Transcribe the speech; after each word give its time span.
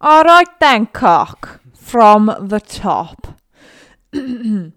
All 0.00 0.22
right 0.22 0.46
then, 0.60 0.86
cock. 0.86 1.60
From 1.74 2.26
the 2.40 2.60
top. 2.60 3.40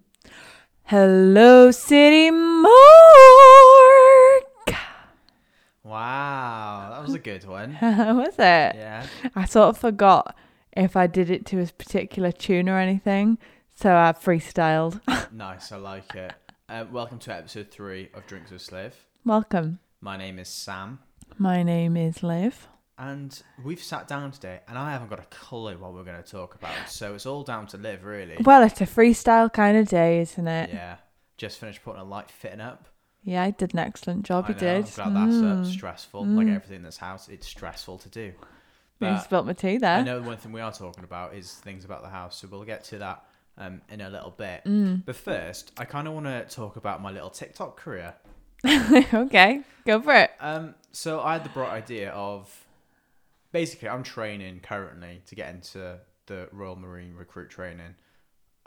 Hello, 0.86 1.72
City 1.72 2.32
Morgue. 2.32 2.72
Wow, 5.84 6.90
that 6.92 7.04
was 7.04 7.14
a 7.14 7.20
good 7.20 7.46
one. 7.46 7.78
Was 7.82 8.34
it? 8.36 8.76
Yeah. 8.76 9.06
I 9.36 9.46
sort 9.46 9.70
of 9.70 9.78
forgot 9.78 10.36
if 10.76 10.96
I 10.96 11.06
did 11.08 11.30
it 11.30 11.46
to 11.48 11.62
a 11.62 11.66
particular 11.68 12.32
tune 12.32 12.70
or 12.70 12.78
anything, 12.80 13.38
so 13.76 13.96
I 13.96 14.14
freestyled. 14.14 15.02
Nice, 15.34 15.72
I 15.72 15.78
like 15.78 16.14
it. 16.16 16.34
Uh, 16.68 16.86
welcome 16.92 17.18
to 17.20 17.34
episode 17.34 17.70
three 17.72 18.10
of 18.14 18.26
Drinks 18.28 18.52
with 18.52 18.62
Sliv. 18.68 18.92
Welcome. 19.24 19.80
My 20.02 20.18
name 20.18 20.40
is 20.40 20.50
Sam, 20.50 21.00
My 21.38 21.64
name 21.64 21.96
is 21.96 22.22
Liv. 22.24 22.68
And 23.02 23.42
we've 23.64 23.82
sat 23.82 24.08
down 24.08 24.32
today, 24.32 24.60
and 24.68 24.78
I 24.78 24.92
haven't 24.92 25.10
got 25.10 25.20
a 25.20 25.26
clue 25.30 25.76
what 25.78 25.94
we're 25.94 26.04
going 26.04 26.22
to 26.22 26.30
talk 26.30 26.54
about. 26.56 26.88
So 26.88 27.16
it's 27.16 27.26
all 27.26 27.44
down 27.44 27.66
to 27.68 27.78
live, 27.78 28.04
really. 28.06 28.38
Well, 28.44 28.62
it's 28.64 28.80
a 28.80 28.86
freestyle 28.86 29.52
kind 29.52 29.76
of 29.76 29.88
day, 29.90 30.20
isn't 30.22 30.48
it? 30.48 30.70
Yeah. 30.72 30.98
Just 31.38 31.60
finished 31.60 31.84
putting 31.84 32.00
a 32.02 32.04
light 32.06 32.30
fitting 32.30 32.62
up. 32.62 32.88
Yeah, 33.24 33.44
I 33.44 33.52
did 33.52 33.74
an 33.74 33.80
excellent 33.80 34.24
job. 34.24 34.46
I 34.46 34.50
You 34.50 34.54
know, 34.54 34.60
did. 34.60 35.00
I'm 35.00 35.14
glad 35.14 35.16
that's 35.30 35.42
uh, 35.42 35.70
Mm. 35.70 35.74
stressful. 35.74 36.26
Like 36.26 36.48
everything 36.48 36.78
in 36.78 36.84
this 36.84 36.98
house, 36.98 37.28
it's 37.30 37.48
stressful 37.48 37.98
to 38.00 38.10
do. 38.10 38.22
You 38.22 38.34
But 39.00 39.20
spilt 39.24 39.46
my 39.48 39.54
tea 39.54 39.78
there. 39.78 39.98
I 39.98 40.04
know 40.04 40.22
one 40.22 40.38
thing 40.38 40.52
we 40.52 40.62
are 40.62 40.72
talking 40.72 41.04
about 41.04 41.34
is 41.34 41.54
things 41.56 41.86
about 41.86 42.04
the 42.04 42.10
house, 42.10 42.38
so 42.38 42.48
we'll 42.52 42.64
get 42.64 42.84
to 42.86 43.00
that 43.00 43.26
um, 43.58 43.82
in 43.90 44.02
a 44.02 44.10
little 44.10 44.32
bit. 44.32 44.62
Mm. 44.66 45.04
But 45.06 45.16
first, 45.16 45.72
I 45.78 45.86
kind 45.86 46.08
of 46.08 46.14
want 46.14 46.28
to 46.28 46.46
talk 46.56 46.76
about 46.76 47.02
my 47.02 47.10
little 47.12 47.32
TikTok 47.32 47.78
career. 47.78 48.14
okay, 49.14 49.62
go 49.86 50.02
for 50.02 50.14
it. 50.14 50.32
Um, 50.40 50.76
so 50.92 51.20
I 51.22 51.34
had 51.34 51.44
the 51.44 51.50
bright 51.50 51.72
idea 51.72 52.12
of 52.12 52.54
basically 53.52 53.90
I'm 53.90 54.04
training 54.04 54.60
currently 54.62 55.22
to 55.28 55.36
get 55.36 55.54
into 55.54 56.00
the 56.28 56.48
Royal 56.52 56.76
Marine 56.76 57.14
recruit 57.16 57.50
training. 57.50 57.96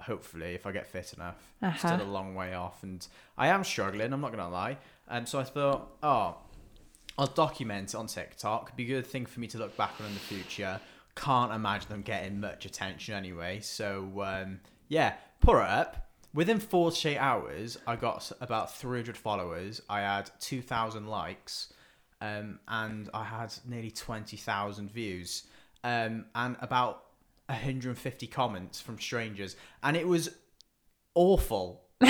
Hopefully, 0.01 0.55
if 0.55 0.67
I 0.67 0.73
get 0.73 0.87
fit 0.89 1.13
enough, 1.15 1.37
Uh-huh. 1.63 1.77
still 1.97 2.03
a 2.03 2.11
long 2.11 2.35
way 2.35 2.53
off, 2.55 2.83
and 2.83 3.07
I 3.39 3.49
am 3.49 3.63
struggling. 3.65 4.13
I'm 4.13 4.21
not 4.21 4.33
gonna 4.33 4.49
lie. 4.49 4.79
And 5.09 5.29
so 5.29 5.39
I 5.39 5.45
thought, 5.45 5.89
oh, 6.03 6.37
I'll 7.17 7.27
document 7.29 7.91
it 7.91 7.97
on 7.97 8.09
TikTok. 8.09 8.77
Be 8.77 8.85
a 8.85 8.89
good 8.89 9.07
thing 9.07 9.25
for 9.25 9.39
me 9.41 9.47
to 9.49 9.59
look 9.59 9.77
back 9.77 9.93
on 10.01 10.07
in 10.07 10.15
the 10.15 10.21
future. 10.21 10.81
Can't 11.15 11.53
imagine 11.53 11.89
them 11.91 12.03
getting 12.03 12.41
much 12.41 12.67
attention 12.67 13.15
anyway. 13.15 13.61
So 13.61 14.23
um, 14.25 14.61
yeah, 14.89 15.15
put 15.41 15.57
it 15.59 15.69
up. 15.69 16.09
Within 16.35 16.59
48 16.59 17.17
hours, 17.17 17.79
I 17.87 17.95
got 17.95 18.33
about 18.41 18.75
300 18.75 19.17
followers. 19.17 19.81
I 19.89 20.01
had 20.01 20.29
2,000 20.41 21.07
likes, 21.07 21.73
um, 22.25 22.59
and 22.69 23.11
I 23.13 23.25
had 23.25 23.53
nearly 23.67 23.91
20,000 23.91 24.91
views, 24.91 25.45
um, 25.83 26.25
and 26.35 26.57
about 26.61 27.05
150 27.47 28.27
comments 28.29 28.81
from 28.81 28.99
strangers, 28.99 29.57
and 29.83 29.97
it 29.97 30.07
was 30.07 30.31
awful. 31.15 31.83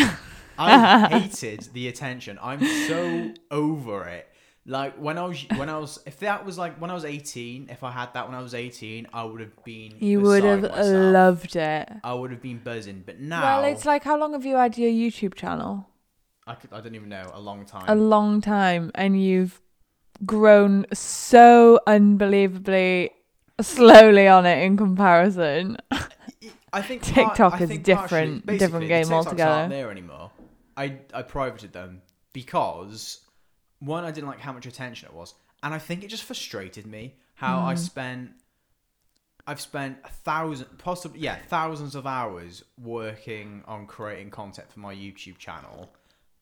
I 0.58 1.08
hated 1.08 1.68
the 1.72 1.88
attention. 1.88 2.38
I'm 2.40 2.64
so 2.88 3.32
over 3.50 4.04
it. 4.06 4.28
Like 4.66 4.94
when 4.96 5.18
I 5.18 5.24
was 5.26 5.44
when 5.56 5.68
I 5.68 5.76
was 5.78 5.98
if 6.06 6.20
that 6.20 6.46
was 6.46 6.56
like 6.56 6.80
when 6.80 6.90
I 6.90 6.94
was 6.94 7.04
18, 7.04 7.68
if 7.70 7.82
I 7.84 7.90
had 7.90 8.14
that 8.14 8.26
when 8.28 8.34
I 8.34 8.40
was 8.40 8.54
18, 8.54 9.08
I 9.12 9.22
would 9.24 9.40
have 9.40 9.62
been 9.64 9.92
You 9.98 10.20
would 10.22 10.42
have 10.44 10.62
myself. 10.62 11.12
loved 11.12 11.56
it. 11.56 11.88
I 12.02 12.14
would 12.14 12.30
have 12.30 12.40
been 12.40 12.58
buzzing, 12.58 13.02
but 13.04 13.20
now 13.20 13.42
Well, 13.42 13.64
it's 13.64 13.84
like 13.84 14.04
how 14.04 14.16
long 14.16 14.32
have 14.32 14.46
you 14.46 14.56
had 14.56 14.78
your 14.78 14.90
YouTube 14.90 15.34
channel? 15.34 15.86
I 16.46 16.54
could, 16.54 16.72
I 16.72 16.80
don't 16.80 16.94
even 16.94 17.08
know 17.10 17.30
a 17.34 17.40
long 17.40 17.66
time. 17.66 17.84
A 17.88 17.94
long 17.94 18.40
time, 18.40 18.90
and 18.94 19.22
you've 19.22 19.60
grown 20.24 20.86
so 20.92 21.80
unbelievably 21.86 23.10
slowly 23.60 24.26
on 24.28 24.46
it 24.46 24.62
in 24.64 24.76
comparison. 24.76 25.76
I 26.72 26.82
think 26.82 27.02
TikTok 27.14 27.36
part- 27.36 27.60
I 27.60 27.64
is 27.64 27.68
think 27.68 27.84
different- 27.84 28.46
partially- 28.46 28.58
different 28.58 28.88
game 28.88 29.08
the 29.08 29.14
altogether. 29.14 29.50
Aren't 29.52 29.70
there 29.70 29.90
anymore. 29.90 30.30
I 30.76 30.98
I 31.12 31.22
privated 31.22 31.72
them 31.72 32.02
because 32.32 33.20
one 33.78 34.04
I 34.04 34.10
didn't 34.10 34.28
like 34.28 34.40
how 34.40 34.52
much 34.52 34.66
attention 34.66 35.08
it 35.08 35.14
was, 35.14 35.34
and 35.62 35.72
I 35.72 35.78
think 35.78 36.02
it 36.02 36.08
just 36.08 36.24
frustrated 36.24 36.86
me 36.86 37.14
how 37.34 37.60
Hmm. 37.60 37.66
I 37.66 37.74
spent. 37.76 38.30
I've 39.46 39.60
spent 39.60 39.98
a 40.04 40.08
thousand, 40.08 40.78
possibly 40.78 41.20
yeah, 41.20 41.36
thousands 41.48 41.94
of 41.94 42.06
hours 42.06 42.64
working 42.82 43.62
on 43.66 43.86
creating 43.86 44.30
content 44.30 44.72
for 44.72 44.80
my 44.80 44.94
YouTube 44.94 45.36
channel, 45.38 45.92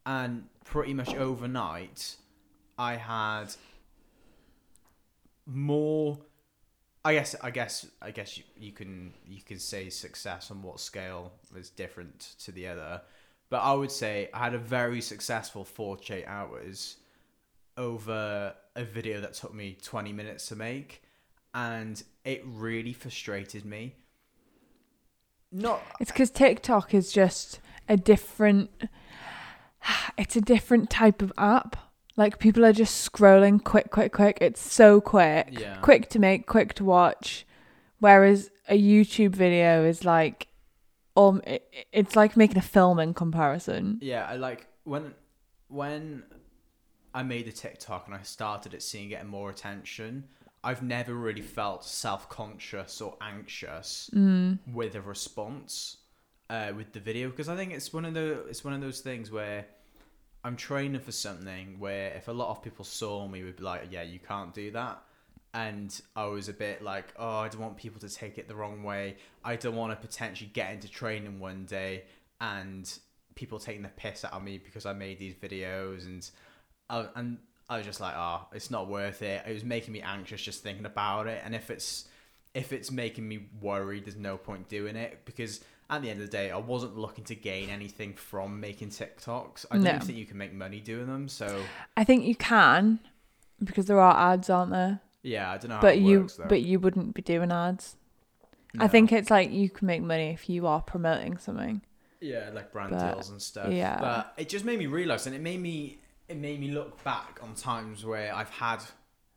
and 0.06 0.44
pretty 0.64 0.94
much 0.94 1.12
overnight, 1.14 2.14
I 2.82 2.96
had 2.96 3.54
more 5.46 6.18
I 7.04 7.14
guess 7.14 7.36
I 7.40 7.50
guess 7.50 7.86
I 8.00 8.10
guess 8.10 8.36
you, 8.36 8.44
you 8.56 8.72
can 8.72 9.12
you 9.24 9.40
can 9.40 9.60
say 9.60 9.88
success 9.88 10.50
on 10.50 10.62
what 10.62 10.80
scale 10.80 11.32
is 11.56 11.70
different 11.70 12.34
to 12.40 12.50
the 12.50 12.66
other, 12.66 13.02
but 13.50 13.58
I 13.58 13.72
would 13.74 13.92
say 13.92 14.30
I 14.34 14.38
had 14.40 14.54
a 14.54 14.58
very 14.58 15.00
successful 15.00 15.64
48 15.64 16.24
hours 16.26 16.96
over 17.76 18.54
a 18.74 18.84
video 18.84 19.20
that 19.20 19.34
took 19.34 19.54
me 19.54 19.76
20 19.80 20.12
minutes 20.12 20.48
to 20.48 20.56
make, 20.56 21.02
and 21.54 22.02
it 22.24 22.42
really 22.44 22.92
frustrated 22.92 23.64
me. 23.64 23.94
Not 25.52 25.82
It's 26.00 26.10
because 26.10 26.30
TikTok 26.30 26.94
is 26.94 27.12
just 27.12 27.60
a 27.88 27.96
different. 27.96 28.70
It's 30.18 30.36
a 30.36 30.40
different 30.40 30.90
type 30.90 31.22
of 31.22 31.32
app. 31.36 31.91
Like 32.16 32.38
people 32.38 32.64
are 32.64 32.72
just 32.72 33.10
scrolling 33.10 33.62
quick, 33.62 33.90
quick, 33.90 34.12
quick. 34.12 34.38
It's 34.40 34.60
so 34.60 35.00
quick, 35.00 35.48
Yeah. 35.52 35.76
quick 35.80 36.08
to 36.10 36.18
make, 36.18 36.46
quick 36.46 36.74
to 36.74 36.84
watch. 36.84 37.46
Whereas 38.00 38.50
a 38.68 38.78
YouTube 38.80 39.34
video 39.34 39.84
is 39.84 40.04
like, 40.04 40.48
um, 41.16 41.40
it, 41.46 41.72
it's 41.92 42.16
like 42.16 42.36
making 42.36 42.58
a 42.58 42.62
film 42.62 42.98
in 42.98 43.14
comparison. 43.14 43.98
Yeah, 44.02 44.26
I 44.28 44.36
like 44.36 44.66
when 44.84 45.14
when 45.68 46.24
I 47.14 47.22
made 47.22 47.46
the 47.46 47.52
TikTok 47.52 48.06
and 48.06 48.14
I 48.14 48.22
started 48.22 48.74
it 48.74 48.82
seeing 48.82 49.08
getting 49.08 49.28
more 49.28 49.50
attention. 49.50 50.24
I've 50.64 50.82
never 50.82 51.14
really 51.14 51.42
felt 51.42 51.84
self 51.84 52.28
conscious 52.28 53.00
or 53.00 53.16
anxious 53.20 54.08
with 54.12 54.94
a 54.94 55.00
response 55.00 55.96
uh, 56.50 56.72
with 56.76 56.92
the 56.92 57.00
video 57.00 57.30
because 57.30 57.48
I 57.48 57.56
think 57.56 57.72
it's 57.72 57.92
one 57.92 58.04
of 58.04 58.14
the 58.14 58.44
it's 58.48 58.64
one 58.64 58.72
of 58.74 58.80
those 58.80 59.00
things 59.00 59.30
where 59.30 59.66
I'm 60.44 60.56
training 60.56 61.00
for 61.00 61.12
something 61.12 61.78
where 61.78 62.12
if 62.14 62.28
a 62.28 62.32
lot 62.32 62.50
of 62.50 62.62
people 62.62 62.84
saw 62.84 63.28
me 63.28 63.44
would 63.44 63.56
be 63.56 63.62
like, 63.62 63.88
yeah, 63.90 64.02
you 64.02 64.18
can't 64.18 64.52
do 64.52 64.70
that. 64.72 65.02
And 65.54 66.00
I 66.16 66.24
was 66.26 66.48
a 66.48 66.52
bit 66.52 66.82
like, 66.82 67.12
oh, 67.18 67.38
I 67.38 67.48
don't 67.48 67.60
want 67.60 67.76
people 67.76 68.00
to 68.00 68.08
take 68.08 68.38
it 68.38 68.48
the 68.48 68.54
wrong 68.54 68.82
way. 68.82 69.16
I 69.44 69.56
don't 69.56 69.76
want 69.76 69.92
to 69.92 70.06
potentially 70.06 70.50
get 70.52 70.72
into 70.72 70.88
training 70.88 71.38
one 71.38 71.66
day 71.66 72.04
and 72.40 72.90
people 73.34 73.58
taking 73.58 73.82
the 73.82 73.88
piss 73.90 74.24
out 74.24 74.32
of 74.32 74.42
me 74.42 74.58
because 74.58 74.86
I 74.86 74.92
made 74.94 75.18
these 75.18 75.34
videos 75.34 76.06
and 76.06 76.28
I, 76.88 77.06
and 77.14 77.38
I 77.68 77.76
was 77.76 77.86
just 77.86 78.00
like, 78.00 78.14
oh, 78.16 78.46
it's 78.52 78.70
not 78.70 78.88
worth 78.88 79.22
it. 79.22 79.44
It 79.46 79.52
was 79.52 79.64
making 79.64 79.92
me 79.92 80.00
anxious 80.02 80.42
just 80.42 80.62
thinking 80.62 80.86
about 80.86 81.26
it. 81.26 81.42
And 81.44 81.54
if 81.54 81.70
it's 81.70 82.08
if 82.54 82.72
it's 82.72 82.90
making 82.90 83.26
me 83.26 83.46
worried, 83.60 84.04
there's 84.04 84.16
no 84.16 84.36
point 84.36 84.68
doing 84.68 84.94
it 84.96 85.22
because 85.24 85.60
at 85.92 86.02
the 86.02 86.10
end 86.10 86.20
of 86.20 86.26
the 86.26 86.32
day, 86.32 86.50
I 86.50 86.56
wasn't 86.56 86.96
looking 86.96 87.24
to 87.24 87.34
gain 87.34 87.68
anything 87.68 88.14
from 88.14 88.58
making 88.60 88.88
TikToks. 88.90 89.66
I 89.70 89.74
don't 89.76 89.84
No. 89.84 89.98
think 90.00 90.18
you 90.18 90.26
can 90.26 90.38
make 90.38 90.52
money 90.52 90.80
doing 90.80 91.06
them. 91.06 91.28
So 91.28 91.62
I 91.96 92.04
think 92.04 92.24
you 92.24 92.34
can, 92.34 92.98
because 93.62 93.86
there 93.86 94.00
are 94.00 94.32
ads, 94.32 94.48
aren't 94.50 94.72
there? 94.72 95.00
yeah, 95.22 95.52
I 95.52 95.58
don't 95.58 95.68
know 95.68 95.76
how 95.76 95.82
but 95.82 95.94
it 95.96 96.00
you, 96.02 96.20
works 96.22 96.40
but 96.48 96.62
you 96.62 96.80
wouldn't 96.80 97.14
be 97.14 97.22
doing 97.22 97.52
ads. 97.52 97.96
I 98.78 98.88
think 98.88 99.12
it's 99.12 99.30
like 99.30 99.52
you 99.52 99.68
can 99.68 99.86
make 99.86 100.02
money 100.02 100.30
if 100.30 100.48
you 100.48 100.66
are 100.66 100.80
promoting 100.80 101.36
something. 101.38 101.82
Yeah, 102.20 102.48
like 102.54 102.72
brand 102.72 102.90
But, 102.92 103.12
deals 103.12 103.28
and 103.30 103.40
stuff. 103.42 103.70
yeah. 103.72 103.98
But 104.00 104.32
it 104.38 104.48
just 104.48 104.64
made 104.64 104.78
me 104.78 104.86
realise 104.86 105.26
and 105.26 105.34
it 105.36 105.42
made 105.42 105.60
me 105.60 105.98
it 106.28 106.36
made 106.38 106.58
me 106.58 106.70
look 106.70 107.04
back 107.04 107.38
on 107.42 107.54
times 107.54 108.04
where 108.06 108.34
I've 108.34 108.48
had 108.48 108.82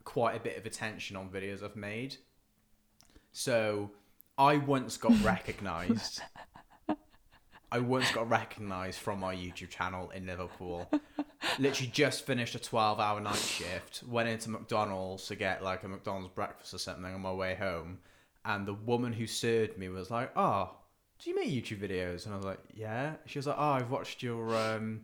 quite 0.06 0.38
a 0.38 0.40
bit 0.40 0.56
of 0.58 0.66
attention 0.66 1.18
on 1.18 1.28
videos 1.30 1.62
I've 1.64 1.76
made. 1.76 2.16
So 3.34 3.92
I 4.38 4.58
once 4.58 4.98
got 4.98 5.22
recognised. 5.24 6.22
I 7.72 7.80
once 7.80 8.12
got 8.12 8.30
recognised 8.30 9.00
from 9.00 9.20
my 9.20 9.36
YouTube 9.36 9.70
channel 9.70 10.10
in 10.12 10.26
Liverpool. 10.26 10.90
Literally 11.60 11.92
just 11.92 12.26
finished 12.26 12.56
a 12.56 12.60
twelve 12.60 13.00
hour 13.00 13.20
night 13.20 13.36
shift, 13.36 14.04
went 14.08 14.30
into 14.30 14.50
McDonald's 14.50 15.28
to 15.28 15.36
get 15.36 15.64
like 15.64 15.84
a 15.84 15.88
McDonald's 15.88 16.34
breakfast 16.34 16.74
or 16.74 16.78
something 16.78 17.06
on 17.06 17.22
my 17.22 17.34
way 17.34 17.56
home, 17.56 18.00
and 18.44 18.66
the 18.66 18.74
woman 18.74 19.14
who 19.14 19.28
served 19.28 19.78
me 19.78 19.90
was 19.90 20.10
like, 20.12 20.32
Oh, 20.36 20.72
do 21.20 21.30
you 21.30 21.36
make 21.36 21.50
YouTube 21.50 21.80
videos? 21.80 22.26
And 22.26 22.34
I 22.34 22.38
was 22.38 22.46
like, 22.46 22.60
yeah. 22.74 23.14
She 23.26 23.40
was 23.40 23.48
like, 23.48 23.56
oh, 23.58 23.72
I've 23.72 23.90
watched 23.90 24.22
your 24.22 24.56
um, 24.56 25.02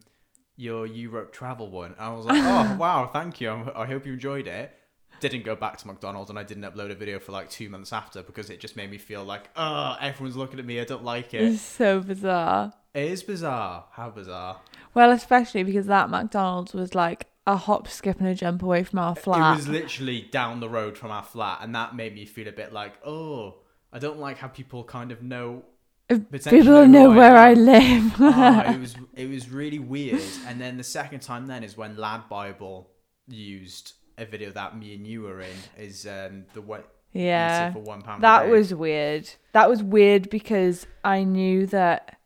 your 0.58 0.86
Europe 0.86 1.32
travel 1.32 1.70
one. 1.70 1.94
And 1.94 2.02
I 2.02 2.14
was 2.14 2.26
like, 2.26 2.42
oh, 2.42 2.76
wow, 2.80 3.10
thank 3.12 3.42
you. 3.42 3.72
I 3.76 3.86
hope 3.86 4.06
you 4.06 4.14
enjoyed 4.14 4.48
it. 4.48 4.76
Didn't 5.22 5.46
go 5.46 5.56
back 5.56 5.78
to 5.78 5.88
McDonald's 5.88 6.30
and 6.30 6.38
I 6.38 6.44
didn't 6.44 6.64
upload 6.64 6.92
a 6.92 6.96
video 6.96 7.20
for 7.20 7.32
like 7.32 7.50
two 7.50 7.70
months 7.70 7.94
after 7.94 8.24
because 8.24 8.50
it 8.50 8.60
just 8.60 8.76
made 8.76 8.92
me 8.92 8.98
feel 8.98 9.24
like, 9.24 9.50
oh, 9.56 9.96
everyone's 10.02 10.36
looking 10.36 10.60
at 10.60 10.66
me. 10.66 10.80
I 10.82 10.84
don't 10.84 11.04
like 11.04 11.34
it. 11.34 11.44
It's 11.44 11.62
so 11.62 12.02
bizarre. 12.02 12.74
It 12.94 13.12
is 13.12 13.24
bizarre. 13.24 13.86
How 13.92 14.10
bizarre. 14.10 14.60
Well, 14.94 15.12
especially 15.12 15.64
because 15.64 15.86
that 15.86 16.10
McDonald's 16.10 16.74
was 16.74 16.94
like 16.94 17.28
a 17.48 17.56
hop, 17.56 17.88
skip, 17.88 18.20
and 18.20 18.28
a 18.28 18.36
jump 18.36 18.64
away 18.64 18.84
from 18.84 19.00
our 19.00 19.16
flat. 19.16 19.54
It 19.54 19.58
was 19.58 19.68
literally 19.68 20.22
down 20.32 20.60
the 20.60 20.70
road 20.70 20.98
from 20.98 21.12
our 21.12 21.24
flat, 21.24 21.60
and 21.62 21.74
that 21.76 21.96
made 21.96 22.14
me 22.14 22.26
feel 22.26 22.48
a 22.48 22.52
bit 22.52 22.74
like, 22.74 22.94
oh, 23.06 23.56
I 23.94 24.00
don't 24.00 24.20
like 24.20 24.38
how 24.38 24.48
people 24.48 24.84
kind 24.84 25.12
of 25.12 25.22
know. 25.22 25.64
People 26.10 26.88
know 26.88 27.12
where 27.12 27.38
I 27.38 27.52
am. 27.52 27.66
live. 27.66 28.14
Ah, 28.20 28.74
it 28.74 28.80
was 28.82 28.96
it 29.16 29.30
was 29.30 29.50
really 29.50 29.80
weird. 29.80 30.22
And 30.46 30.60
then 30.60 30.76
the 30.78 30.84
second 30.84 31.22
time 31.22 31.48
then 31.48 31.64
is 31.64 31.78
when 31.78 31.96
LADbible 31.96 32.88
used 33.28 33.94
a 34.22 34.26
video 34.26 34.52
that 34.52 34.78
me 34.78 34.94
and 34.94 35.06
you 35.06 35.24
were 35.24 35.42
in. 35.42 35.56
Is 35.78 36.06
um 36.06 36.46
the 36.54 36.62
what? 36.62 36.88
yeah. 37.14 37.74
for 37.74 37.80
one 37.80 38.02
pound. 38.02 38.20
a 38.20 38.22
That 38.22 38.48
was 38.48 38.74
weird. 38.74 39.30
That 39.52 39.70
was 39.70 39.84
weird 39.84 40.30
because 40.30 40.88
I 41.04 41.24
knew 41.24 41.66
that, 41.68 42.18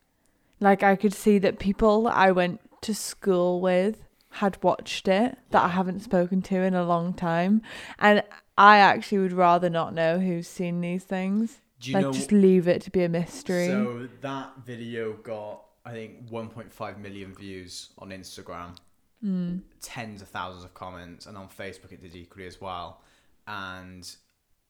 like, 0.59 0.83
I 0.83 0.95
could 0.95 1.13
see 1.13 1.39
that 1.39 1.59
people 1.59 2.07
I 2.07 2.31
went 2.31 2.61
to 2.81 2.93
school 2.93 3.61
with 3.61 4.03
had 4.29 4.61
watched 4.61 5.07
it 5.07 5.37
that 5.51 5.63
I 5.63 5.69
haven't 5.69 6.01
spoken 6.01 6.41
to 6.43 6.61
in 6.61 6.75
a 6.75 6.83
long 6.83 7.13
time. 7.13 7.61
And 7.97 8.21
I 8.57 8.77
actually 8.77 9.19
would 9.19 9.33
rather 9.33 9.69
not 9.69 9.93
know 9.93 10.19
who's 10.19 10.47
seen 10.47 10.81
these 10.81 11.03
things. 11.03 11.61
Do 11.79 11.91
you 11.91 11.95
like, 11.95 12.03
know? 12.03 12.11
just 12.11 12.31
leave 12.31 12.67
it 12.67 12.81
to 12.83 12.91
be 12.91 13.03
a 13.03 13.09
mystery. 13.09 13.67
So 13.67 14.07
that 14.21 14.51
video 14.65 15.13
got 15.13 15.61
I 15.85 15.91
think 15.91 16.29
1.5 16.31 16.97
million 16.99 17.33
views 17.35 17.89
on 17.99 18.09
Instagram. 18.09 18.75
Mm. 19.23 19.61
tens 19.81 20.21
of 20.21 20.27
thousands 20.27 20.63
of 20.63 20.73
comments, 20.73 21.25
and 21.25 21.37
on 21.37 21.47
Facebook 21.47 21.91
it 21.91 22.01
did 22.01 22.15
equally 22.15 22.45
as 22.45 22.61
well. 22.61 23.01
And 23.47 24.07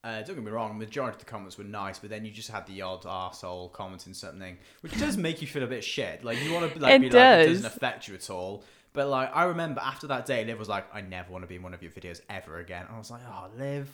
uh, 0.03 0.21
don't 0.21 0.35
get 0.35 0.43
me 0.43 0.51
wrong, 0.51 0.77
the 0.77 0.85
majority 0.85 1.15
of 1.15 1.19
the 1.19 1.25
comments 1.25 1.57
were 1.57 1.63
nice, 1.63 1.99
but 1.99 2.09
then 2.09 2.23
you 2.25 2.31
just 2.31 2.51
had 2.51 2.65
the 2.67 2.81
odd 2.81 3.01
arsehole 3.03 3.71
commenting 3.73 4.13
something, 4.13 4.57
which 4.81 4.97
does 4.99 5.17
make 5.17 5.41
you 5.41 5.47
feel 5.47 5.63
a 5.63 5.67
bit 5.67 5.83
shit. 5.83 6.23
Like 6.23 6.41
you 6.43 6.53
want 6.53 6.71
to 6.73 6.79
like, 6.79 6.93
It 6.95 7.01
be 7.01 7.09
like, 7.09 7.15
it 7.15 7.45
does. 7.47 7.47
doesn't 7.63 7.65
affect 7.65 8.07
you 8.07 8.15
at 8.15 8.29
all. 8.29 8.63
But 8.93 9.07
like 9.09 9.35
I 9.35 9.43
remember 9.45 9.81
after 9.83 10.07
that 10.07 10.25
day, 10.25 10.45
Liv 10.45 10.57
was 10.59 10.69
like, 10.69 10.85
I 10.93 11.01
never 11.01 11.31
want 11.31 11.43
to 11.43 11.47
be 11.47 11.55
in 11.55 11.63
one 11.63 11.73
of 11.73 11.81
your 11.81 11.91
videos 11.91 12.21
ever 12.29 12.59
again. 12.59 12.85
And 12.87 12.95
I 12.95 12.97
was 12.97 13.11
like, 13.11 13.21
oh, 13.27 13.47
Liv. 13.57 13.89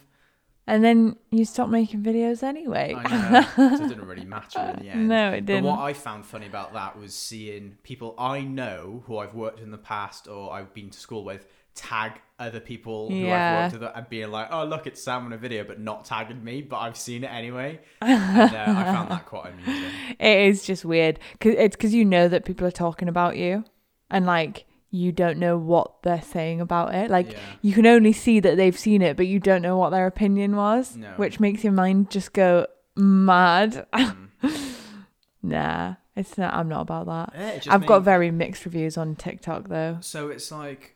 And 0.68 0.84
then 0.84 1.16
you 1.32 1.44
stopped 1.44 1.72
making 1.72 2.04
videos 2.04 2.44
anyway. 2.44 2.94
I 2.96 3.32
know. 3.32 3.42
so 3.78 3.84
it 3.84 3.88
didn't 3.90 4.06
really 4.06 4.26
matter 4.26 4.60
in 4.60 4.86
the 4.86 4.90
end. 4.92 5.08
No, 5.08 5.32
it 5.32 5.46
didn't. 5.46 5.64
But 5.64 5.72
what 5.72 5.80
I 5.80 5.94
found 5.94 6.26
funny 6.26 6.46
about 6.46 6.74
that 6.74 6.98
was 7.00 7.14
seeing 7.14 7.78
people 7.84 8.14
I 8.18 8.42
know 8.42 9.04
who 9.08 9.18
I've 9.18 9.34
worked 9.34 9.60
in 9.60 9.72
the 9.72 9.78
past 9.78 10.28
or 10.28 10.54
I've 10.54 10.74
been 10.74 10.90
to 10.92 11.00
school 11.00 11.24
with 11.26 11.46
tag 11.74 12.22
other 12.38 12.60
people 12.60 13.10
who 13.10 13.16
Yeah. 13.16 13.66
I've 13.66 13.72
worked 13.74 13.82
with 13.82 13.92
and 13.96 14.10
being 14.10 14.30
like, 14.30 14.50
oh, 14.52 14.66
look, 14.66 14.86
it's 14.88 15.02
Sam 15.02 15.26
in 15.26 15.34
a 15.34 15.38
video, 15.38 15.64
but 15.64 15.80
not 15.80 16.06
tagging 16.06 16.44
me, 16.44 16.62
but 16.62 16.78
I've 16.78 16.98
seen 16.98 17.24
it 17.24 17.32
anyway. 17.32 17.80
And 18.02 18.54
uh, 18.56 18.66
I 18.68 18.84
found 18.84 19.10
that 19.10 19.26
quite 19.26 19.54
amusing. 19.54 19.92
It 20.20 20.38
is 20.50 20.64
just 20.64 20.86
weird. 20.86 21.20
Cause 21.40 21.56
it's 21.58 21.76
because 21.76 21.94
you 21.94 22.06
know 22.06 22.28
that 22.28 22.46
people 22.46 22.68
are 22.68 22.72
talking 22.72 23.08
about 23.08 23.36
you, 23.38 23.64
and 24.10 24.26
like 24.26 24.66
you 24.94 25.12
don't 25.14 25.38
know 25.40 25.58
what 25.58 26.04
they're 26.04 26.22
saying 26.22 26.60
about 26.60 26.94
it. 26.94 27.10
Like 27.10 27.32
Yeah. 27.32 27.40
you 27.62 27.74
can 27.74 27.88
only 27.88 28.12
see 28.12 28.40
that 28.42 28.58
they've 28.58 28.78
seen 28.78 29.02
it, 29.02 29.16
but 29.16 29.26
you 29.26 29.40
don't 29.40 29.62
know 29.62 29.78
what 29.78 29.90
their 29.92 30.06
opinion 30.06 30.56
was, 30.58 30.98
No. 30.98 31.14
which 31.16 31.40
makes 31.40 31.64
your 31.64 31.72
mind 31.74 32.12
just 32.12 32.34
go 32.34 32.68
mad. 32.98 33.88
Mm. 33.94 34.28
nah, 35.44 35.96
it's 36.16 36.38
not. 36.38 36.54
I'm 36.54 36.68
not 36.68 36.82
about 36.82 37.06
that. 37.08 37.66
Yeah, 37.66 37.74
I've 37.74 37.86
got 37.86 38.04
very 38.04 38.32
mixed 38.32 38.66
reviews 38.66 38.98
on 38.98 39.16
TikTok 39.16 39.70
though. 39.70 39.98
So 40.02 40.28
it's 40.30 40.52
like, 40.52 40.96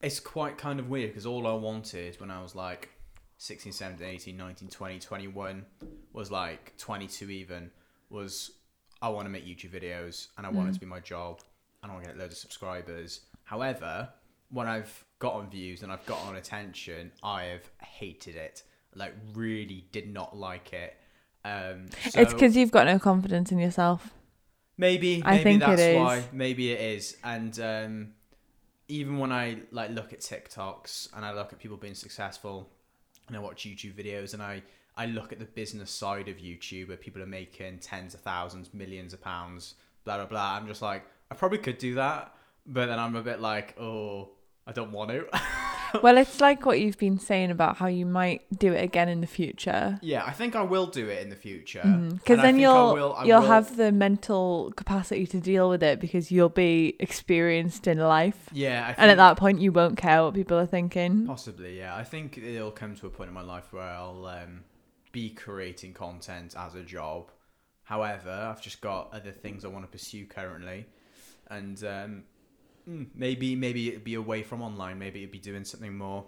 it's 0.00 0.20
quite 0.20 0.56
kind 0.56 0.78
of 0.78 0.88
weird 0.88 1.10
because 1.10 1.26
all 1.26 1.46
I 1.46 1.54
wanted 1.54 2.20
when 2.20 2.30
I 2.30 2.42
was 2.42 2.54
like 2.54 2.90
16, 3.38 3.72
17, 3.72 4.06
18, 4.06 4.36
19, 4.36 4.68
20, 4.68 4.98
21, 5.00 5.66
was 6.12 6.30
like 6.30 6.76
22 6.78 7.28
even, 7.30 7.70
was 8.08 8.52
I 9.00 9.08
want 9.08 9.26
to 9.26 9.30
make 9.30 9.44
YouTube 9.44 9.70
videos 9.70 10.28
and 10.38 10.46
I 10.46 10.50
want 10.50 10.68
it 10.70 10.74
to 10.74 10.80
be 10.80 10.86
my 10.86 11.00
job 11.00 11.40
and 11.82 11.90
I 11.90 11.94
want 11.94 12.04
to 12.04 12.10
get 12.10 12.18
loads 12.18 12.34
of 12.34 12.38
subscribers. 12.38 13.20
However, 13.44 14.08
when 14.50 14.68
I've 14.68 15.04
gotten 15.18 15.48
views 15.48 15.82
and 15.82 15.90
I've 15.90 16.04
gotten 16.06 16.36
attention, 16.36 17.12
I 17.22 17.44
have 17.44 17.68
hated 17.82 18.36
it. 18.36 18.62
Like, 18.94 19.14
really 19.34 19.86
did 19.92 20.12
not 20.12 20.36
like 20.36 20.72
it. 20.72 20.96
Um, 21.44 21.86
so 22.10 22.20
it's 22.20 22.32
because 22.32 22.56
you've 22.56 22.70
got 22.70 22.86
no 22.86 22.98
confidence 22.98 23.50
in 23.50 23.58
yourself. 23.58 24.10
Maybe, 24.78 25.22
I 25.24 25.38
think 25.38 25.60
that's 25.60 25.80
is. 25.80 25.96
why. 25.96 26.24
Maybe 26.32 26.72
it 26.72 26.80
is. 26.80 27.16
And 27.24 27.58
um, 27.60 28.08
even 28.88 29.18
when 29.18 29.32
I 29.32 29.58
like 29.70 29.90
look 29.90 30.12
at 30.12 30.20
TikToks 30.20 31.14
and 31.14 31.24
I 31.24 31.32
look 31.32 31.52
at 31.52 31.58
people 31.58 31.76
being 31.76 31.94
successful, 31.94 32.70
and 33.28 33.36
I 33.36 33.40
watch 33.40 33.64
YouTube 33.64 33.94
videos 33.94 34.34
and 34.34 34.42
I 34.42 34.62
I 34.96 35.06
look 35.06 35.32
at 35.32 35.38
the 35.38 35.46
business 35.46 35.90
side 35.90 36.28
of 36.28 36.36
YouTube 36.36 36.88
where 36.88 36.96
people 36.96 37.22
are 37.22 37.26
making 37.26 37.78
tens 37.78 38.14
of 38.14 38.20
thousands, 38.20 38.74
millions 38.74 39.14
of 39.14 39.22
pounds, 39.22 39.74
blah 40.04 40.16
blah 40.16 40.26
blah. 40.26 40.56
I'm 40.56 40.66
just 40.66 40.82
like, 40.82 41.04
I 41.32 41.34
probably 41.34 41.58
could 41.58 41.78
do 41.78 41.94
that, 41.94 42.34
but 42.66 42.86
then 42.86 42.98
I'm 42.98 43.16
a 43.16 43.22
bit 43.22 43.40
like, 43.40 43.74
oh, 43.80 44.30
I 44.66 44.72
don't 44.72 44.92
want 44.92 45.10
to. 45.10 45.26
well, 46.02 46.16
it's 46.18 46.40
like 46.40 46.64
what 46.66 46.78
you've 46.78 46.98
been 46.98 47.18
saying 47.18 47.50
about 47.50 47.78
how 47.78 47.86
you 47.86 48.04
might 48.06 48.42
do 48.56 48.72
it 48.72 48.84
again 48.84 49.08
in 49.08 49.20
the 49.22 49.26
future. 49.26 49.98
yeah, 50.02 50.22
I 50.24 50.32
think 50.32 50.54
I 50.54 50.62
will 50.62 50.86
do 50.86 51.08
it 51.08 51.22
in 51.22 51.30
the 51.30 51.36
future 51.36 51.80
Because 51.82 52.36
Mm-hmm. 52.36 52.42
then 52.42 52.58
you'll 52.58 52.92
will- 52.94 53.14
I 53.14 53.24
you'll 53.24 53.40
will- 53.40 53.48
have 53.48 53.76
the 53.76 53.90
mental 53.92 54.72
capacity 54.76 55.26
to 55.26 55.40
deal 55.40 55.68
with 55.68 55.82
it 55.82 56.00
because 56.00 56.30
you'll 56.30 56.48
be 56.68 56.96
experienced 57.00 57.86
in 57.86 57.98
life, 57.98 58.48
Yeah, 58.52 58.82
I 58.84 58.86
think, 58.88 58.98
and 59.00 59.10
at 59.10 59.16
that 59.16 59.36
point 59.38 59.60
you 59.60 59.72
won't 59.72 59.96
care 59.96 60.22
what 60.22 60.34
people 60.34 60.58
are 60.58 60.66
thinking. 60.66 61.26
Possibly, 61.26 61.78
yeah. 61.78 61.96
I 61.96 62.04
think 62.04 62.38
it'll 62.38 62.70
come 62.70 62.94
to 62.96 63.06
a 63.06 63.10
point 63.10 63.28
in 63.28 63.34
my 63.34 63.42
life 63.42 63.72
where 63.72 63.82
I'll 63.82 64.26
um, 64.26 64.64
be 65.12 65.30
creating 65.30 65.94
content 65.94 66.54
as 66.56 66.74
a 66.74 66.82
job. 66.82 67.30
However, 67.84 68.30
I've 68.30 68.62
just 68.62 68.80
got 68.80 69.12
other 69.12 69.32
things 69.32 69.64
I 69.64 69.68
want 69.68 69.84
to 69.84 69.90
pursue 69.90 70.24
currently, 70.26 70.86
and 71.52 71.84
um, 71.84 72.22
mm, 72.88 73.06
maybe 73.14 73.54
maybe 73.54 73.88
it'd 73.88 74.04
be 74.04 74.14
away 74.14 74.42
from 74.42 74.62
online. 74.62 74.98
Maybe 74.98 75.20
it'd 75.20 75.30
be 75.30 75.38
doing 75.38 75.64
something 75.64 75.96
more 75.96 76.24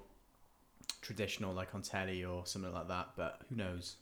traditional, 1.02 1.54
like 1.54 1.74
on 1.74 1.82
telly 1.82 2.24
or 2.24 2.46
something 2.46 2.72
like 2.72 2.88
that. 2.88 3.08
But 3.16 3.40
who 3.48 3.56
knows? 3.56 3.96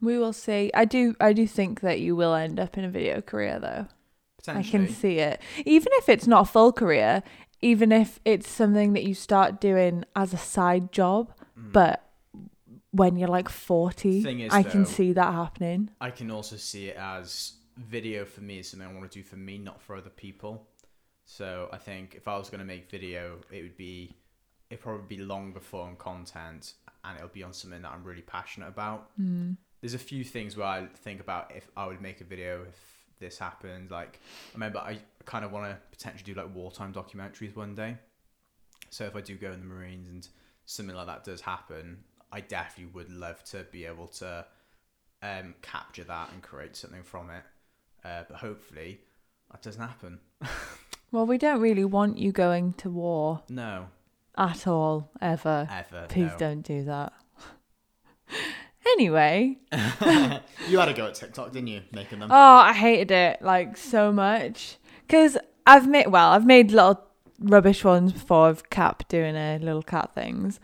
We 0.00 0.18
will 0.18 0.32
see. 0.32 0.70
I 0.74 0.84
do 0.84 1.14
I 1.20 1.32
do 1.32 1.46
think 1.46 1.80
that 1.80 2.00
you 2.00 2.16
will 2.16 2.34
end 2.34 2.58
up 2.58 2.76
in 2.76 2.84
a 2.84 2.90
video 2.90 3.20
career 3.20 3.58
though. 3.58 3.86
I 4.46 4.62
can 4.62 4.88
see 4.88 5.20
it. 5.20 5.40
Even 5.64 5.88
if 5.94 6.08
it's 6.10 6.26
not 6.26 6.42
a 6.42 6.50
full 6.50 6.70
career, 6.70 7.22
even 7.62 7.92
if 7.92 8.20
it's 8.26 8.46
something 8.46 8.92
that 8.92 9.04
you 9.04 9.14
start 9.14 9.58
doing 9.58 10.04
as 10.14 10.34
a 10.34 10.36
side 10.36 10.92
job, 10.92 11.32
but 11.56 12.04
when 12.90 13.16
you're 13.16 13.28
like 13.28 13.48
40, 13.48 14.20
Mm. 14.20 14.22
Thing 14.22 14.40
is, 14.40 14.52
I 14.52 14.62
can 14.62 14.84
see 14.84 15.14
that 15.14 15.32
happening. 15.32 15.88
I 16.00 16.10
can 16.10 16.30
also 16.30 16.56
see 16.56 16.88
it 16.88 16.96
as 16.96 17.54
video 17.76 18.24
for 18.24 18.40
me 18.40 18.58
is 18.58 18.68
something 18.68 18.88
I 18.88 18.92
want 18.92 19.10
to 19.10 19.18
do 19.18 19.24
for 19.24 19.36
me, 19.36 19.58
not 19.58 19.80
for 19.80 19.96
other 19.96 20.10
people. 20.10 20.66
So 21.24 21.68
I 21.72 21.78
think 21.78 22.14
if 22.14 22.28
I 22.28 22.36
was 22.36 22.50
going 22.50 22.60
to 22.60 22.66
make 22.66 22.90
video, 22.90 23.38
it 23.50 23.62
would 23.62 23.76
be 23.76 24.16
it 24.70 24.80
probably 24.80 25.16
be 25.16 25.22
longer 25.22 25.60
form 25.60 25.96
content, 25.96 26.74
and 27.04 27.16
it'll 27.16 27.28
be 27.28 27.42
on 27.42 27.52
something 27.52 27.82
that 27.82 27.92
I'm 27.92 28.04
really 28.04 28.22
passionate 28.22 28.68
about. 28.68 29.10
Mm. 29.20 29.56
There's 29.80 29.94
a 29.94 29.98
few 29.98 30.24
things 30.24 30.56
where 30.56 30.66
I 30.66 30.86
think 30.86 31.20
about 31.20 31.52
if 31.54 31.68
I 31.76 31.86
would 31.86 32.00
make 32.00 32.20
a 32.20 32.24
video 32.24 32.62
if 32.68 32.78
this 33.20 33.38
happened. 33.38 33.90
Like 33.90 34.20
I 34.50 34.54
remember 34.54 34.78
I 34.78 34.98
kind 35.24 35.44
of 35.44 35.52
want 35.52 35.66
to 35.66 35.78
potentially 35.90 36.32
do 36.32 36.40
like 36.40 36.54
wartime 36.54 36.92
documentaries 36.92 37.54
one 37.54 37.74
day. 37.74 37.96
So 38.90 39.04
if 39.04 39.16
I 39.16 39.20
do 39.20 39.36
go 39.36 39.52
in 39.52 39.60
the 39.60 39.66
Marines 39.66 40.08
and 40.08 40.28
something 40.66 40.94
like 40.94 41.06
that 41.06 41.24
does 41.24 41.40
happen, 41.40 42.04
I 42.32 42.40
definitely 42.40 42.92
would 42.94 43.10
love 43.10 43.42
to 43.44 43.64
be 43.70 43.86
able 43.86 44.08
to 44.08 44.46
um, 45.22 45.54
capture 45.62 46.04
that 46.04 46.30
and 46.32 46.42
create 46.42 46.76
something 46.76 47.02
from 47.02 47.30
it. 47.30 47.42
Uh, 48.04 48.22
but 48.28 48.36
hopefully 48.38 49.00
that 49.50 49.62
doesn't 49.62 49.80
happen. 49.82 50.18
Well, 51.12 51.26
we 51.26 51.38
don't 51.38 51.60
really 51.60 51.84
want 51.84 52.18
you 52.18 52.32
going 52.32 52.72
to 52.72 52.90
war 52.90 53.42
No, 53.48 53.86
at 54.36 54.66
all, 54.66 55.12
ever. 55.20 55.68
ever. 55.70 56.06
Please 56.08 56.32
no. 56.32 56.38
don't 56.38 56.62
do 56.62 56.82
that. 56.86 57.12
anyway, 58.86 59.58
you 59.72 60.78
had 60.78 60.88
a 60.88 60.92
go 60.92 61.06
at 61.06 61.14
TikTok, 61.14 61.52
didn't 61.52 61.68
you? 61.68 61.82
Making 61.92 62.18
them. 62.18 62.30
oh, 62.32 62.56
I 62.56 62.72
hated 62.72 63.12
it 63.12 63.42
like 63.42 63.76
so 63.76 64.10
much 64.12 64.78
because 65.06 65.38
I've 65.66 65.88
made 65.88 66.08
well, 66.08 66.30
I've 66.32 66.46
made 66.46 66.72
little 66.72 67.00
rubbish 67.38 67.84
ones 67.84 68.12
before 68.12 68.48
of 68.48 68.68
Cap 68.70 69.06
doing 69.08 69.36
a 69.36 69.58
little 69.58 69.82
cat 69.82 70.10
things, 70.16 70.58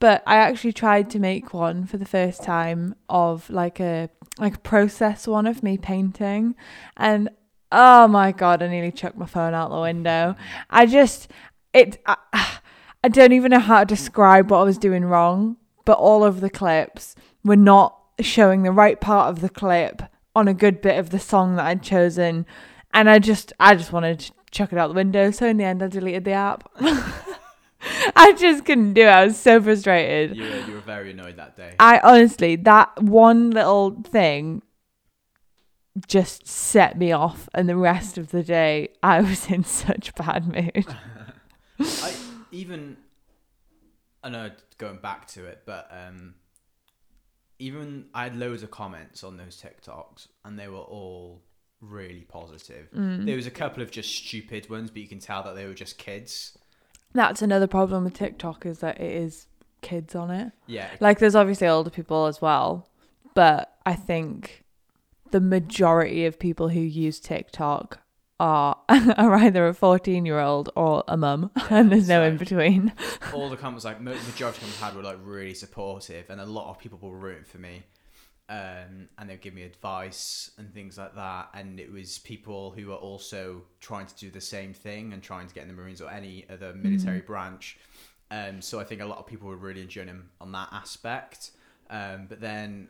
but 0.00 0.22
I 0.26 0.36
actually 0.36 0.72
tried 0.72 1.10
to 1.10 1.18
make 1.18 1.52
one 1.54 1.86
for 1.86 1.98
the 1.98 2.06
first 2.06 2.42
time 2.42 2.96
of 3.08 3.48
like 3.50 3.78
a 3.78 4.08
like 4.38 4.56
a 4.56 4.60
process 4.60 5.26
one 5.26 5.46
of 5.46 5.62
me 5.62 5.76
painting, 5.76 6.56
and 6.96 7.28
oh 7.70 8.08
my 8.08 8.32
god, 8.32 8.62
I 8.62 8.68
nearly 8.68 8.90
chucked 8.90 9.18
my 9.18 9.26
phone 9.26 9.54
out 9.54 9.70
the 9.70 9.80
window. 9.80 10.34
I 10.70 10.86
just 10.86 11.30
it. 11.72 12.02
I, 12.06 12.16
I 13.02 13.08
don't 13.08 13.32
even 13.32 13.50
know 13.50 13.60
how 13.60 13.80
to 13.80 13.86
describe 13.86 14.50
what 14.50 14.58
I 14.58 14.64
was 14.64 14.76
doing 14.76 15.06
wrong, 15.06 15.56
but 15.86 15.96
all 15.96 16.22
of 16.22 16.42
the 16.42 16.50
clips 16.50 17.14
were 17.42 17.56
not 17.56 17.98
showing 18.20 18.62
the 18.62 18.72
right 18.72 19.00
part 19.00 19.30
of 19.30 19.40
the 19.40 19.48
clip 19.48 20.02
on 20.36 20.48
a 20.48 20.52
good 20.52 20.82
bit 20.82 20.98
of 20.98 21.08
the 21.08 21.18
song 21.18 21.56
that 21.56 21.64
I'd 21.64 21.82
chosen, 21.82 22.46
and 22.92 23.08
I 23.08 23.18
just 23.18 23.52
I 23.60 23.74
just 23.74 23.92
wanted 23.92 24.20
to 24.20 24.32
chuck 24.50 24.72
it 24.72 24.78
out 24.78 24.88
the 24.88 24.94
window. 24.94 25.30
So 25.30 25.46
in 25.46 25.58
the 25.58 25.64
end, 25.64 25.82
I 25.82 25.88
deleted 25.88 26.24
the 26.24 26.32
app. 26.32 26.70
I 28.16 28.32
just 28.32 28.64
couldn't 28.64 28.94
do 28.94 29.02
it. 29.02 29.08
I 29.08 29.24
was 29.24 29.38
so 29.38 29.62
frustrated. 29.62 30.36
You 30.36 30.44
were, 30.44 30.60
you 30.66 30.72
were 30.74 30.80
very 30.80 31.10
annoyed 31.12 31.36
that 31.36 31.56
day. 31.56 31.74
I 31.78 32.00
honestly, 32.02 32.56
that 32.56 33.02
one 33.02 33.50
little 33.50 34.02
thing 34.02 34.62
just 36.06 36.46
set 36.46 36.98
me 36.98 37.12
off, 37.12 37.48
and 37.54 37.68
the 37.68 37.76
rest 37.76 38.18
of 38.18 38.30
the 38.30 38.42
day, 38.42 38.88
I 39.02 39.20
was 39.20 39.50
in 39.50 39.64
such 39.82 40.14
bad 40.14 40.46
mood. 40.46 40.86
I 41.80 42.14
even 42.52 42.96
I 44.22 44.28
know 44.28 44.50
going 44.78 44.98
back 44.98 45.26
to 45.28 45.46
it, 45.46 45.62
but 45.64 45.90
um, 45.90 46.34
even 47.58 48.06
I 48.14 48.24
had 48.24 48.36
loads 48.36 48.62
of 48.62 48.70
comments 48.70 49.24
on 49.24 49.36
those 49.36 49.60
TikToks, 49.60 50.28
and 50.44 50.58
they 50.58 50.68
were 50.68 50.78
all 50.78 51.42
really 51.80 52.26
positive. 52.28 52.88
Mm. 52.94 53.26
There 53.26 53.36
was 53.36 53.46
a 53.46 53.50
couple 53.50 53.82
of 53.82 53.90
just 53.90 54.10
stupid 54.10 54.68
ones, 54.68 54.90
but 54.90 55.00
you 55.00 55.08
can 55.08 55.18
tell 55.18 55.42
that 55.44 55.54
they 55.54 55.66
were 55.66 55.74
just 55.74 55.98
kids. 55.98 56.56
That's 57.12 57.42
another 57.42 57.66
problem 57.66 58.04
with 58.04 58.14
TikTok 58.14 58.64
is 58.66 58.78
that 58.80 59.00
it 59.00 59.10
is 59.12 59.46
kids 59.82 60.14
on 60.14 60.30
it. 60.30 60.52
Yeah, 60.66 60.88
Like 61.00 61.18
there's 61.18 61.34
obviously 61.34 61.66
older 61.66 61.90
people 61.90 62.26
as 62.26 62.40
well, 62.40 62.88
but 63.34 63.76
I 63.86 63.94
think 63.94 64.64
the 65.30 65.40
majority 65.40 66.26
of 66.26 66.38
people 66.38 66.68
who 66.68 66.80
use 66.80 67.18
TikTok 67.20 68.00
are 68.38 68.76
are 68.88 69.34
either 69.36 69.66
a 69.68 69.74
14 69.74 70.24
year 70.26 70.38
old 70.40 70.70
or 70.76 71.04
a 71.08 71.16
mum, 71.16 71.50
Yeah, 71.56 71.66
and 71.70 71.90
there's 71.92 72.08
no 72.08 72.20
so- 72.20 72.28
in 72.28 72.36
between. 72.36 72.92
all 73.34 73.48
the 73.50 73.56
comments 73.56 73.84
like 73.84 74.00
majority 74.00 74.42
of 74.42 74.60
comments 74.60 74.82
I 74.82 74.86
had 74.86 74.96
were 74.96 75.02
like 75.02 75.18
really 75.22 75.54
supportive, 75.54 76.30
and 76.30 76.40
a 76.40 76.46
lot 76.46 76.70
of 76.70 76.78
people 76.78 76.98
were 77.00 77.16
rooting 77.16 77.44
for 77.44 77.58
me. 77.58 77.82
Um, 78.50 79.08
and 79.16 79.30
they'd 79.30 79.40
give 79.40 79.54
me 79.54 79.62
advice 79.62 80.50
and 80.58 80.74
things 80.74 80.98
like 80.98 81.14
that. 81.14 81.50
And 81.54 81.78
it 81.78 81.92
was 81.92 82.18
people 82.18 82.72
who 82.72 82.88
were 82.88 82.96
also 82.96 83.62
trying 83.78 84.06
to 84.06 84.14
do 84.16 84.28
the 84.28 84.40
same 84.40 84.74
thing 84.74 85.12
and 85.12 85.22
trying 85.22 85.46
to 85.46 85.54
get 85.54 85.62
in 85.62 85.68
the 85.68 85.74
Marines 85.74 86.00
or 86.00 86.10
any 86.10 86.46
other 86.50 86.74
military 86.74 87.20
branch. 87.20 87.78
Um, 88.32 88.60
so 88.60 88.80
I 88.80 88.84
think 88.84 89.02
a 89.02 89.06
lot 89.06 89.18
of 89.18 89.26
people 89.26 89.48
were 89.48 89.56
really 89.56 89.82
enjoying 89.82 90.08
him 90.08 90.30
on 90.40 90.50
that 90.50 90.68
aspect. 90.72 91.52
Um, 91.90 92.26
but 92.28 92.40
then 92.40 92.88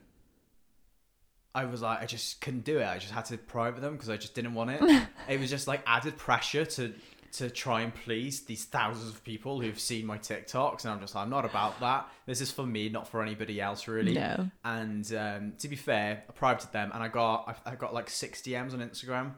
I 1.54 1.66
was 1.66 1.82
like, 1.82 2.00
I 2.00 2.06
just 2.06 2.40
couldn't 2.40 2.64
do 2.64 2.78
it. 2.78 2.86
I 2.86 2.98
just 2.98 3.12
had 3.12 3.26
to 3.26 3.36
private 3.36 3.80
them 3.80 3.94
because 3.94 4.08
I 4.08 4.16
just 4.16 4.34
didn't 4.34 4.54
want 4.54 4.70
it. 4.70 5.08
it 5.28 5.40
was 5.40 5.50
just 5.50 5.68
like 5.68 5.82
added 5.86 6.16
pressure 6.16 6.64
to 6.64 6.94
to 7.32 7.48
try 7.48 7.82
and 7.82 7.94
please 7.94 8.40
these 8.42 8.64
thousands 8.64 9.10
of 9.10 9.22
people 9.24 9.60
who've 9.60 9.78
seen 9.78 10.06
my 10.06 10.18
TikToks, 10.18 10.84
and 10.84 10.92
I'm 10.92 11.00
just 11.00 11.14
like, 11.14 11.24
I'm 11.24 11.30
not 11.30 11.44
about 11.44 11.78
that. 11.80 12.08
This 12.26 12.40
is 12.40 12.50
for 12.50 12.66
me, 12.66 12.88
not 12.88 13.08
for 13.08 13.22
anybody 13.22 13.60
else, 13.60 13.86
really. 13.86 14.14
No. 14.14 14.50
And 14.64 15.12
um, 15.14 15.52
to 15.58 15.68
be 15.68 15.76
fair, 15.76 16.24
I 16.28 16.32
privated 16.32 16.72
them, 16.72 16.90
and 16.92 17.02
I 17.02 17.08
got 17.08 17.60
I, 17.66 17.72
I 17.72 17.74
got 17.76 17.94
like 17.94 18.10
six 18.10 18.42
DMs 18.42 18.72
on 18.72 18.80
Instagram 18.80 19.32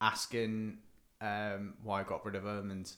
asking 0.00 0.78
um, 1.20 1.74
why 1.82 2.00
I 2.00 2.04
got 2.04 2.24
rid 2.24 2.34
of 2.34 2.44
them 2.44 2.70
and 2.70 2.90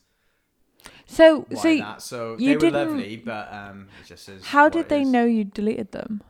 So, 1.05 1.45
so 1.55 1.77
that. 1.77 2.01
So 2.01 2.35
you 2.37 2.57
they 2.57 2.69
were 2.69 2.85
lovely, 2.85 3.17
but 3.17 3.53
um, 3.53 3.87
it 4.03 4.07
just 4.07 4.27
is. 4.29 4.45
how 4.45 4.69
did 4.69 4.89
they 4.89 5.01
is. 5.01 5.09
know 5.09 5.25
you 5.25 5.43
deleted 5.43 5.91
them? 5.91 6.21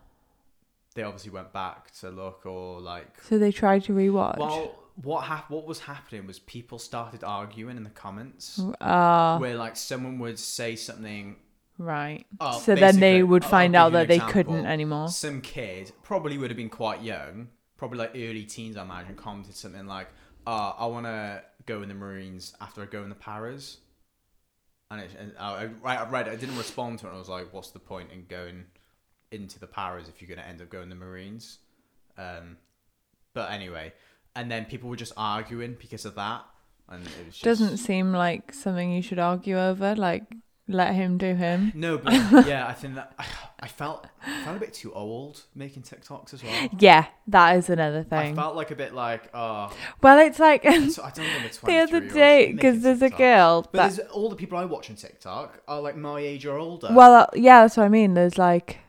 They 0.96 1.04
obviously 1.04 1.32
went 1.32 1.54
back 1.54 1.92
to 2.00 2.10
look 2.10 2.46
or 2.46 2.82
like. 2.82 3.22
So 3.24 3.38
they 3.38 3.52
tried 3.52 3.84
to 3.86 3.94
rewatch. 3.94 4.38
Well, 4.38 4.76
what 5.02 5.22
hap- 5.26 5.50
What 5.50 5.66
was 5.66 5.80
happening 5.80 6.28
was 6.28 6.40
people 6.40 6.80
started 6.80 7.24
arguing 7.24 7.78
in 7.78 7.84
the 7.84 7.90
comments. 7.90 8.60
Ah, 8.82 9.38
where 9.40 9.56
like 9.56 9.76
someone 9.76 10.20
would 10.20 10.40
say 10.40 10.76
something 10.76 11.36
right. 11.78 12.26
Oh, 12.40 12.60
so 12.60 12.76
then 12.76 13.00
they 13.00 13.24
would 13.24 13.46
find 13.46 13.76
out 13.76 13.94
that 13.94 14.08
they 14.08 14.20
couldn't 14.20 14.66
anymore. 14.66 15.08
some 15.10 15.42
kid 15.42 15.92
probably 16.04 16.38
would 16.38 16.50
have 16.50 16.58
been 16.58 16.70
quite 16.70 17.02
young 17.02 17.50
probably 17.78 17.98
like 17.98 18.12
early 18.14 18.44
teens 18.44 18.76
i 18.76 18.82
imagine 18.82 19.16
commented 19.16 19.56
something 19.56 19.88
like 19.88 20.10
uh, 20.46 20.74
i 20.78 20.86
want 20.86 21.06
to 21.06 21.42
go 21.66 21.82
in 21.82 21.88
the 21.88 21.96
marines 21.96 22.54
after 22.60 22.82
i 22.82 22.86
go 22.86 23.04
in 23.04 23.08
the 23.10 23.16
paras 23.16 23.78
and, 24.92 25.00
it, 25.00 25.12
and 25.18 25.32
I, 25.40 25.70
I, 25.86 25.96
I 25.96 26.10
read 26.10 26.28
it 26.28 26.32
i 26.32 26.36
didn't 26.36 26.58
respond 26.58 27.00
to 27.00 27.06
it 27.06 27.10
and 27.12 27.16
i 27.16 27.20
was 27.20 27.30
like 27.30 27.54
what's 27.54 27.70
the 27.70 27.80
point 27.80 28.12
in 28.12 28.26
going 28.26 28.66
into 29.32 29.60
the 29.60 29.68
paras 29.68 30.10
if 30.10 30.22
you're 30.22 30.28
going 30.28 30.44
to 30.46 30.46
end 30.46 30.62
up 30.62 30.70
going 30.70 30.90
the 30.90 30.96
marines 30.96 31.60
um, 32.18 32.58
but 33.34 33.50
anyway 33.52 33.94
and 34.40 34.50
then 34.50 34.66
people 34.66 34.90
were 34.90 34.96
just 34.96 35.14
arguing 35.18 35.76
because 35.80 36.06
of 36.06 36.16
that 36.16 36.46
and 36.90 37.06
it 37.06 37.26
was 37.26 37.36
just 37.36 37.44
Doesn't 37.44 37.78
seem 37.78 38.14
like 38.14 38.54
something 38.54 38.92
you 38.92 39.02
should 39.02 39.20
argue 39.20 39.60
over. 39.60 39.96
Like, 39.96 40.24
let 40.68 40.94
him 40.94 41.18
do 41.18 41.36
him. 41.36 41.72
No, 41.76 41.98
but 41.98 42.14
yeah, 42.48 42.68
I 42.68 42.74
think 42.74 42.96
that 42.96 43.14
I, 43.18 43.26
I 43.60 43.68
felt 43.68 44.06
I 44.26 44.44
felt 44.44 44.58
a 44.58 44.60
bit 44.60 44.74
too 44.74 44.94
old 44.94 45.44
making 45.56 45.84
TikToks 45.84 46.34
as 46.34 46.44
well. 46.44 46.70
Yeah, 46.80 47.06
that 47.28 47.58
is 47.58 47.70
another 47.70 48.04
thing. 48.04 48.34
I 48.34 48.36
felt 48.36 48.56
like 48.56 48.72
a 48.72 48.76
bit 48.76 48.94
like 48.94 49.30
oh, 49.34 49.76
Well, 50.02 50.20
it's 50.20 50.40
like 50.40 50.66
I 50.66 50.72
don't 50.78 50.98
know 50.98 51.10
the 51.14 51.60
the 51.66 51.78
other 51.78 52.00
day 52.02 52.52
because 52.54 52.82
there's 52.82 53.02
a 53.02 53.10
girl 53.10 53.64
But 53.64 53.72
that. 53.74 53.96
there's, 53.96 54.10
all 54.10 54.30
the 54.30 54.36
people 54.36 54.58
I 54.58 54.66
watch 54.66 54.90
on 54.90 54.96
TikTok 54.96 55.62
are 55.68 55.82
like 55.82 55.96
my 55.96 56.20
age 56.20 56.46
or 56.46 56.58
older. 56.58 56.90
Well, 56.92 57.14
uh, 57.14 57.28
yeah, 57.34 57.62
that's 57.62 57.78
what 57.78 57.86
I 57.86 57.90
mean. 57.90 58.14
There's 58.14 58.38
like, 58.38 58.72
uh, 58.72 58.89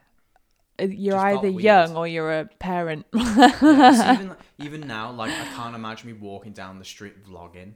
Uh, 0.81 0.87
you're 0.87 1.15
Just 1.15 1.25
either 1.27 1.49
young 1.49 1.97
or 1.97 2.07
you're 2.09 2.33
a 2.41 2.45
parent. 2.59 3.07
Yeah, 3.15 4.15
even 4.15 4.37
even 4.59 4.81
now, 4.87 5.13
like 5.13 5.33
I 5.33 5.45
can't 5.55 5.75
imagine 5.75 6.09
me 6.09 6.13
walking 6.15 6.53
down 6.53 6.79
the 6.79 6.85
street 6.85 7.25
vlogging. 7.25 7.75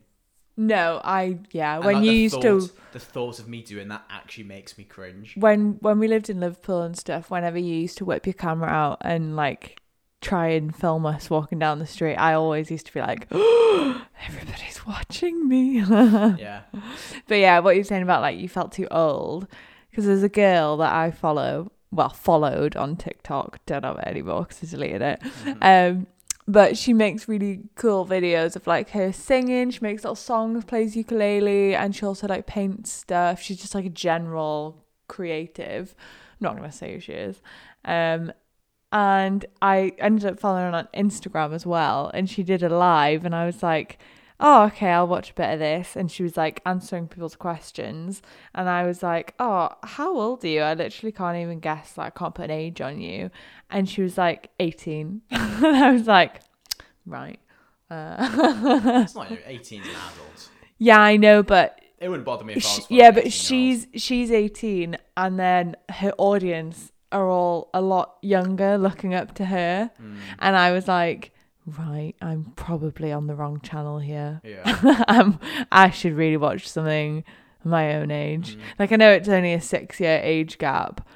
no, 0.56 1.00
I 1.02 1.38
yeah. 1.52 1.76
And, 1.76 1.84
When 1.84 1.96
like, 1.96 2.04
you 2.04 2.12
used 2.12 2.40
to 2.42 2.70
the 2.92 3.00
thought 3.00 3.38
of 3.38 3.49
me 3.49 3.62
doing 3.62 3.88
that 3.88 4.04
actually 4.11 4.44
makes 4.44 4.78
me 4.78 4.84
cringe. 4.84 5.34
when 5.37 5.78
when 5.80 5.99
we 5.99 6.08
lived 6.08 6.30
in 6.30 6.40
Liverpool 6.40 6.82
and 6.82 6.96
stuff, 6.96 7.30
whenever 7.30 7.58
you 7.58 7.75
used 7.75 7.99
to 7.99 8.04
whip 8.04 8.26
your 8.26 8.34
camera 8.34 8.68
out 8.68 8.99
and 9.00 9.37
like 9.37 9.80
try 10.20 10.49
and 10.49 10.75
film 10.75 11.04
us 11.04 11.28
walking 11.28 11.58
down 11.58 11.78
the 11.80 11.87
street, 11.87 12.16
I 12.16 12.32
always 12.34 12.70
used 12.70 12.87
to 12.87 12.94
be 12.94 13.00
like, 13.00 13.26
everybody's 13.32 14.80
watching 14.87 15.49
me. 15.49 15.82
Yeah, 16.38 16.62
but 17.28 17.34
yeah, 17.37 17.58
what 17.61 17.75
you're 17.75 17.84
saying 17.84 18.02
about 18.02 18.23
like 18.23 18.38
you 18.38 18.49
felt 18.49 18.73
too 18.73 18.88
old, 18.90 19.46
because 19.90 20.06
there's 20.06 20.23
a 20.23 20.28
girl 20.28 20.78
that 20.78 20.92
I 20.92 21.11
follow, 21.11 21.73
well 21.95 22.11
followed 22.11 22.77
on 22.77 22.97
TikTok, 22.97 23.65
don't 23.67 23.85
have 23.85 23.99
it 23.99 24.07
anymore 24.07 24.43
because 24.43 24.63
I 24.63 24.77
deleted 24.77 25.03
it. 25.03 25.23
Um, 25.63 26.07
but 26.47 26.77
she 26.77 26.93
makes 26.93 27.27
really 27.27 27.63
cool 27.75 28.07
videos 28.07 28.55
of 28.55 28.67
like 28.67 28.91
her 28.91 29.13
singing. 29.13 29.71
She 29.71 29.81
makes 29.81 30.05
little 30.05 30.15
songs, 30.15 30.65
plays 30.65 30.95
ukulele, 30.97 31.75
and 31.75 31.97
she 31.97 32.05
also 32.05 32.27
like 32.27 32.47
paints 32.47 32.93
stuff. 32.93 33.41
She's 33.41 33.57
just 33.57 33.75
like 33.75 33.87
a 33.87 33.91
general 33.91 34.85
creative. 35.09 35.95
I'm 35.99 36.45
not 36.45 36.57
gonna 36.57 36.73
say 36.73 36.95
who 36.95 37.01
she 37.01 37.13
is. 37.13 37.41
Um, 37.85 38.33
and 38.93 39.45
I 39.61 39.93
ended 39.99 40.27
up 40.27 40.39
following 40.39 40.71
her 40.71 40.79
on 40.79 40.89
Instagram 40.95 41.53
as 41.55 41.65
well, 41.67 42.11
and 42.15 42.29
she 42.29 42.43
did 42.43 42.63
a 42.63 42.69
live, 42.69 43.25
and 43.25 43.35
I 43.35 43.47
was 43.47 43.63
like, 43.63 43.99
"Oh, 44.47 44.65
okay, 44.67 44.91
I'll 44.91 45.07
watch 45.09 45.31
a 45.31 45.35
bit 45.35 45.53
of 45.55 45.59
this." 45.59 45.97
And 45.97 46.11
she 46.11 46.23
was 46.23 46.37
like 46.37 46.61
answering 46.67 47.09
people's 47.09 47.35
questions, 47.37 48.23
and 48.55 48.69
I 48.69 48.85
was 48.87 49.03
like, 49.03 49.35
"Oh, 49.41 49.71
how 49.83 50.15
old 50.21 50.45
are 50.45 50.49
you?" 50.49 50.61
I 50.61 50.75
literally 50.75 51.13
can't 51.13 51.39
even 51.39 51.59
guess. 51.61 51.97
Like, 51.99 52.15
I 52.15 52.19
can't 52.19 52.35
put 52.35 52.45
an 52.47 52.51
age 52.51 52.81
on 52.81 53.01
you. 53.01 53.31
And 53.71 53.89
she 53.89 54.03
was 54.03 54.17
like 54.19 54.51
18, 54.61 55.23
and 55.31 55.77
I 55.77 55.91
was 55.93 56.07
like, 56.07 56.41
"Right." 57.07 57.41
Uh, 57.91 58.17
it's 59.05 59.15
not 59.15 59.31
18 59.47 59.83
an 59.83 59.89
adult. 59.89 60.49
yeah, 60.79 61.01
I 61.01 61.17
know, 61.17 61.43
but 61.43 61.81
It 62.01 62.09
wouldn't 62.09 62.25
bother 62.27 62.45
me 62.45 62.55
if 62.55 62.59
I 62.65 62.69
Sh 62.69 62.77
was. 62.79 62.87
yeah, 62.91 63.11
but 63.11 63.27
18 63.27 63.31
she's 63.31 63.87
she's 63.95 64.31
18 64.33 64.97
and 65.17 65.39
then 65.39 65.77
her 65.91 66.13
audience 66.19 66.93
are 67.13 67.29
all 67.29 67.71
a 67.75 67.81
lot 67.81 68.17
younger 68.23 68.77
looking 68.79 69.15
up 69.15 69.35
to 69.35 69.45
her 69.47 69.91
Mm, 70.03 70.17
and 70.41 70.57
I 70.57 70.73
was 70.73 70.89
like 70.89 71.33
right 71.66 72.14
I'm 72.21 72.52
probably 72.56 73.11
on 73.12 73.26
the 73.26 73.35
wrong 73.35 73.61
channel 73.61 73.99
here 73.99 74.40
yeah. 74.44 75.04
um, 75.09 75.40
I 75.73 75.90
should 75.90 76.12
really 76.14 76.37
watch 76.37 76.68
something 76.68 77.25
my 77.64 77.94
own 77.94 78.11
age 78.11 78.56
Mm. 78.56 78.61
like 78.78 78.92
I 78.92 78.97
know 78.97 79.11
it's 79.12 79.28
only 79.28 79.54
a 79.54 79.61
6 79.61 80.00
year 80.00 80.21
age 80.23 80.59
gap 80.59 81.06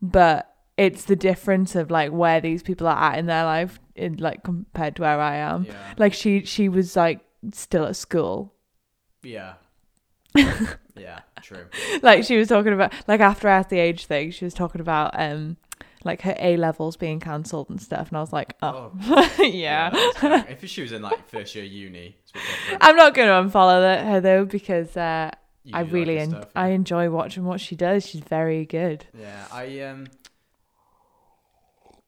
but 0.00 0.48
it's 0.78 1.04
the 1.04 1.16
difference 1.16 1.74
of 1.76 1.90
like 1.90 2.10
where 2.10 2.40
these 2.40 2.62
people 2.62 2.86
are 2.88 2.96
at 3.12 3.18
in 3.18 3.26
their 3.26 3.44
life 3.44 3.78
in 3.94 4.16
like 4.16 4.42
compared 4.42 4.96
to 4.96 5.02
where 5.02 5.20
I 5.20 5.36
am 5.36 5.64
Yeah. 5.64 5.94
like 5.98 6.14
she 6.14 6.44
she 6.46 6.68
was 6.70 6.96
like 6.96 7.20
still 7.52 7.84
at 7.84 7.96
school 7.96 8.54
Yeah. 9.22 9.54
yeah, 10.96 11.20
true. 11.42 11.66
like 12.02 12.24
she 12.24 12.38
was 12.38 12.48
talking 12.48 12.72
about 12.72 12.92
like 13.06 13.20
after 13.20 13.48
I 13.48 13.58
asked 13.58 13.68
the 13.68 13.78
age 13.78 14.06
thing, 14.06 14.30
she 14.30 14.46
was 14.46 14.54
talking 14.54 14.80
about 14.80 15.10
um 15.20 15.58
like 16.04 16.22
her 16.22 16.34
A 16.38 16.56
levels 16.56 16.96
being 16.96 17.20
cancelled 17.20 17.70
and 17.70 17.80
stuff, 17.80 18.08
and 18.08 18.16
I 18.16 18.20
was 18.20 18.32
like, 18.32 18.54
oh, 18.62 18.92
yeah. 19.38 19.90
that's 19.90 20.18
fair. 20.18 20.46
if 20.48 20.68
she 20.68 20.82
was 20.82 20.92
in 20.92 21.02
like 21.02 21.28
first 21.28 21.54
year 21.54 21.64
uni, 21.64 22.16
it's 22.22 22.30
a 22.30 22.70
bit. 22.70 22.78
I'm 22.80 22.96
not 22.96 23.14
going 23.14 23.28
to 23.28 23.50
unfollow 23.50 24.04
her 24.04 24.20
though 24.20 24.44
because 24.44 24.96
uh, 24.96 25.30
I 25.72 25.82
do 25.82 25.84
like 25.84 25.92
really 25.92 26.18
en- 26.18 26.30
stuff, 26.30 26.48
I 26.56 26.68
enjoy 26.68 27.10
watching 27.10 27.44
what 27.44 27.60
she 27.60 27.76
does. 27.76 28.06
She's 28.06 28.22
very 28.22 28.64
good. 28.64 29.06
Yeah, 29.18 29.44
I 29.52 29.80
um. 29.82 30.06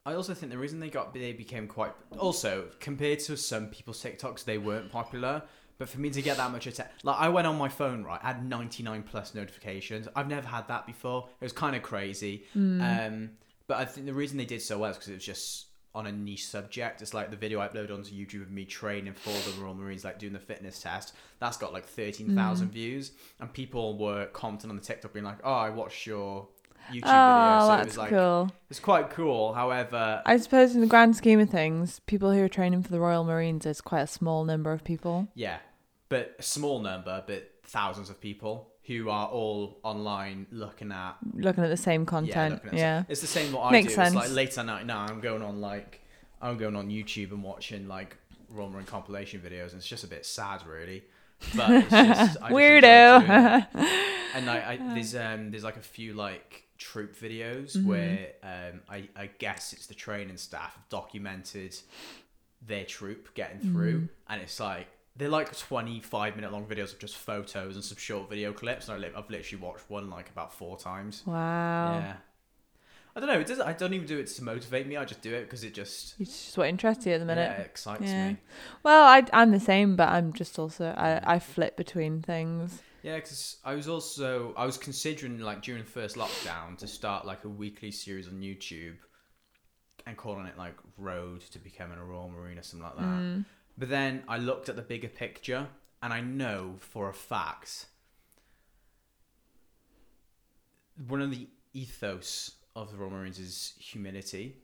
I 0.07 0.15
also 0.15 0.35
think 0.35 0.53
the 0.53 0.59
reason 0.59 0.81
they 0.81 0.91
got 0.91 1.15
they 1.15 1.33
became 1.33 1.67
quite 1.67 1.93
also 2.19 2.67
compared 2.79 3.21
to 3.21 3.37
some 3.39 3.69
people's 3.69 4.03
TikToks 4.03 4.45
they 4.45 4.59
weren't 4.59 4.91
popular. 4.93 5.43
But 5.77 5.89
for 5.89 5.99
me 5.99 6.11
to 6.11 6.23
get 6.23 6.37
that 6.37 6.53
much 6.53 6.67
attention, 6.69 6.95
like 7.03 7.17
I 7.19 7.29
went 7.31 7.49
on 7.49 7.59
my 7.59 7.69
phone, 7.69 8.05
right, 8.05 8.21
I 8.23 8.29
had 8.29 8.49
99 8.49 9.03
plus 9.03 9.35
notifications. 9.35 10.07
I've 10.15 10.29
never 10.29 10.47
had 10.47 10.69
that 10.69 10.87
before. 10.87 11.29
It 11.41 11.45
was 11.45 11.53
kind 11.53 11.75
of 11.75 11.83
crazy. 11.83 12.45
Um, 12.55 13.31
but 13.67 13.79
I 13.79 13.85
think 13.85 14.07
the 14.07 14.15
reason 14.15 14.39
they 14.39 14.45
did 14.45 14.63
so 14.63 14.79
well 14.79 14.91
is 14.91 14.97
because 14.97 15.11
it 15.11 15.15
was 15.15 15.25
just 15.25 15.67
on 15.95 16.07
a 16.07 16.13
niche 16.13 16.47
subject. 16.47 17.03
It's 17.03 17.15
like 17.15 17.31
the 17.31 17.37
video 17.37 17.61
I 17.61 17.69
uploaded 17.69 17.93
onto 17.93 18.15
YouTube 18.15 18.43
of 18.43 18.51
me 18.51 18.65
training 18.65 19.15
for 19.15 19.31
the 19.31 19.61
Royal 19.61 19.75
Marines, 19.75 20.05
like 20.05 20.19
doing 20.19 20.33
the 20.33 20.41
fitness 20.41 20.81
test. 20.81 21.15
That's 21.39 21.57
got 21.57 21.73
like 21.73 21.87
13,000 21.87 22.67
mm. 22.67 22.71
views. 22.71 23.13
And 23.41 23.53
people 23.53 23.97
were 23.97 24.27
commenting 24.27 24.71
on 24.71 24.77
the 24.77 24.83
TikTok 24.83 25.13
being 25.13 25.25
like, 25.25 25.39
oh, 25.45 25.53
I 25.53 25.71
watched 25.71 26.05
your 26.07 26.49
YouTube 26.91 27.03
oh, 27.05 27.07
video. 27.07 27.13
Oh, 27.13 27.67
So 27.67 27.73
it 27.73 27.77
that's 27.77 27.87
was 27.87 27.99
like, 27.99 28.11
cool. 28.11 28.51
it's 28.71 28.81
quite 28.81 29.11
cool. 29.11 29.53
However, 29.53 30.21
I 30.27 30.37
suppose 30.39 30.75
in 30.75 30.81
the 30.81 30.89
grand 30.89 31.17
scheme 31.17 31.39
of 31.39 31.51
things, 31.51 32.01
people 32.07 32.33
who 32.33 32.43
are 32.43 32.49
training 32.49 32.83
for 32.83 32.91
the 32.91 33.01
Royal 33.01 33.23
Marines 33.23 33.65
is 33.65 33.81
quite 33.81 34.03
a 34.03 34.09
small 34.09 34.45
number 34.45 34.73
of 34.73 34.83
people. 34.83 35.29
yeah, 35.35 35.59
but 36.09 36.35
a 36.39 36.43
small 36.43 36.81
number, 36.81 37.23
but 37.25 37.53
thousands 37.63 38.11
of 38.11 38.21
people 38.21 38.74
who 38.87 39.09
are 39.09 39.27
all 39.29 39.79
online 39.83 40.47
looking 40.51 40.93
at 40.93 41.17
Looking 41.35 41.65
at 41.65 41.71
the 41.71 41.77
same 41.77 42.05
content. 42.07 42.61
Yeah. 42.73 42.99
at 42.99 43.07
it's 43.11 43.21
the 43.23 43.27
same 43.27 43.53
what 43.53 43.63
I 43.67 43.73
Makes 43.73 43.95
do. 43.95 44.01
It's 44.01 44.15
like 44.15 44.31
late 44.31 44.59
at 44.59 44.67
night 44.67 44.87
now. 44.87 45.01
I'm 45.09 45.21
going 45.21 45.43
on 45.43 45.61
like 45.61 46.01
I'm 46.43 46.59
going 46.59 46.77
on 46.77 46.89
YouTube 46.91 47.31
and 47.33 47.43
watching 47.43 47.89
like 47.89 48.17
Roma 48.51 48.79
and 48.79 48.87
compilation 48.87 49.41
videos, 49.41 49.71
and 49.71 49.75
it's 49.79 49.87
just 49.89 50.05
a 50.05 50.09
bit 50.09 50.25
sad, 50.27 50.67
really. 50.67 51.05
But 51.57 51.71
it's 51.71 51.91
just, 51.91 51.93
I 51.93 52.15
just 52.15 52.37
enjoy 52.43 52.49
doing 52.49 52.85
it. 52.85 52.85
Weirdo. 52.85 53.67
and 54.35 54.51
I, 54.51 54.73
I 54.73 54.77
there's 54.95 55.15
um 55.15 55.51
there's 55.51 55.65
like 55.65 55.77
a 55.77 55.81
few 55.81 56.13
like 56.15 56.65
troop 56.79 57.17
videos 57.19 57.77
Mm-hmm. 57.77 57.89
where 57.89 58.29
um 58.43 58.81
I, 58.89 59.09
I 59.17 59.31
guess 59.39 59.73
it's 59.73 59.87
the 59.87 59.95
training 59.95 60.37
staff 60.37 60.75
have 60.75 60.89
documented 60.91 61.75
their 62.67 62.85
troop 62.85 63.35
getting 63.35 63.61
through 63.61 64.01
Mm. 64.01 64.09
and 64.29 64.43
it's 64.43 64.59
like 64.61 64.87
they're 65.17 65.29
like 65.29 65.57
25 65.57 66.35
minute 66.37 66.51
long 66.53 66.67
videos 66.67 66.93
of 66.93 66.99
just 66.99 67.17
photos 67.17 67.77
and 67.77 67.85
some 67.85 67.97
short 67.99 68.29
video 68.29 68.53
clips 68.53 68.89
and 68.89 69.05
I've 69.05 69.31
literally 69.31 69.63
watched 69.63 69.89
one 69.89 70.11
like 70.11 70.29
about 70.31 70.53
four 70.53 70.77
times 70.77 71.23
wow. 71.27 71.99
yeah 71.99 72.15
I 73.17 73.21
don't 73.21 73.29
know 73.29 73.39
it 73.39 73.47
doesn't 73.47 73.67
I 73.67 73.73
don't 73.73 73.95
even 73.95 74.07
do 74.09 74.19
it 74.19 74.27
to 74.27 74.43
motivate 74.43 74.87
me 74.89 74.97
I 74.97 75.05
just 75.05 75.23
do 75.23 75.33
it 75.33 75.43
because 75.45 75.63
it 75.63 75.73
just 75.73 76.15
It's 76.19 76.45
just 76.47 76.59
what 76.59 76.69
interests 76.69 77.07
you 77.07 77.13
at 77.13 77.21
the 77.21 77.27
minute. 77.27 77.49
yeah, 77.57 77.63
it 77.63 77.67
excites 77.67 78.03
Yeah. 78.03 78.29
me 78.31 78.37
Well, 78.83 79.05
I, 79.05 79.25
I'm 79.33 79.53
the 79.53 79.61
same, 79.61 79.95
but 79.95 80.09
I'm 80.09 80.33
just 80.33 80.59
also 80.59 80.93
I, 80.97 81.21
I 81.35 81.39
flip 81.39 81.77
between 81.77 82.21
things. 82.23 82.83
Yeah, 83.05 83.17
because 83.17 83.59
I 83.65 83.75
was 83.75 83.87
also 83.87 84.53
I 84.57 84.67
was 84.67 84.77
considering 84.79 85.39
like 85.39 85.63
during 85.63 85.85
the 85.85 85.89
first 85.91 86.17
lockdown 86.17 86.77
to 86.79 86.89
start 86.89 87.25
like 87.25 87.45
a 87.45 87.49
weekly 87.49 87.91
series 87.93 88.27
on 88.27 88.41
YouTube 88.41 88.97
and 90.07 90.17
calling 90.17 90.47
it 90.47 90.59
like 90.59 90.75
Road 90.99 91.43
to 91.53 91.59
Becoming 91.59 91.99
a 91.99 92.05
Royal 92.05 92.29
Marine 92.29 92.59
or 92.59 92.63
something 92.63 92.85
like 92.89 92.97
that. 92.97 93.05
Mm. 93.05 93.45
But 93.77 93.89
then 93.89 94.23
I 94.29 94.39
looked 94.39 94.69
at 94.69 94.77
the 94.77 94.83
bigger 94.83 95.09
picture 95.09 95.69
and 96.03 96.13
I 96.13 96.21
know 96.21 96.77
for 96.79 97.09
a 97.09 97.15
fact 97.15 97.87
one 101.09 101.21
of 101.21 101.31
the 101.31 101.49
ethos 101.73 102.53
of 102.77 102.91
the 102.93 102.97
Royal 102.97 103.11
Marines 103.11 103.39
is 103.39 103.75
humility. 103.79 104.57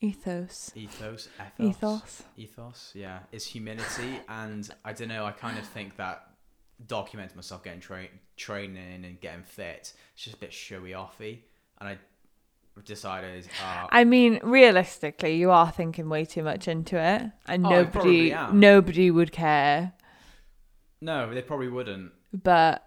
Ethos. 0.00 0.72
Ethos, 0.74 1.28
ethos, 1.38 1.66
Ethos. 1.66 2.22
ethos, 2.36 2.92
yeah, 2.94 3.20
is 3.32 3.46
humility, 3.46 4.20
and 4.28 4.68
I 4.84 4.92
don't 4.92 5.08
know. 5.08 5.24
I 5.24 5.32
kind 5.32 5.58
of 5.58 5.64
think 5.64 5.96
that 5.96 6.26
documenting 6.86 7.36
myself 7.36 7.62
getting 7.62 7.80
tra- 7.80 8.08
training 8.36 9.04
and 9.04 9.20
getting 9.20 9.44
fit, 9.44 9.94
it's 10.14 10.24
just 10.24 10.36
a 10.36 10.38
bit 10.38 10.52
showy 10.52 10.90
offy, 10.90 11.38
and 11.78 11.88
I 11.88 11.98
decided, 12.82 13.46
uh, 13.62 13.86
I 13.90 14.04
mean, 14.04 14.40
realistically, 14.42 15.36
you 15.36 15.50
are 15.50 15.70
thinking 15.70 16.08
way 16.08 16.24
too 16.24 16.42
much 16.42 16.66
into 16.68 16.96
it, 16.98 17.22
and 17.46 17.66
Oh, 17.66 17.70
nobody 17.70 18.34
nobody 18.52 19.10
would 19.10 19.32
care. 19.32 19.92
no, 21.00 21.32
they 21.32 21.42
probably 21.42 21.68
wouldn't. 21.68 22.12
But 22.32 22.84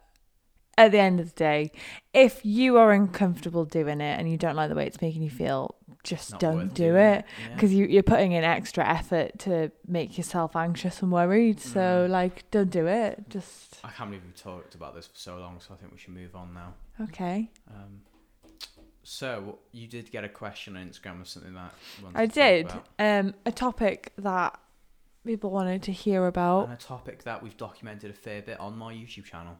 at 0.77 0.91
the 0.91 0.99
end 0.99 1.19
of 1.19 1.29
the 1.29 1.35
day, 1.35 1.71
if 2.13 2.45
you 2.45 2.77
are 2.77 2.91
uncomfortable 2.91 3.65
doing 3.65 4.01
it 4.01 4.19
and 4.19 4.29
you 4.29 4.37
don't 4.37 4.55
like 4.55 4.69
the 4.69 4.75
way 4.75 4.85
it's 4.85 5.01
making 5.01 5.21
you 5.23 5.29
feel, 5.29 5.75
just 6.03 6.31
Not 6.31 6.39
don't 6.39 6.73
do 6.73 6.95
it 6.95 7.25
Yeah. 7.39 7.53
because 7.55 7.73
you, 7.73 7.85
you're 7.85 8.03
putting 8.03 8.33
in 8.33 8.43
extra 8.43 8.87
effort 8.87 9.39
to 9.39 9.71
make 9.87 10.17
yourself 10.17 10.55
anxious 10.55 11.01
and 11.01 11.11
worried. 11.11 11.59
So, 11.59 11.79
Mm. 11.79 12.09
like, 12.09 12.49
don't 12.51 12.69
do 12.69 12.87
it. 12.87 13.25
Just 13.29 13.79
I 13.83 13.89
can't 13.89 14.09
believe 14.11 14.23
we've 14.25 14.35
talked 14.35 14.75
about 14.75 14.93
this 14.95 15.07
for 15.07 15.17
so 15.17 15.37
long, 15.37 15.59
so 15.59 15.73
I 15.73 15.77
think 15.77 15.91
we 15.91 15.97
should 15.97 16.13
move 16.13 16.35
on 16.35 16.53
now. 16.53 16.73
okay. 17.01 17.49
Um, 17.69 18.01
so 19.09 19.57
you 19.71 19.87
did 19.87 20.11
get 20.11 20.25
a 20.25 20.29
question 20.29 20.75
on 20.75 20.85
Instagram 20.89 21.21
or 21.21 21.25
something 21.25 21.53
that 21.53 21.71
I 22.13 22.25
did. 22.25 22.69
Um, 22.99 23.33
a 23.45 23.53
topic 23.53 24.11
that 24.17 24.59
people 25.25 25.49
wanted 25.49 25.81
to 25.83 25.93
hear 25.93 26.27
about. 26.27 26.65
and 26.65 26.73
a 26.73 26.77
topic 26.77 27.23
that 27.23 27.41
we've 27.41 27.55
documented 27.55 28.09
a 28.09 28.13
fair 28.13 28.41
bit 28.41 28.59
on 28.59 28.77
my 28.77 28.93
YouTube 28.93 29.23
channel. 29.23 29.59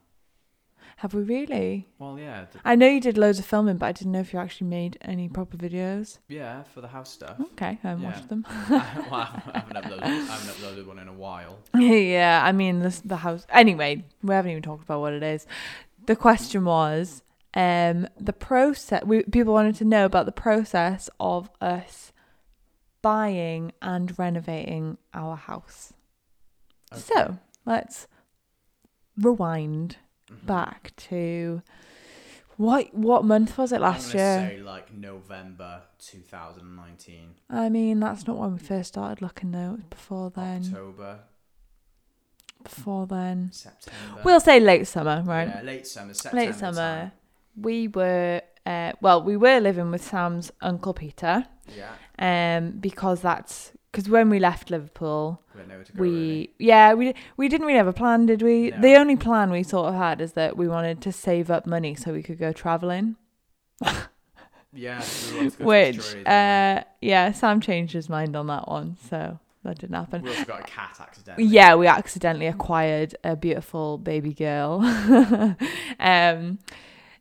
Have 0.97 1.13
we 1.13 1.21
really? 1.23 1.87
Well, 1.97 2.17
yeah, 2.19 2.45
th- 2.45 2.61
I 2.65 2.75
know 2.75 2.87
you 2.87 2.99
did 2.99 3.17
loads 3.17 3.39
of 3.39 3.45
filming, 3.45 3.77
but 3.77 3.85
I 3.85 3.91
didn't 3.93 4.11
know 4.11 4.19
if 4.19 4.33
you 4.33 4.39
actually 4.39 4.67
made 4.67 4.97
any 5.01 5.29
proper 5.29 5.55
videos. 5.55 6.17
yeah, 6.27 6.63
for 6.63 6.81
the 6.81 6.87
house 6.89 7.09
stuff. 7.11 7.39
Okay, 7.53 7.77
I 7.83 7.87
haven't 7.87 8.03
Yeah. 8.03 8.09
watched 8.11 8.27
them. 8.29 8.45
well, 8.69 8.79
I 8.79 8.79
haven't, 8.83 9.55
I 9.55 9.59
haven't 9.59 9.77
uploaded, 9.77 10.03
I 10.03 10.07
haven't 10.09 10.55
uploaded 10.55 10.87
one 10.87 10.99
in 10.99 11.07
a 11.07 11.13
while. 11.13 11.59
yeah, 11.77 12.41
I 12.43 12.51
mean 12.51 12.79
this 12.79 12.99
the 12.99 13.17
house. 13.17 13.45
Anyway, 13.49 14.03
we 14.23 14.33
haven't 14.33 14.51
even 14.51 14.63
talked 14.63 14.83
about 14.83 14.99
what 14.99 15.13
it 15.13 15.23
is. 15.23 15.45
The 16.05 16.15
question 16.15 16.65
was, 16.65 17.21
um, 17.57 18.07
the 18.19 18.33
process. 18.33 19.03
We 19.03 19.23
people 19.23 19.53
wanted 19.53 19.75
to 19.75 19.85
know 19.85 20.05
about 20.05 20.25
the 20.27 20.31
process 20.31 21.09
of 21.19 21.49
us 21.59 22.11
buying 23.01 23.71
and 23.81 24.17
renovating 24.19 24.97
our 25.13 25.35
house. 25.35 25.93
Okay. 26.93 27.01
So 27.01 27.37
let's 27.65 28.07
rewind 29.17 29.97
Mhm. 30.31 30.45
back 30.45 30.93
to 31.09 31.61
what 32.57 32.93
what 32.93 33.23
month 33.23 33.57
was 33.57 33.71
it 33.71 33.79
last 33.81 34.13
year? 34.13 34.39
say 34.49 34.59
like 34.61 34.93
November 34.93 35.83
2019, 35.99 37.35
I 37.49 37.69
mean, 37.69 37.99
that's 37.99 38.27
not 38.27 38.37
when 38.37 38.53
we 38.53 38.59
first 38.59 38.89
started 38.89 39.21
looking 39.21 39.51
though. 39.51 39.73
It 39.73 39.77
was 39.77 39.83
before 39.89 40.29
then. 40.31 40.63
October, 40.65 41.19
Before 42.63 43.07
then. 43.07 43.51
September. 43.53 44.21
We'll 44.25 44.39
say 44.41 44.59
late 44.59 44.87
summer, 44.87 45.21
right? 45.25 45.47
Yeah, 45.47 45.61
late 45.61 45.87
summer, 45.87 46.13
September. 46.13 46.45
late 46.45 46.55
summer. 46.55 46.73
time. 46.75 47.11
We 47.59 47.87
were 47.87 48.41
uh, 48.65 48.91
well, 49.01 49.23
we 49.23 49.37
were 49.37 49.59
living 49.59 49.91
with 49.91 50.03
Sam's 50.03 50.51
uncle 50.61 50.93
Peter, 50.93 51.45
Yeah, 51.75 51.93
um, 52.19 52.71
because 52.71 53.21
that's 53.21 53.71
because 53.91 54.09
when 54.09 54.29
we 54.29 54.39
left 54.39 54.69
Liverpool, 54.69 55.41
we 55.55 55.83
to 55.85 55.93
we 55.95 56.09
really. 56.09 56.53
yeah 56.59 56.93
we 56.93 57.15
we 57.37 57.47
didn't 57.47 57.65
really 57.65 57.77
have 57.77 57.87
a 57.87 57.93
plan, 57.93 58.25
did 58.25 58.41
we? 58.41 58.71
No. 58.71 58.81
The 58.81 58.95
only 58.95 59.15
plan 59.15 59.51
we 59.51 59.63
sort 59.63 59.87
of 59.87 59.95
had 59.95 60.21
is 60.21 60.33
that 60.33 60.57
we 60.57 60.67
wanted 60.67 61.01
to 61.01 61.11
save 61.11 61.49
up 61.49 61.65
money 61.65 61.95
so 61.95 62.11
we 62.11 62.21
could 62.21 62.37
go 62.37 62.51
traveling. 62.51 63.15
Yeah, 64.73 65.01
we 65.33 65.49
go 65.49 65.65
Which 65.65 66.15
uh, 66.25 66.83
yeah, 67.01 67.31
Sam 67.31 67.61
changed 67.61 67.93
his 67.93 68.09
mind 68.09 68.35
on 68.35 68.47
that 68.47 68.67
one, 68.67 68.97
so 69.09 69.39
that 69.63 69.79
didn't 69.79 69.95
happen. 69.95 70.23
we 70.23 70.29
also 70.29 70.43
got 70.43 70.59
a 70.59 70.63
cat 70.63 70.97
accidentally. 70.99 71.47
Yeah, 71.47 71.75
we 71.75 71.87
accidentally 71.87 72.47
acquired 72.47 73.15
a 73.23 73.35
beautiful 73.35 73.97
baby 73.97 74.33
girl. 74.33 74.81
um, 75.99 76.59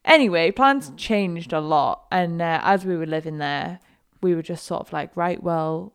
anyway, 0.07 0.51
plans 0.51 0.93
changed 0.97 1.53
a 1.53 1.61
lot, 1.61 2.07
and 2.11 2.41
uh, 2.41 2.61
as 2.63 2.85
we 2.85 2.97
were 2.97 3.07
living 3.07 3.39
there, 3.39 3.81
we 4.23 4.35
were 4.35 4.43
just 4.43 4.65
sort 4.65 4.81
of 4.87 4.93
like, 4.93 5.15
right, 5.17 5.43
well, 5.43 5.93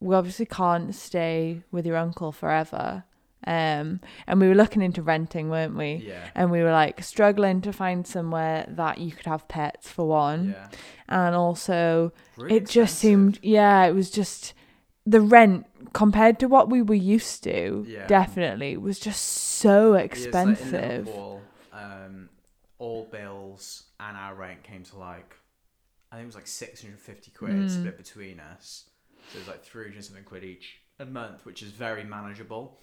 we 0.00 0.14
obviously 0.14 0.46
can't 0.46 0.94
stay 0.94 1.62
with 1.70 1.86
your 1.86 1.96
uncle 1.96 2.32
forever. 2.32 3.04
Um, 3.46 4.00
and 4.26 4.40
we 4.40 4.48
were 4.48 4.54
looking 4.54 4.80
into 4.80 5.02
renting, 5.02 5.50
weren't 5.50 5.76
we? 5.76 6.02
Yeah. 6.06 6.28
And 6.34 6.50
we 6.50 6.62
were 6.62 6.72
like 6.72 7.02
struggling 7.02 7.60
to 7.62 7.72
find 7.74 8.06
somewhere 8.06 8.64
that 8.70 8.96
you 8.98 9.12
could 9.12 9.26
have 9.26 9.46
pets 9.48 9.90
for 9.90 10.06
one, 10.08 10.54
Yeah. 10.56 10.68
and 11.10 11.34
also 11.34 12.12
Really 12.38 12.56
it 12.56 12.60
just 12.60 12.94
expensive. 12.94 12.98
seemed 12.98 13.38
yeah 13.42 13.84
it 13.84 13.92
was 13.94 14.10
just 14.10 14.54
the 15.04 15.20
rent 15.20 15.66
compared 15.92 16.38
to 16.40 16.46
what 16.48 16.70
we 16.70 16.80
were 16.80 16.94
used 16.94 17.44
to 17.44 17.84
Yeah. 17.86 18.06
definitely 18.06 18.78
was 18.78 18.98
just 18.98 19.22
so 19.22 19.92
Yeah, 19.92 19.98
it's 20.00 20.02
like 20.02 20.24
expensive 20.24 21.08
um, 21.72 22.30
all 22.78 23.04
bills 23.04 23.84
and 24.00 24.16
our 24.16 24.34
rent 24.34 24.62
came 24.62 24.82
to 24.84 24.98
like, 24.98 25.36
I 26.10 26.16
think 26.16 26.24
it 26.24 26.26
was 26.26 26.34
like 26.34 26.46
650 26.46 27.30
quid 27.32 27.52
Mm. 27.52 27.70
split 27.70 27.96
between 27.96 28.40
us. 28.40 28.86
So 29.30 29.38
it 29.38 29.40
was 29.40 29.48
like 29.48 29.64
300 29.64 30.04
something 30.04 30.24
quid 30.24 30.44
each 30.44 30.80
a 30.98 31.06
month, 31.06 31.44
which 31.46 31.62
is 31.62 31.70
very 31.70 32.04
manageable. 32.04 32.80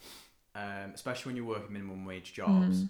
Um, 0.54 0.92
especially 0.94 1.30
when 1.30 1.36
you're 1.36 1.46
working 1.46 1.72
minimum 1.72 2.04
wage 2.04 2.34
jobs. 2.34 2.82
Mm. 2.82 2.88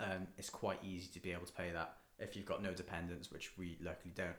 Um, 0.00 0.26
it's 0.36 0.50
quite 0.50 0.78
easy 0.84 1.08
to 1.14 1.20
be 1.20 1.32
able 1.32 1.46
to 1.46 1.52
pay 1.52 1.70
that 1.72 1.96
if 2.18 2.36
you've 2.36 2.46
got 2.46 2.62
no 2.62 2.72
dependents, 2.72 3.30
which 3.30 3.56
we 3.56 3.78
luckily 3.82 4.12
don't. 4.14 4.36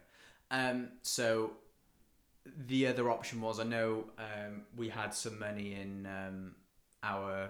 Um, 0.51 0.89
so 1.01 1.51
the 2.67 2.87
other 2.87 3.09
option 3.09 3.41
was 3.41 3.59
I 3.59 3.63
know 3.63 4.05
um, 4.17 4.63
we 4.75 4.89
had 4.89 5.13
some 5.13 5.39
money 5.39 5.73
in 5.73 6.05
um, 6.05 6.55
our 7.03 7.49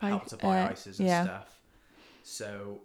help 0.00 0.26
to 0.26 0.36
buy 0.36 0.60
uh, 0.60 0.70
ISAs 0.72 0.98
and 0.98 1.08
yeah. 1.08 1.24
stuff. 1.24 1.60
So 2.22 2.80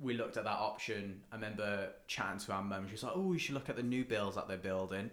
we 0.00 0.14
looked 0.14 0.36
at 0.36 0.44
that 0.44 0.58
option. 0.58 1.20
I 1.30 1.34
remember 1.36 1.90
chatting 2.06 2.38
to 2.40 2.52
our 2.52 2.62
mum. 2.62 2.86
She 2.86 2.92
was 2.92 3.02
like, 3.02 3.12
"Oh, 3.14 3.20
we 3.20 3.38
should 3.38 3.54
look 3.54 3.68
at 3.68 3.76
the 3.76 3.82
new 3.82 4.04
builds 4.04 4.36
that 4.36 4.48
they're 4.48 4.56
building." 4.56 5.10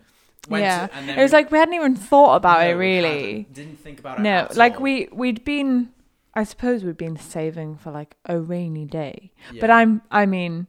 yeah 0.49 0.87
to- 0.87 0.95
and 0.95 1.09
then 1.09 1.19
it 1.19 1.21
was 1.21 1.31
we- 1.31 1.37
like 1.39 1.51
we 1.51 1.57
hadn't 1.57 1.73
even 1.73 1.95
thought 1.95 2.35
about 2.35 2.61
no, 2.61 2.69
it 2.69 2.73
really 2.73 3.47
didn't 3.51 3.77
think 3.79 3.99
about 3.99 4.19
it. 4.19 4.21
no 4.21 4.47
like 4.55 4.75
all. 4.75 4.81
we 4.83 5.09
we'd 5.11 5.43
been 5.43 5.91
i 6.35 6.43
suppose 6.43 6.83
we'd 6.85 6.95
been 6.95 7.17
saving 7.17 7.75
for 7.75 7.91
like 7.91 8.15
a 8.25 8.39
rainy 8.39 8.85
day 8.85 9.33
but 9.59 9.69
i'm 9.69 10.01
i 10.11 10.25
mean 10.25 10.67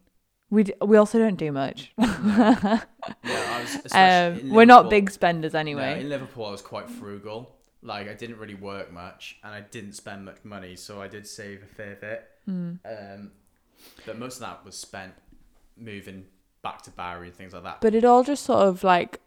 we 0.50 0.64
d- 0.64 0.72
we 0.80 0.96
also 0.96 1.18
don't 1.18 1.36
do 1.36 1.52
much 1.52 1.92
Yeah, 1.98 2.80
I 3.24 3.60
was. 3.62 3.92
um 4.42 4.50
we're 4.50 4.64
not 4.64 4.90
big 4.90 5.10
spenders 5.10 5.52
No, 5.52 5.60
anyway 5.60 6.00
in 6.00 6.08
Liverpool, 6.08 6.46
I 6.46 6.50
was 6.50 6.62
quite 6.62 6.88
frugal. 6.90 7.54
Like 7.82 8.08
I 8.08 8.14
didn't 8.14 8.38
really 8.38 8.54
work 8.54 8.90
much, 8.92 9.38
and 9.44 9.54
I 9.54 9.60
didn't 9.60 9.92
spend 9.92 10.24
much 10.24 10.38
money, 10.44 10.74
so 10.74 11.00
I 11.00 11.06
did 11.08 11.26
save 11.26 11.62
a 11.62 11.66
fair 11.66 11.94
bit. 12.00 12.24
Mm. 12.48 12.78
Um, 12.84 13.30
but 14.06 14.18
most 14.18 14.36
of 14.36 14.40
that 14.40 14.64
was 14.64 14.76
spent 14.76 15.14
moving 15.76 16.26
back 16.62 16.82
to 16.82 16.90
Barry 16.90 17.28
and 17.28 17.36
things 17.36 17.52
like 17.52 17.62
that. 17.62 17.80
But 17.80 17.94
it 17.94 18.04
all 18.04 18.24
just 18.24 18.44
sort 18.44 18.66
of 18.66 18.84
like 18.84 19.20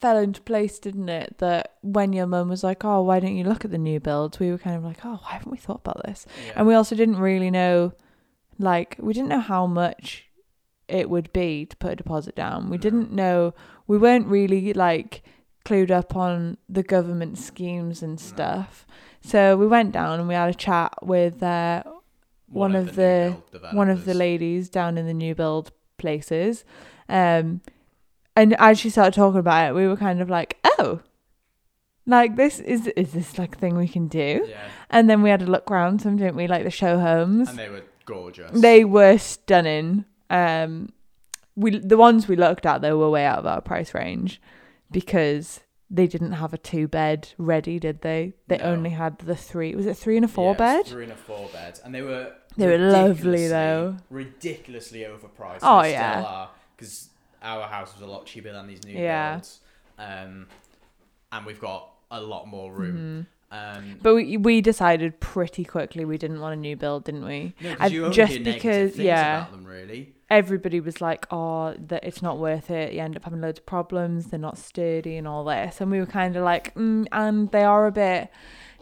fell 0.00 0.18
into 0.18 0.40
place, 0.42 0.78
didn't 0.78 1.08
it? 1.08 1.38
That 1.38 1.76
when 1.82 2.12
your 2.12 2.26
mum 2.26 2.48
was 2.48 2.64
like, 2.64 2.84
"Oh, 2.84 3.02
why 3.02 3.20
don't 3.20 3.36
you 3.36 3.44
look 3.44 3.64
at 3.64 3.70
the 3.70 3.78
new 3.78 4.00
builds?" 4.00 4.38
We 4.38 4.50
were 4.50 4.58
kind 4.58 4.76
of 4.76 4.84
like, 4.84 5.04
"Oh, 5.04 5.20
why 5.22 5.32
haven't 5.32 5.52
we 5.52 5.58
thought 5.58 5.80
about 5.84 6.02
this?" 6.04 6.26
yeah. 6.46 6.54
And 6.56 6.66
we 6.66 6.74
also 6.74 6.94
didn't 6.94 7.18
really 7.18 7.50
know 7.50 7.92
like 8.58 8.96
we 8.98 9.12
didn't 9.12 9.28
know 9.28 9.40
how 9.40 9.66
much 9.66 10.26
it 10.88 11.10
would 11.10 11.32
be 11.32 11.66
to 11.66 11.76
put 11.76 11.92
a 11.92 11.96
deposit 11.96 12.34
down. 12.34 12.70
We 12.70 12.78
didn't 12.78 13.12
know 13.12 13.54
we 13.86 13.98
weren't 13.98 14.26
really 14.26 14.72
like 14.72 15.22
clued 15.64 15.90
up 15.90 16.16
on 16.16 16.56
the 16.68 16.82
government 16.82 17.38
schemes 17.38 18.02
and 18.02 18.18
stuff. 18.18 18.86
So 19.20 19.56
we 19.56 19.66
went 19.66 19.92
down 19.92 20.18
and 20.18 20.28
we 20.28 20.34
had 20.34 20.48
a 20.48 20.54
chat 20.54 20.94
with 21.02 21.42
uh, 21.42 21.82
one 22.50 22.74
of 22.74 22.96
the- 22.96 23.36
build 23.52 23.74
one 23.74 23.90
of 23.90 24.04
the 24.04 24.14
ladies 24.14 24.68
down 24.68 24.96
in 24.98 25.06
the 25.06 25.14
new 25.14 25.34
build 25.34 25.70
places. 25.98 26.64
Um, 27.08 27.60
and 28.36 28.54
as 28.58 28.78
she 28.78 28.90
started 28.90 29.14
talking 29.14 29.40
about 29.40 29.70
it, 29.70 29.74
we 29.74 29.86
were 29.88 29.96
kind 29.96 30.20
of 30.20 30.28
like, 30.30 30.58
oh, 30.78 31.00
like 32.06 32.36
this 32.36 32.58
is 32.60 32.86
is 32.88 33.12
this 33.12 33.38
like 33.38 33.56
a 33.56 33.58
thing 33.58 33.76
we 33.76 33.88
can 33.88 34.08
do? 34.08 34.46
Yeah, 34.48 34.56
And 34.90 35.10
then 35.10 35.22
we 35.22 35.30
had 35.30 35.42
a 35.42 35.46
look 35.46 35.70
around 35.70 36.00
some, 36.00 36.16
didn't 36.16 36.36
we? 36.36 36.46
Like 36.46 36.64
the 36.64 36.70
show 36.70 36.98
homes. 36.98 37.48
and 37.50 37.58
they 37.58 37.68
were 37.68 37.82
gorgeous. 38.06 38.58
They 38.60 38.84
were 38.84 39.18
stunning. 39.18 40.04
Um, 40.30 40.90
we 41.56 41.78
the 41.78 41.96
ones 41.96 42.28
we 42.28 42.36
looked 42.36 42.64
at 42.64 42.80
though 42.80 42.96
were 42.96 43.10
way 43.10 43.26
out 43.26 43.38
of 43.40 43.46
our 43.46 43.60
price 43.60 43.92
range 43.94 44.40
because 44.90 45.60
they 45.90 46.06
didn't 46.06 46.32
have 46.32 46.52
a 46.54 46.58
two 46.58 46.86
bed 46.86 47.30
ready, 47.38 47.78
did 47.78 48.02
they? 48.02 48.34
They 48.46 48.58
No. 48.58 48.64
only 48.64 48.90
had 48.90 49.18
the 49.18 49.34
three. 49.36 49.74
Was 49.74 49.86
it 49.86 49.96
three 49.96 50.16
and 50.16 50.24
a 50.24 50.28
Yeah, 50.28 50.34
four 50.34 50.48
was 50.50 50.58
bed? 50.58 50.86
three 50.86 51.04
and 51.04 51.12
a 51.12 51.16
four 51.16 51.48
bed, 51.52 51.80
and 51.84 51.94
they 51.94 52.02
were 52.02 52.32
They 52.58 52.66
were 52.66 52.78
lovely, 52.90 53.48
though. 53.48 53.96
ridiculously 54.10 55.00
overpriced. 55.00 55.60
Oh, 55.62 55.82
they 55.82 55.92
yeah. 55.92 56.46
because 56.76 57.08
our 57.42 57.66
house 57.66 57.92
was 57.94 58.02
a 58.02 58.06
lot 58.10 58.26
cheaper 58.26 58.52
than 58.52 58.66
these 58.66 58.84
new 58.84 58.92
Yeah. 58.98 59.32
builds, 59.34 59.60
um, 59.98 60.46
and 61.32 61.46
we've 61.46 61.60
got 61.60 61.90
a 62.10 62.20
lot 62.20 62.46
more 62.46 62.72
room. 62.72 62.96
Mm-hmm. 62.96 63.22
Um, 63.50 63.96
But 64.02 64.14
we 64.14 64.36
we 64.36 64.60
decided 64.60 65.20
pretty 65.20 65.64
quickly 65.64 66.04
we 66.04 66.18
didn't 66.18 66.40
want 66.40 66.52
a 66.52 66.56
new 66.56 66.76
build, 66.76 67.04
didn't 67.04 67.24
we? 67.24 67.54
no, 67.62 67.70
'cause 67.70 67.78
and 67.80 67.92
you 67.94 68.04
only 68.04 68.14
just 68.16 68.42
because- 68.44 68.98
yeah. 68.98 69.38
about 69.38 69.52
them 69.52 69.64
really. 69.64 70.14
Everybody 70.30 70.80
was 70.80 71.00
like, 71.00 71.26
"Oh, 71.30 71.72
that 71.78 72.04
it's 72.04 72.20
not 72.20 72.36
worth 72.38 72.70
it. 72.70 72.92
You 72.92 73.00
end 73.00 73.16
up 73.16 73.24
having 73.24 73.40
loads 73.40 73.58
of 73.60 73.64
problems. 73.64 74.26
They're 74.26 74.38
not 74.38 74.58
sturdy 74.58 75.16
and 75.16 75.26
all 75.26 75.44
this." 75.44 75.80
And 75.80 75.90
we 75.90 75.98
were 76.00 76.04
kind 76.20 76.36
of 76.36 76.44
like, 76.44 76.74
mm, 76.74 77.06
"And 77.12 77.50
they 77.50 77.64
are 77.64 77.86
a 77.86 77.92
bit 77.92 78.28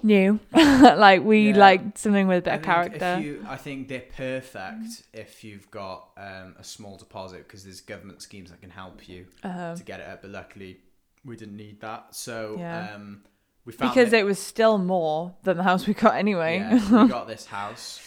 new. 0.07 0.41
like 0.55 1.23
we 1.25 1.51
Yeah. 1.51 1.57
like 1.59 1.99
something 1.99 2.27
with 2.29 2.39
a 2.39 2.43
bit 2.43 2.53
I 2.53 2.57
of 2.57 2.63
character." 2.63 3.19
You, 3.21 3.45
I 3.49 3.57
think 3.57 3.89
they're 3.89 4.01
perfect 4.17 5.03
if 5.13 5.43
you've 5.45 5.71
got 5.71 6.09
um, 6.17 6.55
a 6.59 6.65
small 6.65 6.97
deposit 6.97 7.47
because 7.47 7.65
there's 7.65 7.81
government 7.81 8.23
schemes 8.23 8.51
that 8.51 8.61
can 8.61 8.71
help 8.71 9.09
you 9.09 9.27
Um, 9.43 9.77
to 9.77 9.83
get 9.85 10.01
it 10.01 10.09
up. 10.09 10.23
But 10.23 10.31
luckily, 10.31 10.79
we 11.25 11.37
didn't 11.37 11.57
need 11.57 11.81
that. 11.81 12.15
So 12.15 12.57
Yeah. 12.59 12.95
um, 12.95 13.25
we 13.65 13.73
found 13.73 13.93
because 13.93 14.13
that- 14.13 14.21
it 14.21 14.25
was 14.25 14.39
still 14.39 14.79
more 14.79 15.35
than 15.43 15.57
the 15.57 15.65
house 15.65 15.87
we 15.87 15.95
got 15.95 16.15
anyway. 16.15 16.59
Yeah, 16.59 17.03
we 17.03 17.09
got 17.19 17.27
this 17.27 17.47
house. 17.47 18.01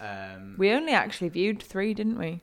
Um, 0.00 0.56
we 0.58 0.70
only 0.72 0.92
actually 0.92 1.28
viewed 1.30 1.62
three, 1.62 1.94
didn't 1.94 2.18
we? 2.18 2.42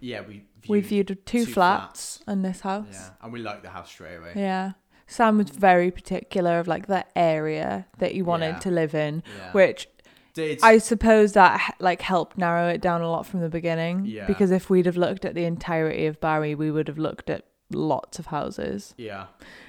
yeah, 0.00 0.20
we 0.20 0.44
viewed, 0.60 0.68
we 0.68 0.80
viewed 0.80 1.08
two, 1.08 1.14
two 1.44 1.46
flats, 1.46 2.22
and 2.26 2.44
this 2.44 2.60
house. 2.60 2.86
Yeah, 2.90 3.10
and 3.22 3.32
we 3.32 3.40
liked 3.40 3.62
the 3.62 3.68
house 3.70 3.88
straight 3.90 4.16
away. 4.16 4.32
Yeah. 4.34 4.72
Sam 5.12 5.38
was 5.38 5.50
very 5.50 5.90
particular 5.90 6.58
of 6.58 6.66
like 6.66 6.86
the 6.86 7.04
area 7.16 7.86
that 7.98 8.12
he 8.12 8.22
wanted 8.22 8.54
Yeah. 8.54 8.58
to 8.60 8.70
live 8.70 8.94
in, 8.94 9.22
Yeah. 9.38 9.52
which 9.52 9.88
Did 10.34 10.60
I 10.62 10.78
suppose 10.78 11.32
that 11.34 11.60
h- 11.60 11.74
like 11.78 12.00
helped 12.02 12.38
narrow 12.38 12.68
it 12.68 12.80
down 12.80 13.02
a 13.02 13.10
lot 13.10 13.26
from 13.26 13.40
the 13.40 13.48
beginning. 13.50 14.06
Yeah. 14.06 14.26
Because 14.26 14.50
if 14.50 14.70
we'd 14.70 14.86
have 14.86 14.96
looked 14.96 15.24
at 15.24 15.34
the 15.34 15.44
entirety 15.44 16.06
of 16.06 16.20
Barry, 16.20 16.54
we 16.54 16.70
would 16.70 16.88
have 16.88 16.98
looked 16.98 17.28
at 17.28 17.44
lots 17.70 18.18
of 18.18 18.26
houses 18.26 18.94
yeah, 18.98 19.26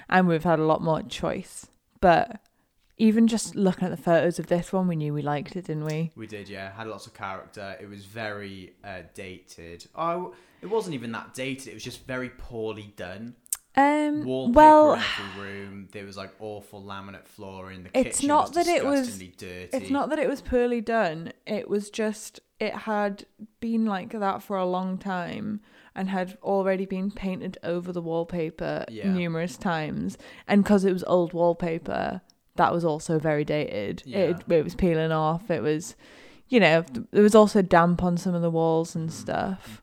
and 0.09 0.27
we've 0.27 0.43
had 0.43 0.59
a 0.59 0.63
lot 0.65 0.81
more 0.81 1.01
choice. 1.01 1.67
But 2.01 2.39
even 2.97 3.27
just 3.27 3.55
looking 3.55 3.85
at 3.85 3.91
the 3.91 3.97
photos 4.01 4.39
of 4.39 4.47
this 4.47 4.71
one, 4.71 4.87
we 4.87 4.95
knew 4.95 5.13
we 5.13 5.21
liked 5.21 5.55
it, 5.55 5.65
didn't 5.65 5.85
we? 5.85 6.11
we 6.15 6.27
did. 6.27 6.47
Yeah, 6.47 6.71
had 6.73 6.87
lots 6.87 7.07
of 7.07 7.13
character. 7.13 7.75
It 7.81 7.89
was 7.89 8.05
very 8.05 8.73
uh, 8.83 9.01
dated. 9.13 9.87
Oh, 9.95 10.33
it 10.61 10.67
wasn't 10.67 10.93
even 10.95 11.11
that 11.13 11.33
dated. 11.33 11.67
It 11.69 11.73
was 11.73 11.83
just 11.83 12.05
very 12.05 12.29
poorly 12.29 12.93
done. 12.95 13.35
Um. 13.75 14.23
Wallpaper 14.25 14.55
well, 14.55 14.93
in 14.93 14.99
every 14.99 15.41
room. 15.43 15.87
There 15.91 16.05
was 16.05 16.15
like 16.17 16.31
awful 16.39 16.81
laminate 16.83 17.25
flooring. 17.25 17.83
The 17.83 17.89
It's 17.99 18.17
kitchen 18.17 18.27
not 18.27 18.55
was 18.55 18.65
that 18.65 18.67
it 18.67 18.85
was- 18.85 19.17
dirty. 19.17 19.69
it's 19.73 19.89
not 19.89 20.09
that 20.09 20.19
it 20.19 20.29
was 20.29 20.41
poorly 20.41 20.81
done. 20.81 21.33
It 21.47 21.67
was 21.69 21.89
just 21.89 22.39
it 22.59 22.73
had 22.73 23.25
been 23.59 23.85
like 23.85 24.11
that 24.11 24.41
for 24.41 24.55
a 24.57 24.65
long 24.65 24.97
time 24.97 25.59
and 25.95 26.09
had 26.09 26.37
already 26.41 26.85
been 26.85 27.11
painted 27.11 27.57
over 27.63 27.91
the 27.91 28.01
wallpaper 28.01 28.85
Yeah. 28.89 29.11
numerous 29.11 29.57
times. 29.57 30.17
And 30.47 30.63
because 30.63 30.85
it 30.85 30.93
was 30.93 31.03
old 31.05 31.33
wallpaper, 31.33 32.21
that 32.55 32.71
was 32.71 32.85
also 32.85 33.19
very 33.19 33.43
dated. 33.43 34.01
It 34.05 34.37
Yeah. 34.47 34.55
it 34.57 34.63
was 34.63 34.75
peeling 34.75 35.11
off. 35.11 35.51
It 35.51 35.61
was, 35.61 35.95
you 36.47 36.59
know, 36.59 36.83
th- 36.83 37.07
there 37.11 37.23
was 37.23 37.35
also 37.35 37.61
damp 37.61 38.01
on 38.01 38.15
some 38.17 38.33
of 38.33 38.41
the 38.41 38.49
walls 38.51 38.95
and 38.95 39.11
stuff. 39.11 39.82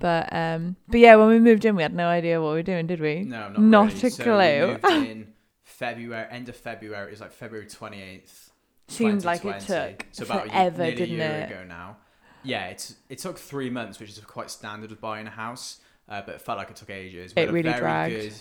But 0.00 0.32
um, 0.32 0.74
but 0.88 0.98
yeah, 0.98 1.14
when 1.16 1.28
we 1.28 1.38
moved 1.38 1.64
in, 1.64 1.76
we 1.76 1.82
had 1.82 1.94
no 1.94 2.08
idea 2.08 2.40
what 2.42 2.48
we 2.48 2.54
were 2.54 2.62
doing, 2.62 2.86
did 2.88 3.00
we? 3.00 3.20
No, 3.22 3.50
not, 3.50 3.58
Not 3.60 3.92
really. 3.94 4.06
a 4.08 4.10
So 4.10 4.24
clue. 4.24 4.66
we 4.66 4.72
moved 4.98 5.08
in 5.08 5.32
February, 5.64 6.26
end 6.30 6.48
of 6.48 6.56
February. 6.56 7.06
It 7.08 7.10
was 7.12 7.20
like 7.20 7.32
February 7.32 7.66
twenty 7.68 8.02
eighth. 8.02 8.50
Seemed 8.88 9.24
like 9.24 9.44
it 9.44 9.60
took 9.60 10.06
so 10.10 10.24
about 10.24 10.48
forever, 10.48 10.82
a, 10.82 10.90
didn't 10.94 11.14
a 11.14 11.16
year 11.18 11.46
it? 11.48 11.50
ago 11.52 11.64
now. 11.64 11.98
Yeah, 12.42 12.66
it's 12.66 12.96
it 13.08 13.18
took 13.18 13.38
three 13.38 13.70
months, 13.70 14.00
which 14.00 14.08
is 14.10 14.18
quite 14.20 14.50
standard 14.50 14.90
with 14.90 15.00
buying 15.00 15.26
a 15.26 15.30
house, 15.30 15.78
uh, 16.08 16.22
but 16.26 16.34
it 16.36 16.40
felt 16.40 16.58
like 16.58 16.70
it 16.70 16.76
took 16.76 16.90
ages. 16.90 17.32
We 17.36 17.42
It 17.42 17.50
really 17.52 17.68
very 17.70 17.78
dragged. 17.80 18.14
Good, 18.14 18.32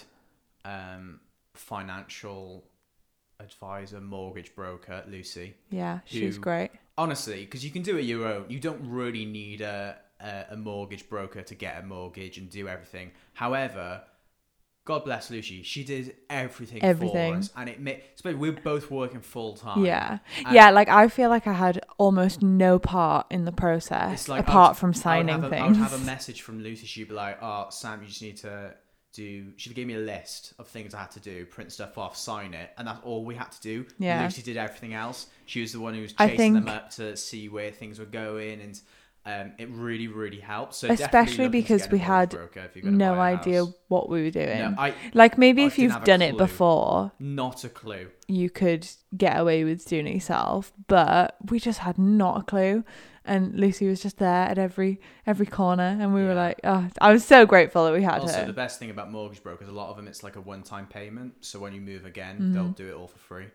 um, 0.72 1.19
financial 1.54 2.63
advisor, 3.39 4.02
mortgage 4.02 4.56
broker, 4.56 5.04
Lucy. 5.08 5.56
Yeah, 5.69 6.00
she 6.06 6.26
was 6.26 6.36
Who- 6.36 6.41
great. 6.41 6.72
Honestly, 6.98 7.41
because 7.45 7.63
you 7.63 7.72
can 7.72 7.82
do 7.82 7.98
it 7.98 8.02
your 8.02 8.26
own. 8.28 8.45
You 8.50 8.60
don't 8.60 8.82
really 8.89 9.24
need 9.26 9.62
a, 9.62 9.98
a 10.19 10.45
a 10.51 10.55
mortgage 10.58 11.08
broker 11.10 11.41
to 11.41 11.55
get 11.55 11.82
a 11.82 11.86
mortgage 11.86 12.38
and 12.38 12.49
do 12.49 12.67
everything. 12.67 13.12
However, 13.34 14.03
God 14.86 15.03
bless 15.05 15.29
Lucy, 15.29 15.62
she 15.62 15.84
did 15.84 16.15
everything, 16.32 16.82
Everything. 16.84 17.34
for 17.34 17.39
us, 17.39 17.51
and 17.55 17.69
it 17.69 17.79
made. 17.79 18.01
We're 18.23 18.53
both 18.53 18.89
working 18.89 19.21
full 19.21 19.55
time. 19.55 19.86
Yeah. 19.86 20.17
Yeah, 20.51 20.71
like 20.71 20.89
I 20.89 21.10
feel 21.10 21.29
like 21.29 21.45
I 21.45 21.53
had 21.53 21.82
almost 21.99 22.41
no 22.41 22.79
part 22.79 23.27
in 23.29 23.45
the 23.45 23.51
process 23.51 24.27
like 24.27 24.41
apart 24.47 24.71
I'd- 24.71 24.79
from 24.79 24.93
signing 24.95 25.36
have 25.36 25.43
a- 25.43 25.49
things. 25.49 25.77
I 25.77 25.82
would 25.82 25.89
have 25.91 26.01
a 26.01 26.05
message 26.13 26.41
from 26.41 26.63
Lucy. 26.63 26.88
She'd 26.88 27.10
be 27.10 27.13
like, 27.13 27.38
"Oh, 27.41 27.67
Sam, 27.69 28.01
you 28.01 28.08
just 28.08 28.21
need 28.23 28.38
to 28.38 28.73
do." 29.13 29.51
She'd 29.58 29.75
give 29.75 29.86
me 29.88 29.93
a 29.93 29.99
list 29.99 30.53
of 30.58 30.67
things 30.67 30.95
I 30.95 31.01
had 31.01 31.12
to 31.12 31.19
do, 31.19 31.45
print 31.45 31.71
stuff 31.71 31.99
off, 31.99 32.17
sign 32.17 32.55
it, 32.55 32.71
and 32.77 32.88
that's 32.88 33.01
all 33.03 33.23
we 33.25 33.36
had 33.36 33.51
to 33.51 33.62
do. 33.62 33.86
Yeah. 33.99 34.23
Lucy 34.23 34.41
did 34.41 34.58
everything 34.58 34.95
else. 34.95 35.27
She 35.45 35.62
was 35.62 35.71
the 35.71 35.79
one 35.82 35.93
who 35.93 36.01
was 36.01 36.15
I 36.17 36.29
chasing 36.29 36.53
them 36.53 36.67
up 36.67 36.89
to 36.91 37.15
see 37.15 37.47
where 37.47 37.69
things 37.69 37.99
were 37.99 38.05
going, 38.05 38.60
and 38.62 38.79
um, 39.25 39.53
it 39.58 39.69
really, 39.69 40.08
really 40.08 40.39
helps. 40.39 40.77
So 40.77 40.88
Especially 40.88 41.12
definitely 41.12 41.43
looking 41.45 41.51
to 41.51 41.73
because 41.75 41.91
we 41.91 41.99
had 41.99 42.29
broker 42.29 42.69
if 42.73 42.84
no 42.84 43.19
idea 43.19 43.65
what 43.88 44.10
we 44.10 44.23
were 44.23 44.32
doing. 44.32 44.60
No, 44.60 44.75
I 44.77 44.93
like 45.13 45.38
maybe 45.38 45.63
I 45.63 45.67
if 45.67 45.77
you've 45.77 46.03
done 46.03 46.21
it 46.21 46.38
before, 46.38 47.12
not 47.19 47.63
a 47.63 47.69
clue. 47.69 48.08
you 48.27 48.49
could 48.49 48.88
get 49.15 49.39
away 49.39 49.63
with 49.63 49.86
doing 49.86 50.08
it 50.08 50.13
yourself, 50.13 50.71
but 50.88 51.36
we 51.49 51.60
just 51.60 51.79
had 51.79 51.97
not 51.97 52.39
a 52.41 52.43
clue. 52.43 52.84
And 53.25 53.53
Lucy 53.60 53.88
was 53.88 54.01
just 54.01 54.17
there 54.17 54.45
at 54.47 54.58
every 54.58 54.99
every 55.27 55.45
corner, 55.45 55.84
and 55.99 56.13
we 56.15 56.23
were 56.23 56.34
like, 56.34 56.60
"Oh, 56.63 56.88
I 56.99 57.12
was 57.12 57.23
so 57.23 57.45
grateful 57.45 57.86
that 57.86 57.93
we 57.93 58.01
had 58.01 58.21
Also, 58.21 58.39
her." 58.39 58.45
the 58.47 58.53
best 58.53 58.79
thing 58.79 58.89
about 58.89 59.12
mortgage 59.12 59.43
brokers, 59.43 59.67
a 59.67 59.71
lot 59.71 59.89
of 59.91 59.97
them, 59.97 60.08
it's 60.08 60.23
like 60.23 60.36
a 60.36 60.41
one-time 60.41 60.88
payment. 60.88 61.34
So 61.41 61.60
when 61.60 61.73
you 61.73 61.82
move 61.82 62.05
again, 62.05 62.38
Mm-hmm. 62.38 62.53
they'll 62.53 62.69
do 62.69 62.88
it 62.89 62.93
all 62.95 63.08
for 63.08 63.19
free. 63.19 63.47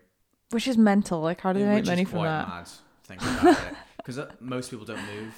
Which 0.51 0.67
is 0.69 0.77
mental. 0.77 1.19
Like, 1.19 1.41
how 1.41 1.51
do 1.51 1.59
they 1.59 1.65
Yeah, 1.65 1.75
make 1.75 1.85
money 1.87 2.05
from 2.05 2.19
that? 2.23 2.47
mad. 2.47 2.69
Think 3.03 3.21
about 3.21 3.67
it, 3.67 3.75
because 3.97 4.19
most 4.39 4.69
people 4.71 4.85
don't 4.85 5.03
move. 5.15 5.33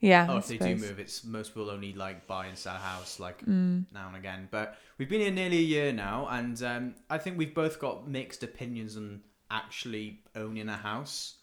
Yeah. 0.00 0.26
Oh, 0.28 0.36
if 0.38 0.46
they 0.48 0.58
do 0.58 0.76
move, 0.76 0.98
it's 0.98 1.24
most 1.24 1.54
people 1.54 1.70
only 1.70 1.92
like 1.94 2.26
buy 2.26 2.46
and 2.46 2.56
sell 2.58 2.76
a 2.76 2.78
house 2.78 3.18
like 3.18 3.44
Mm. 3.46 3.86
now 3.92 4.08
and 4.08 4.16
again. 4.16 4.48
But 4.50 4.76
we've 4.98 5.08
been 5.08 5.20
here 5.20 5.30
nearly 5.30 5.58
a 5.58 5.62
year 5.62 5.92
now, 5.92 6.26
and 6.30 6.62
um, 6.62 6.94
I 7.08 7.18
think 7.18 7.38
we've 7.38 7.54
both 7.54 7.78
got 7.80 8.06
mixed 8.08 8.42
opinions 8.42 8.96
on 8.96 9.22
actually 9.50 10.20
owning 10.34 10.68
a 10.68 10.76
house. 10.76 11.36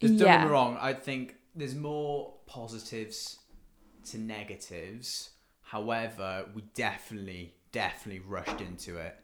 Just 0.00 0.16
don't 0.18 0.26
get 0.26 0.44
me 0.44 0.48
wrong. 0.50 0.78
I 0.80 0.94
think 0.94 1.36
there's 1.54 1.74
more 1.74 2.34
positives 2.46 3.38
to 4.10 4.18
negatives. 4.18 5.30
However, 5.62 6.46
we 6.54 6.62
definitely, 6.74 7.54
definitely 7.72 8.20
rushed 8.26 8.60
into 8.60 8.96
it. 8.98 9.16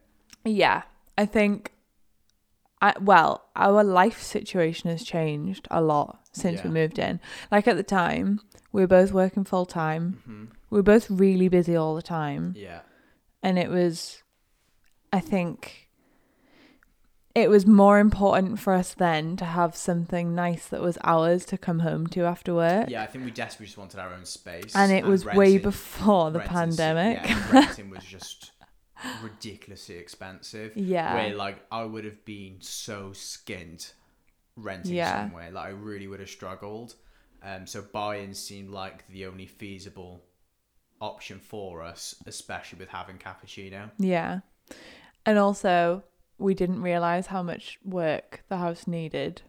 Yeah, 0.45 0.83
I 1.17 1.27
think. 1.27 1.73
I, 2.81 2.95
well, 3.01 3.47
our 3.57 3.83
life 3.83 4.23
situation 4.23 4.89
has 4.89 5.03
changed 5.03 5.67
a 5.71 5.81
lot 5.81 6.21
since 6.39 6.63
we 6.65 6.71
moved 6.71 6.99
in. 6.99 7.21
Like 7.51 7.67
at 7.69 7.77
the 7.77 7.83
time, 7.83 8.41
we 8.73 8.81
were 8.83 8.87
both 8.89 9.13
working 9.13 9.45
full 9.45 9.67
time. 9.67 10.23
hmm 10.25 10.45
We 10.71 10.79
were 10.79 10.83
both 10.95 11.11
really 11.11 11.49
busy 11.49 11.75
all 11.77 11.95
the 11.95 12.03
time, 12.03 12.55
Yeah, 12.57 12.81
and 13.43 13.59
it 13.59 13.69
was, 13.71 14.23
I 15.13 15.21
think, 15.21 15.89
it 17.35 17.49
was 17.51 17.67
more 17.67 17.99
important 18.01 18.59
for 18.59 18.73
us 18.73 18.95
then 18.95 19.37
to 19.37 19.45
have 19.45 19.77
something 19.77 20.35
nice 20.35 20.67
that 20.69 20.81
was 20.81 20.99
ours 21.05 21.45
to 21.47 21.57
come 21.59 21.81
home 21.81 22.07
to 22.09 22.25
after 22.25 22.53
work. 22.55 22.91
yeah. 22.91 23.03
I 23.03 23.07
think 23.07 23.25
we 23.25 23.31
desperately 23.31 23.67
just 23.67 23.79
wanted 23.79 24.01
our 24.01 24.13
own 24.13 24.25
space, 24.25 24.75
And 24.75 24.91
it 24.91 25.05
was 25.05 25.25
way 25.25 25.59
before 25.59 26.31
the 26.31 26.41
renting- 26.41 26.57
pandemic. 26.57 27.19
Yeah, 27.25 27.37
and 27.45 27.53
renting 27.55 27.91
was 27.91 28.05
just 28.05 28.51
ridiculously 29.23 29.97
expensive. 29.97 30.73
Yeah. 30.77 31.15
Where 31.15 31.35
like 31.37 31.59
I 31.71 31.85
would 31.85 32.05
have 32.05 32.25
been 32.25 32.57
so 32.61 33.13
skinned 33.13 33.93
renting 34.63 34.95
Yeah. 34.95 35.25
somewhere. 35.25 35.51
Like 35.51 35.67
I 35.67 35.71
really 35.71 36.07
would 36.07 36.21
have 36.21 36.29
struggled. 36.29 36.95
Um, 37.43 37.67
so 37.67 37.83
buy-in 37.83 38.35
seemed 38.35 38.71
like 38.71 39.05
the 39.09 39.27
only 39.27 39.47
feasible 39.47 40.25
option 41.01 41.39
for 41.39 41.83
us, 41.83 42.15
especially 42.27 42.81
with 42.81 42.89
having 42.89 43.19
cappuccino. 43.19 43.91
Yeah. 43.99 44.41
And 45.25 45.39
also, 45.39 46.03
we 46.39 46.55
didn't 46.55 46.83
realize 46.83 47.27
how 47.29 47.43
much 47.43 47.79
work 47.85 48.43
the 48.49 48.57
house 48.57 48.87
needed. 48.87 49.43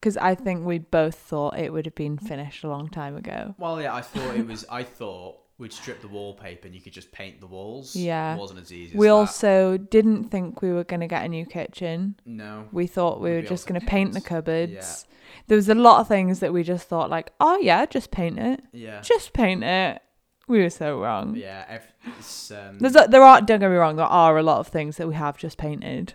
Because 0.00 0.16
I 0.16 0.34
think 0.34 0.64
we 0.64 0.78
both 0.78 1.16
thought 1.16 1.58
it 1.58 1.72
would 1.72 1.84
have 1.86 1.94
been 1.94 2.16
finished 2.16 2.64
a 2.64 2.68
long 2.68 2.88
time 2.88 3.16
ago. 3.16 3.54
Well, 3.58 3.82
yeah, 3.82 3.94
I 3.94 4.00
thought 4.00 4.34
it 4.36 4.46
was. 4.46 4.64
I 4.70 4.82
thought 4.82 5.36
we'd 5.60 5.72
strip 5.72 6.00
the 6.00 6.08
wallpaper 6.08 6.66
and 6.66 6.74
you 6.74 6.80
could 6.80 6.92
just 6.94 7.12
paint 7.12 7.38
the 7.38 7.46
walls. 7.46 7.94
Yeah. 7.94 8.34
it 8.34 8.38
wasn't 8.38 8.60
as 8.60 8.72
easy. 8.72 8.96
We 8.96 9.06
as 9.08 9.10
that. 9.10 9.14
also 9.14 9.76
didn't 9.76 10.24
think 10.30 10.62
we 10.62 10.72
were 10.72 10.84
going 10.84 11.00
to 11.00 11.06
get 11.06 11.22
a 11.24 11.28
new 11.28 11.44
kitchen. 11.44 12.16
no. 12.24 12.66
We 12.72 12.86
thought 12.86 13.20
we 13.20 13.30
We'd 13.30 13.36
were 13.36 13.42
just 13.42 13.66
going 13.66 13.78
to 13.78 13.86
paint 13.86 14.14
the 14.14 14.22
cupboards. 14.22 14.72
Yeah. 14.72 15.36
There 15.48 15.56
was 15.56 15.68
a 15.68 15.74
lot 15.74 16.00
of 16.00 16.08
things 16.08 16.40
that 16.40 16.52
we 16.52 16.62
just 16.62 16.88
thought, 16.88 17.10
like, 17.10 17.32
oh, 17.40 17.58
yeah, 17.58 17.84
just 17.86 18.10
paint 18.10 18.38
it. 18.38 18.62
Yeah. 18.72 19.00
Just 19.02 19.32
paint 19.34 19.62
it. 19.62 20.00
We 20.48 20.60
were 20.62 20.70
so 20.70 20.98
wrong. 20.98 21.36
Yeah. 21.36 21.78
um, 22.08 22.78
There's 22.80 22.96
a, 22.96 23.06
there 23.08 23.22
are 23.22 23.40
don't 23.40 23.60
get 23.60 23.70
me 23.70 23.76
wrong, 23.76 23.96
there 23.96 24.06
are 24.06 24.38
a 24.38 24.42
lot 24.42 24.58
of 24.60 24.68
things 24.68 24.96
that 24.96 25.06
we 25.06 25.14
have 25.14 25.36
just 25.36 25.58
painted. 25.58 26.14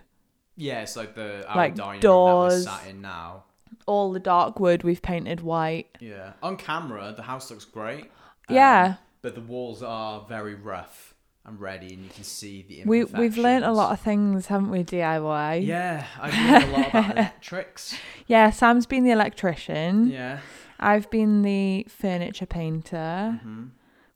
yeah, 0.56 0.82
it's 0.82 0.96
like 0.96 1.14
the 1.14 1.48
our 1.48 1.56
like 1.56 1.74
dining 1.76 1.92
room 1.92 2.00
doors. 2.00 2.64
sat 2.64 2.88
in 2.88 3.00
now. 3.00 3.44
All 3.86 4.12
the 4.12 4.20
dark 4.20 4.58
wood 4.58 4.82
we've 4.82 5.00
painted 5.00 5.40
white. 5.40 5.86
Yeah. 6.00 6.32
On 6.42 6.56
camera, 6.56 7.14
the 7.16 7.22
house 7.22 7.50
looks 7.50 7.64
great. 7.64 8.10
um, 8.48 8.56
yeah. 8.56 8.94
But 9.26 9.34
the 9.34 9.40
walls 9.40 9.82
are 9.82 10.24
very 10.28 10.54
rough 10.54 11.12
and 11.44 11.60
ready, 11.60 11.92
and 11.94 12.04
you 12.04 12.10
can 12.10 12.22
see 12.22 12.64
the 12.68 12.84
We 12.84 13.02
we've 13.02 13.36
learnt 13.36 13.64
a 13.64 13.72
lot 13.72 13.90
of 13.92 13.98
things, 13.98 14.46
haven't 14.46 14.70
we, 14.70 14.84
DIY? 14.84 15.66
Yeah, 15.66 16.06
I've 16.20 16.32
learned 16.32 16.64
a 16.64 16.76
lot 16.76 16.88
about 16.90 17.10
electrics. 17.16 17.96
Yeah, 18.28 18.50
Sam's 18.50 18.86
been 18.86 19.02
the 19.02 19.10
electrician. 19.10 20.10
Yeah. 20.10 20.38
I've 20.78 21.10
been 21.10 21.42
the 21.42 21.88
furniture 21.88 22.46
painter. 22.46 23.40
hmm 23.42 23.64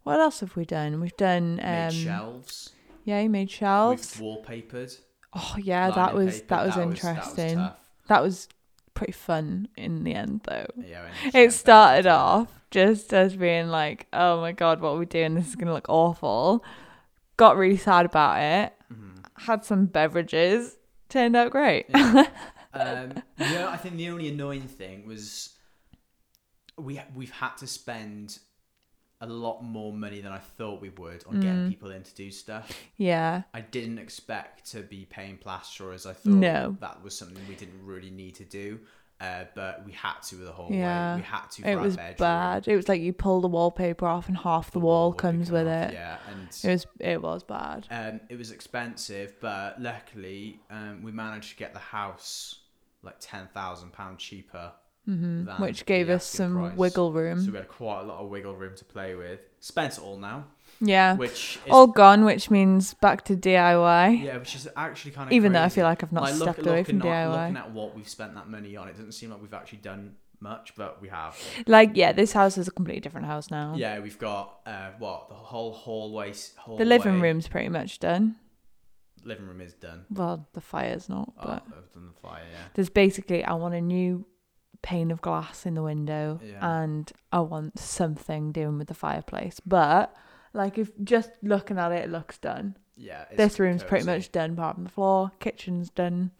What 0.04 0.20
else 0.20 0.38
have 0.40 0.54
we 0.54 0.64
done? 0.64 1.00
We've 1.00 1.16
done 1.16 1.56
Made 1.56 1.86
um 1.88 1.90
shelves. 1.92 2.70
yeah, 3.02 3.20
you 3.20 3.30
made 3.30 3.50
shelves. 3.50 4.16
We've 4.16 4.28
wallpapered. 4.28 4.96
Oh 5.34 5.56
yeah, 5.60 5.90
that 5.90 6.14
was 6.14 6.36
paper. 6.36 6.46
that 6.54 6.66
was 6.66 6.74
That 6.76 6.82
interesting. 6.82 7.56
tough. 7.56 7.80
that 8.06 8.22
was 8.22 8.48
pretty 9.00 9.12
fun 9.14 9.66
in 9.76 10.04
the 10.04 10.12
end 10.14 10.42
though. 10.44 10.66
Yeah, 10.76 11.06
It 11.32 11.52
started 11.52 12.06
off 12.06 12.48
just 12.70 13.14
as 13.14 13.34
being 13.34 13.68
like, 13.68 14.06
oh 14.12 14.40
my 14.42 14.52
god, 14.52 14.80
what 14.82 14.90
are 14.90 14.98
we 14.98 15.06
doing? 15.06 15.34
This 15.34 15.48
is 15.48 15.56
gonna 15.56 15.72
look 15.72 15.88
awful. 15.88 16.62
Got 17.38 17.56
really 17.56 17.78
sad 17.78 18.04
about 18.04 18.40
it. 18.42 18.74
Mhm. 18.92 19.24
Had 19.38 19.64
some 19.64 19.86
beverages. 19.86 20.76
Turned 21.08 21.34
out 21.34 21.50
great. 21.50 21.86
um, 21.94 23.22
yeah, 23.38 23.68
I 23.70 23.78
think 23.78 23.96
the 23.96 24.10
only 24.10 24.28
annoying 24.28 24.68
thing 24.68 25.06
was 25.06 25.56
we 26.76 27.00
we've 27.14 27.30
had 27.32 27.56
to 27.56 27.66
spend 27.66 28.38
a 29.22 29.26
lot 29.26 29.62
more 29.62 29.92
money 29.92 30.20
than 30.20 30.32
I 30.32 30.38
thought 30.38 30.80
we 30.80 30.88
would 30.90 31.24
on 31.26 31.40
getting 31.40 31.66
Mm. 31.66 31.68
people 31.68 31.90
in 31.90 32.02
to 32.02 32.14
do 32.14 32.30
stuff. 32.30 32.70
yeah. 32.96 33.42
I 33.52 33.60
didn't 33.60 33.98
expect 33.98 34.70
to 34.72 34.80
be 34.80 35.04
paying 35.04 35.36
plasterers. 35.36 36.06
I 36.06 36.12
thought 36.14 36.30
No. 36.32 36.76
that 36.80 37.02
was 37.02 37.16
something 37.18 37.36
we 37.48 37.54
didn't 37.54 37.84
really 37.84 38.10
need 38.10 38.34
to 38.36 38.44
do. 38.44 38.80
Uh, 39.20 39.44
but 39.54 39.84
we 39.84 39.92
had 39.92 40.18
to 40.22 40.36
with 40.36 40.46
the 40.46 40.52
whole 40.52 40.72
Yeah. 40.72 41.16
way. 41.16 41.20
We 41.20 41.26
had 41.26 41.50
to. 41.50 41.62
For 41.62 41.68
It 41.68 41.78
was 41.78 41.94
bedroom. 41.96 42.16
bad. 42.16 42.66
It 42.68 42.74
was 42.74 42.88
like 42.88 43.02
you 43.02 43.12
pull 43.12 43.42
the 43.42 43.48
wallpaper 43.48 44.06
off 44.06 44.28
and 44.28 44.36
half 44.38 44.70
the, 44.70 44.80
wall 44.80 45.10
would 45.10 45.18
comes 45.18 45.50
with 45.50 45.66
off, 45.68 45.90
it. 45.90 45.92
Yeah, 45.92 46.16
and 46.30 46.48
It 46.64 46.70
was 46.70 46.86
it 46.98 47.20
was 47.20 47.42
bad. 47.44 47.86
Um, 47.90 48.20
it 48.30 48.36
was 48.36 48.50
expensive, 48.50 49.34
but 49.38 49.78
luckily 49.82 50.60
um, 50.70 51.02
we 51.02 51.12
managed 51.12 51.50
to 51.50 51.56
get 51.56 51.74
the 51.74 51.78
house 51.80 52.60
like 53.02 53.16
ten 53.20 53.46
thousand 53.48 53.92
pound 53.92 54.18
cheaper, 54.18 54.72
hmm 55.06 55.44
Which 55.58 55.86
gave 55.86 56.08
us 56.10 56.24
some 56.24 56.54
price. 56.54 56.76
wiggle 56.76 57.12
room. 57.12 57.40
so 57.44 57.50
we 57.50 57.56
had 57.58 57.68
quite 57.68 58.00
a 58.00 58.04
lot 58.04 58.18
of 58.20 58.28
wiggle 58.28 58.54
room 58.54 58.74
to 58.76 58.84
play 58.84 59.14
with. 59.14 59.40
Spent 59.60 59.94
it 59.98 60.00
all 60.00 60.16
now, 60.16 60.46
yeah. 60.80 61.16
which 61.16 61.58
is 61.66 61.70
All 61.70 61.86
gone, 61.86 62.24
which 62.24 62.50
means 62.50 62.94
back 62.94 63.24
to 63.24 63.36
DIY. 63.36 64.22
yeah, 64.22 64.36
which 64.38 64.54
is 64.54 64.68
actually 64.76 65.10
kind 65.12 65.28
of 65.28 65.32
Even 65.32 65.52
though 65.52 65.62
I 65.62 65.68
feel 65.68 65.84
like 65.84 66.02
I've 66.02 66.12
not 66.12 66.22
like, 66.24 66.34
look- 66.34 66.42
stepped 66.54 66.66
away 66.66 66.84
from 66.84 66.96
looking 66.98 67.10
at- 67.10 67.28
DIY. 67.28 67.42
Looking 67.42 67.56
at 67.56 67.70
what 67.72 67.94
we've 67.96 68.08
spent 68.08 68.34
that 68.34 68.48
money 68.48 68.76
on, 68.76 68.88
it 68.88 68.92
doesn't 68.92 69.12
seem 69.12 69.30
like 69.30 69.42
we've 69.42 69.52
actually 69.54 69.78
done 69.78 70.16
much, 70.42 70.74
but 70.76 71.02
we 71.02 71.08
have. 71.08 71.36
Like, 71.66 71.90
yeah, 71.94 72.12
this 72.12 72.32
house 72.32 72.56
is 72.56 72.66
a 72.68 72.70
completely 72.70 73.00
different 73.00 73.26
house 73.26 73.50
now. 73.50 73.74
Yeah, 73.76 73.98
we've 74.00 74.18
got 74.18 74.60
uh, 74.64 74.90
what 74.98 75.28
the 75.28 75.34
whole 75.34 75.72
hallway. 75.72 76.32
hallway 76.56 76.78
The 76.78 76.86
living 76.86 77.20
room's 77.20 77.46
pretty 77.48 77.68
much 77.68 77.98
done. 77.98 78.36
Living 79.22 79.46
room 79.46 79.60
is 79.60 79.74
done. 79.74 80.06
Well, 80.10 80.48
the 80.54 80.62
fire's 80.62 81.10
not, 81.10 81.30
Oh, 81.38 81.42
but 81.44 81.62
I've 81.66 81.92
done 81.92 82.06
the 82.14 82.20
fire. 82.22 82.40
Yeah. 82.50 82.58
there's 82.72 82.88
basically 82.88 83.44
I 83.44 83.52
want 83.52 83.74
a 83.74 83.80
new 83.82 84.24
pane 84.82 85.10
of 85.10 85.20
glass 85.20 85.66
in 85.66 85.74
the 85.74 85.82
window 85.82 86.40
Yeah. 86.42 86.82
and 86.82 87.10
I 87.32 87.40
want 87.40 87.78
something 87.78 88.52
doing 88.52 88.78
with 88.78 88.88
the 88.88 88.94
fireplace. 88.94 89.60
But 89.66 90.14
like 90.52 90.78
if 90.78 90.90
just 91.04 91.30
looking 91.42 91.78
at 91.78 91.92
it, 91.92 92.04
it 92.04 92.10
looks 92.10 92.38
done. 92.38 92.76
Yeah. 92.96 93.24
it's 93.30 93.36
this 93.36 93.58
room's 93.60 93.82
pretty 93.82 94.04
much 94.06 94.30
done 94.32 94.50
apart 94.52 94.74
from 94.76 94.84
the 94.84 94.90
floor. 94.90 95.32
Kitchen's 95.40 95.90
done. 95.90 96.30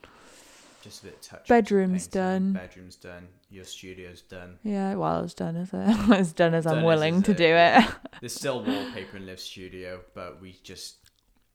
Just 0.83 1.03
a 1.03 1.07
bit 1.07 1.21
touch. 1.23 1.47
Bedroom's 1.47 2.07
done. 2.07 2.53
Bedroom's 2.55 2.97
done. 2.97 3.29
Your 3.51 3.65
studio's 3.65 4.23
done. 4.23 4.59
Yeah, 4.63 4.95
well, 4.95 5.25
it's 5.25 5.35
done 5.35 5.57
as 5.57 5.75
a, 5.75 5.85
as 6.15 6.33
done 6.33 6.55
as 6.55 6.65
Done 6.65 6.79
I'm 6.79 6.85
willing 6.85 7.17
is 7.17 7.23
to 7.25 7.31
it, 7.33 7.37
do 7.37 7.45
it. 7.45 7.85
There's 8.21 8.35
still 8.35 8.65
wallpaper 8.65 9.17
in 9.19 9.27
Liv's 9.27 9.43
studio, 9.43 10.01
but 10.15 10.41
we 10.41 10.59
just. 10.63 10.97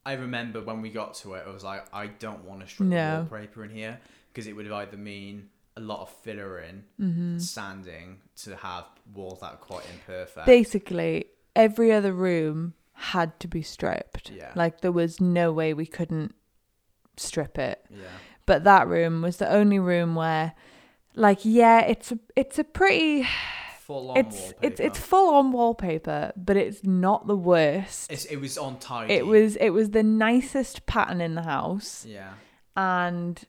I 0.06 0.14
remember 0.14 0.62
when 0.62 0.82
we 0.82 0.92
got 0.92 1.16
to 1.16 1.34
it, 1.34 1.44
I 1.48 1.52
was 1.52 1.64
like, 1.64 1.86
I 1.92 2.08
don't 2.08 2.44
want 2.46 2.62
to 2.62 2.68
strip 2.68 2.90
No. 2.90 3.24
the 3.28 3.30
wallpaper 3.36 3.64
in 3.64 3.72
here 3.72 4.00
because 4.32 4.46
it 4.46 4.54
would 4.54 4.66
have 4.66 4.76
either 4.76 4.98
mean 4.98 5.50
a 5.78 5.82
lot 5.82 6.02
of 6.02 6.10
filler 6.10 6.60
in, 6.60 6.84
hmm 6.98 7.38
sanding 7.40 8.22
to 8.44 8.56
have 8.56 8.86
walls 9.14 9.40
that 9.42 9.52
are 9.54 9.58
quite 9.58 9.84
imperfect. 9.94 10.46
Basically, 10.46 11.26
every 11.56 11.92
other 11.92 12.14
room 12.14 12.74
had 12.94 13.38
to 13.42 13.48
be 13.48 13.62
stripped. 13.62 14.30
Yeah. 14.32 14.52
Like 14.56 14.82
there 14.82 14.92
was 14.92 15.20
no 15.20 15.52
way 15.52 15.74
we 15.74 15.86
couldn't 15.86 16.34
strip 17.18 17.58
it. 17.58 17.86
yeah. 17.90 18.06
But 18.46 18.64
that 18.66 18.88
room 18.88 19.22
was 19.22 19.38
the 19.38 19.52
only 19.52 19.80
room 19.80 20.14
where, 20.16 20.54
like, 21.16 21.40
yeah, 21.44 21.80
it's 21.82 22.12
a 22.12 22.20
it's 22.36 22.60
a 22.60 22.64
pretty 22.64 23.28
Full 23.82 24.12
on 24.12 24.18
it's 24.18 24.36
wallpaper. 24.40 24.60
it's 24.68 24.80
it's 24.80 25.00
full 25.00 25.34
on 25.36 25.52
wallpaper, 25.52 26.32
but 26.36 26.56
it's 26.58 26.84
not 26.84 27.28
the 27.28 27.36
worst. 27.38 28.12
It's, 28.12 28.26
it 28.26 28.38
was 28.38 28.58
on 28.58 28.78
tidy. 28.80 29.14
It 29.14 29.26
was 29.28 29.56
it 29.58 29.70
was 29.72 29.92
the 29.92 30.04
nicest 30.04 30.86
pattern 30.86 31.22
in 31.22 31.36
the 31.36 31.44
house, 31.44 32.06
Yeah. 32.08 32.34
and 32.78 33.44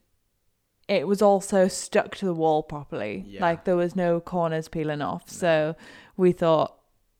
it 0.88 1.06
was 1.08 1.20
also 1.22 1.68
stuck 1.68 2.14
to 2.16 2.26
the 2.26 2.34
wall 2.34 2.62
properly. 2.62 3.24
Yeah. 3.26 3.40
Like 3.40 3.64
there 3.64 3.76
was 3.76 3.96
no 3.96 4.20
corners 4.20 4.68
peeling 4.68 5.02
off. 5.02 5.28
So 5.28 5.74
we 6.16 6.32
thought, 6.32 6.76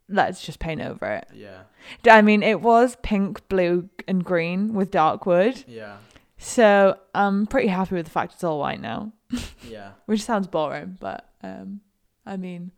let's 0.09 0.41
just 0.45 0.59
paint 0.61 0.81
over 0.81 1.07
it. 1.07 1.27
Yeah. 1.35 1.63
I 2.09 2.23
mean, 2.23 2.43
it 2.43 2.61
was 2.61 2.97
pink, 3.03 3.49
blue, 3.49 3.89
and 4.07 4.25
green 4.25 4.73
with 4.75 4.91
dark 4.91 5.27
wood. 5.27 5.65
Yeah. 5.67 5.97
So 6.39 6.97
I'm 7.15 7.47
pretty 7.47 7.69
happy 7.69 7.95
with 7.97 8.05
the 8.07 8.11
fact 8.11 8.35
it's 8.35 8.45
all 8.45 8.59
white 8.61 8.81
now, 8.81 9.13
Yeah. 9.69 9.93
which 10.05 10.23
sounds 10.23 10.47
boring, 10.47 10.99
but 11.01 11.29
um, 11.43 11.81
I 12.25 12.37
mean, 12.37 12.73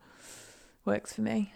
works 0.85 1.13
for 1.13 1.23
me. 1.23 1.53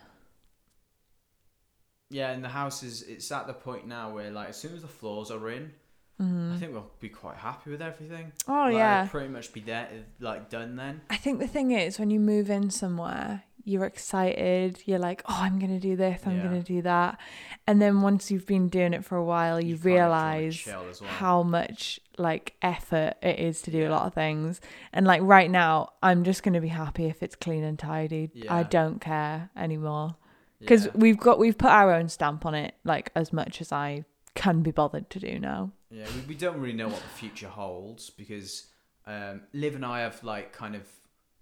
Yeah, 2.11 2.31
and 2.33 2.45
the 2.45 2.49
house 2.49 2.83
is 2.83 3.03
it's 3.03 3.31
at 3.33 3.47
the 3.47 3.55
point 3.55 3.87
now 3.87 4.13
where 4.13 4.31
like 4.31 4.51
as 4.51 4.57
soon 4.59 4.75
as 4.75 4.83
the 4.83 4.89
floors 4.89 5.31
are 5.31 5.49
in, 5.51 5.73
Mhm. 6.21 6.55
I 6.55 6.59
think 6.59 6.73
we'll 6.73 6.91
be 7.01 7.09
quite 7.09 7.37
happy 7.37 7.71
with 7.71 7.83
everything. 7.83 8.33
Oh 8.47 8.65
Like, 8.65 8.75
yeah. 8.75 9.07
pretty 9.11 9.29
much 9.29 9.53
be 9.53 9.61
there 9.61 9.89
like 10.21 10.51
done 10.51 10.77
then. 10.77 11.01
I 11.11 11.17
think 11.17 11.41
the 11.41 11.49
thing 11.49 11.71
is 11.73 11.99
when 11.99 12.11
you 12.11 12.21
move 12.21 12.51
in 12.51 12.71
somewhere, 12.71 13.43
you're 13.65 13.85
excited. 13.85 14.83
You're 14.87 14.99
like, 14.99 15.23
oh, 15.27 15.37
I'm 15.41 15.59
gonna 15.59 15.79
do 15.81 15.97
this. 15.97 16.23
I'm 16.27 16.37
Yeah. 16.37 16.43
gonna 16.45 16.63
do 16.63 16.83
that. 16.83 17.19
And 17.67 17.81
then 17.81 18.03
once 18.03 18.31
you've 18.31 18.47
been 18.47 18.69
doing 18.69 18.93
it 18.93 19.05
for 19.05 19.17
a 19.17 19.25
while, 19.25 19.61
you, 19.61 19.75
just 19.75 19.85
realize 19.85 20.65
well. 20.67 20.85
how 21.09 21.43
much 21.43 22.01
like 22.19 22.55
effort 22.61 23.15
it 23.23 23.39
is 23.39 23.63
to 23.63 23.71
do 23.71 23.79
Yeah. 23.79 23.89
a 23.89 23.91
lot 23.91 24.07
of 24.07 24.15
things. 24.15 24.61
And 24.93 25.07
like 25.07 25.23
right 25.23 25.51
now, 25.51 25.91
I'm 26.03 26.25
just 26.25 26.43
gonna 26.43 26.61
be 26.61 26.69
happy 26.69 27.07
if 27.07 27.23
it's 27.23 27.37
clean 27.37 27.65
and 27.65 27.79
tidy. 27.79 28.31
I 28.49 28.65
don't 28.65 29.01
care 29.01 29.51
anymore 29.57 30.17
because 30.61 30.87
Yeah. 30.87 30.93
we've 30.97 31.19
got 31.19 31.39
we've 31.39 31.57
put 31.59 31.71
our 31.71 31.93
own 31.93 32.09
stamp 32.09 32.45
on 32.45 32.55
it 32.55 32.75
like 32.85 33.11
as 33.17 33.33
much 33.33 33.61
as 33.61 33.73
I 33.73 34.05
can 34.35 34.63
be 34.63 34.71
bothered 34.71 35.11
to 35.11 35.21
do 35.21 35.39
now. 35.39 35.73
Yeah, 35.91 36.07
we, 36.15 36.29
we 36.29 36.35
don't 36.35 36.59
really 36.59 36.77
know 36.77 36.89
what 36.89 37.03
the 37.03 37.19
future 37.19 37.49
holds 37.49 38.11
because 38.11 38.67
um, 39.07 39.43
Liv 39.53 39.75
and 39.75 39.85
I 39.85 40.01
have 40.01 40.23
like 40.25 40.53
kind 40.53 40.75
of 40.75 40.83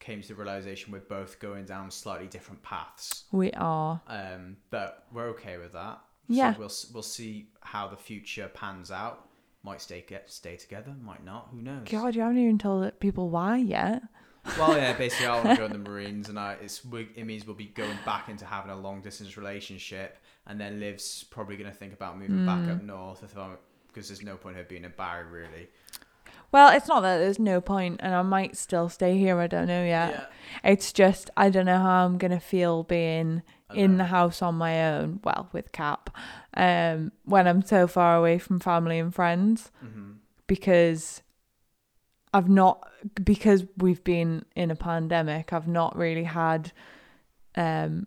came 0.00 0.22
to 0.22 0.28
the 0.28 0.34
realization 0.34 0.92
we're 0.92 1.00
both 1.00 1.38
going 1.38 1.66
down 1.66 1.90
slightly 1.90 2.26
different 2.26 2.62
paths. 2.62 3.24
We 3.32 3.52
are. 3.52 4.00
Um, 4.08 4.56
but 4.70 5.06
we're 5.12 5.28
okay 5.28 5.58
with 5.58 5.72
that. 5.72 6.00
Yeah. 6.28 6.54
So 6.54 6.58
we'll 6.58 6.72
we'll 6.94 7.02
see 7.02 7.48
how 7.60 7.88
the 7.88 7.96
future 7.96 8.50
pans 8.52 8.90
out. 8.90 9.26
Might 9.62 9.82
stay 9.82 10.02
get 10.06 10.30
stay 10.30 10.56
together, 10.56 10.94
might 11.02 11.24
not. 11.24 11.48
Who 11.52 11.60
knows? 11.60 11.86
God, 11.90 12.14
you 12.14 12.22
haven't 12.22 12.38
even 12.38 12.58
told 12.58 12.98
people 12.98 13.28
why 13.28 13.58
yet. 13.58 14.02
Well, 14.58 14.74
yeah, 14.74 14.92
basically, 14.98 15.26
I 15.26 15.34
want 15.34 15.50
to 15.50 15.56
go 15.56 15.66
in 15.66 15.72
the 15.72 15.90
Marines, 15.90 16.30
and 16.30 16.38
I, 16.38 16.56
it's 16.62 16.82
it 17.14 17.26
means 17.26 17.46
we'll 17.46 17.56
be 17.56 17.66
going 17.66 17.98
back 18.06 18.30
into 18.30 18.46
having 18.46 18.70
a 18.70 18.76
long 18.76 19.02
distance 19.02 19.36
relationship, 19.36 20.18
and 20.50 20.60
then 20.60 20.80
Liv's 20.80 21.24
probably 21.30 21.56
going 21.56 21.70
to 21.70 21.76
think 21.76 21.92
about 21.92 22.18
moving 22.18 22.44
back 22.44 22.64
Hmm. 22.64 22.70
up 22.72 22.82
north 22.82 23.20
because 23.86 24.08
there's 24.08 24.22
no 24.22 24.36
point 24.36 24.56
her 24.56 24.64
being 24.64 24.84
in 24.84 24.92
Barry 24.96 25.24
really. 25.24 25.68
Well, 26.52 26.74
it's 26.76 26.88
not 26.88 27.00
that 27.02 27.18
there's 27.18 27.38
no 27.38 27.60
point, 27.60 28.00
and 28.02 28.12
I 28.12 28.22
might 28.22 28.56
still 28.56 28.88
stay 28.88 29.16
here. 29.16 29.38
I 29.38 29.46
don't 29.46 29.68
know 29.68 29.84
yet. 29.84 30.32
It's 30.64 30.92
just 30.92 31.30
I 31.36 31.48
don't 31.48 31.66
know 31.66 31.78
how 31.78 32.04
I'm 32.04 32.18
gonna 32.18 32.40
feel 32.40 32.82
being 32.82 33.42
in 33.72 33.98
the 33.98 34.04
house 34.06 34.42
on 34.42 34.56
my 34.56 34.84
own. 34.94 35.20
Well, 35.22 35.48
with 35.52 35.70
Cap, 35.70 36.10
um, 36.54 37.12
when 37.24 37.46
I'm 37.46 37.62
so 37.62 37.86
far 37.86 38.16
away 38.16 38.38
from 38.38 38.58
family 38.58 38.98
and 38.98 39.14
friends, 39.14 39.70
hmm 39.80 40.12
because 40.48 41.22
I've 42.34 42.48
not 42.48 42.84
because 43.22 43.64
we've 43.76 44.02
been 44.02 44.44
in 44.56 44.72
a 44.72 44.76
pandemic. 44.76 45.52
I've 45.52 45.68
not 45.68 45.96
really 45.96 46.24
had 46.24 46.72
um 47.56 48.06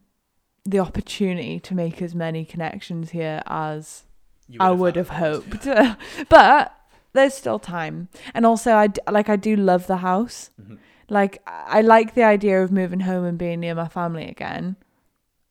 the 0.65 0.79
opportunity 0.79 1.59
to 1.59 1.75
make 1.75 2.01
as 2.01 2.15
many 2.15 2.45
connections 2.45 3.11
here 3.11 3.41
as 3.47 4.03
You 4.47 4.57
I 4.61 4.71
would 4.71 4.95
had 4.95 5.07
have 5.07 5.17
hoped. 5.17 5.67
but 6.29 6.73
there's 7.13 7.33
still 7.33 7.59
time. 7.59 8.07
And 8.33 8.45
also 8.45 8.73
I 8.75 8.87
d- 8.87 9.01
like 9.11 9.29
I 9.29 9.35
do 9.35 9.55
love 9.55 9.87
the 9.87 9.97
house. 9.97 10.49
Mhm. 10.61 10.77
Like 11.09 11.41
I 11.45 11.81
like 11.81 12.13
the 12.15 12.23
idea 12.23 12.63
of 12.63 12.71
moving 12.71 13.01
home 13.01 13.25
and 13.25 13.37
being 13.37 13.59
near 13.59 13.75
my 13.75 13.87
family 13.89 14.27
again. 14.27 14.77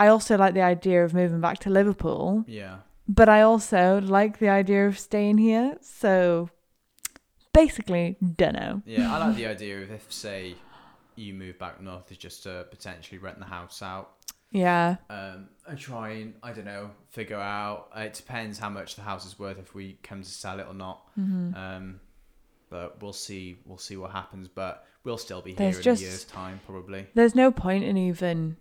I 0.00 0.08
also 0.08 0.36
like 0.36 0.54
the 0.54 0.62
idea 0.62 1.04
of 1.04 1.14
moving 1.14 1.40
back 1.40 1.58
to 1.60 1.70
Liverpool, 1.70 2.44
Yeah. 2.48 2.78
but 3.06 3.28
I 3.28 3.42
also 3.42 4.00
like 4.00 4.38
the 4.38 4.48
idea 4.48 4.88
of 4.88 4.98
staying 4.98 5.38
here. 5.38 5.76
So 5.82 6.48
basically, 7.52 8.16
dunno. 8.36 8.82
Yeah, 8.86 9.14
I 9.14 9.18
like 9.26 9.36
the 9.36 9.46
idea 9.46 9.82
of 9.82 9.90
if, 9.92 10.12
say, 10.12 10.54
you 11.16 11.34
move 11.34 11.58
back 11.58 11.80
north, 11.80 12.10
is 12.10 12.16
just 12.18 12.42
to 12.44 12.66
potentially 12.70 13.18
rent 13.18 13.38
the 13.38 13.44
house 13.44 13.82
out 13.82 14.21
Yeah. 14.52 14.96
um, 15.10 15.48
and 15.66 15.78
try 15.78 16.10
and, 16.10 16.34
I 16.42 16.52
don't 16.52 16.64
know, 16.64 16.90
figure 17.10 17.38
out. 17.38 17.88
Uh, 17.96 18.00
it 18.00 18.14
depends 18.14 18.58
how 18.58 18.68
much 18.68 18.96
the 18.96 19.02
house 19.02 19.24
is 19.26 19.38
worth 19.38 19.58
if 19.58 19.74
we 19.74 19.98
come 20.02 20.22
to 20.22 20.28
sell 20.28 20.60
it 20.60 20.66
or 20.68 20.74
not. 20.74 21.02
Mm-hmm. 21.18 21.54
Um, 21.54 22.00
but 22.68 23.02
we'll 23.02 23.12
see. 23.12 23.58
We'll 23.66 23.78
see 23.78 23.96
what 23.96 24.10
happens. 24.12 24.48
But 24.48 24.84
we'll 25.04 25.18
still 25.18 25.40
be 25.42 25.50
here 25.50 25.58
There's 25.58 25.76
in 25.78 25.82
just- 25.82 26.02
a 26.02 26.04
year's 26.04 26.24
time, 26.24 26.60
probably. 26.66 27.06
There's 27.14 27.34
no 27.34 27.50
point 27.50 27.84
in 27.84 27.96
even 27.96 28.56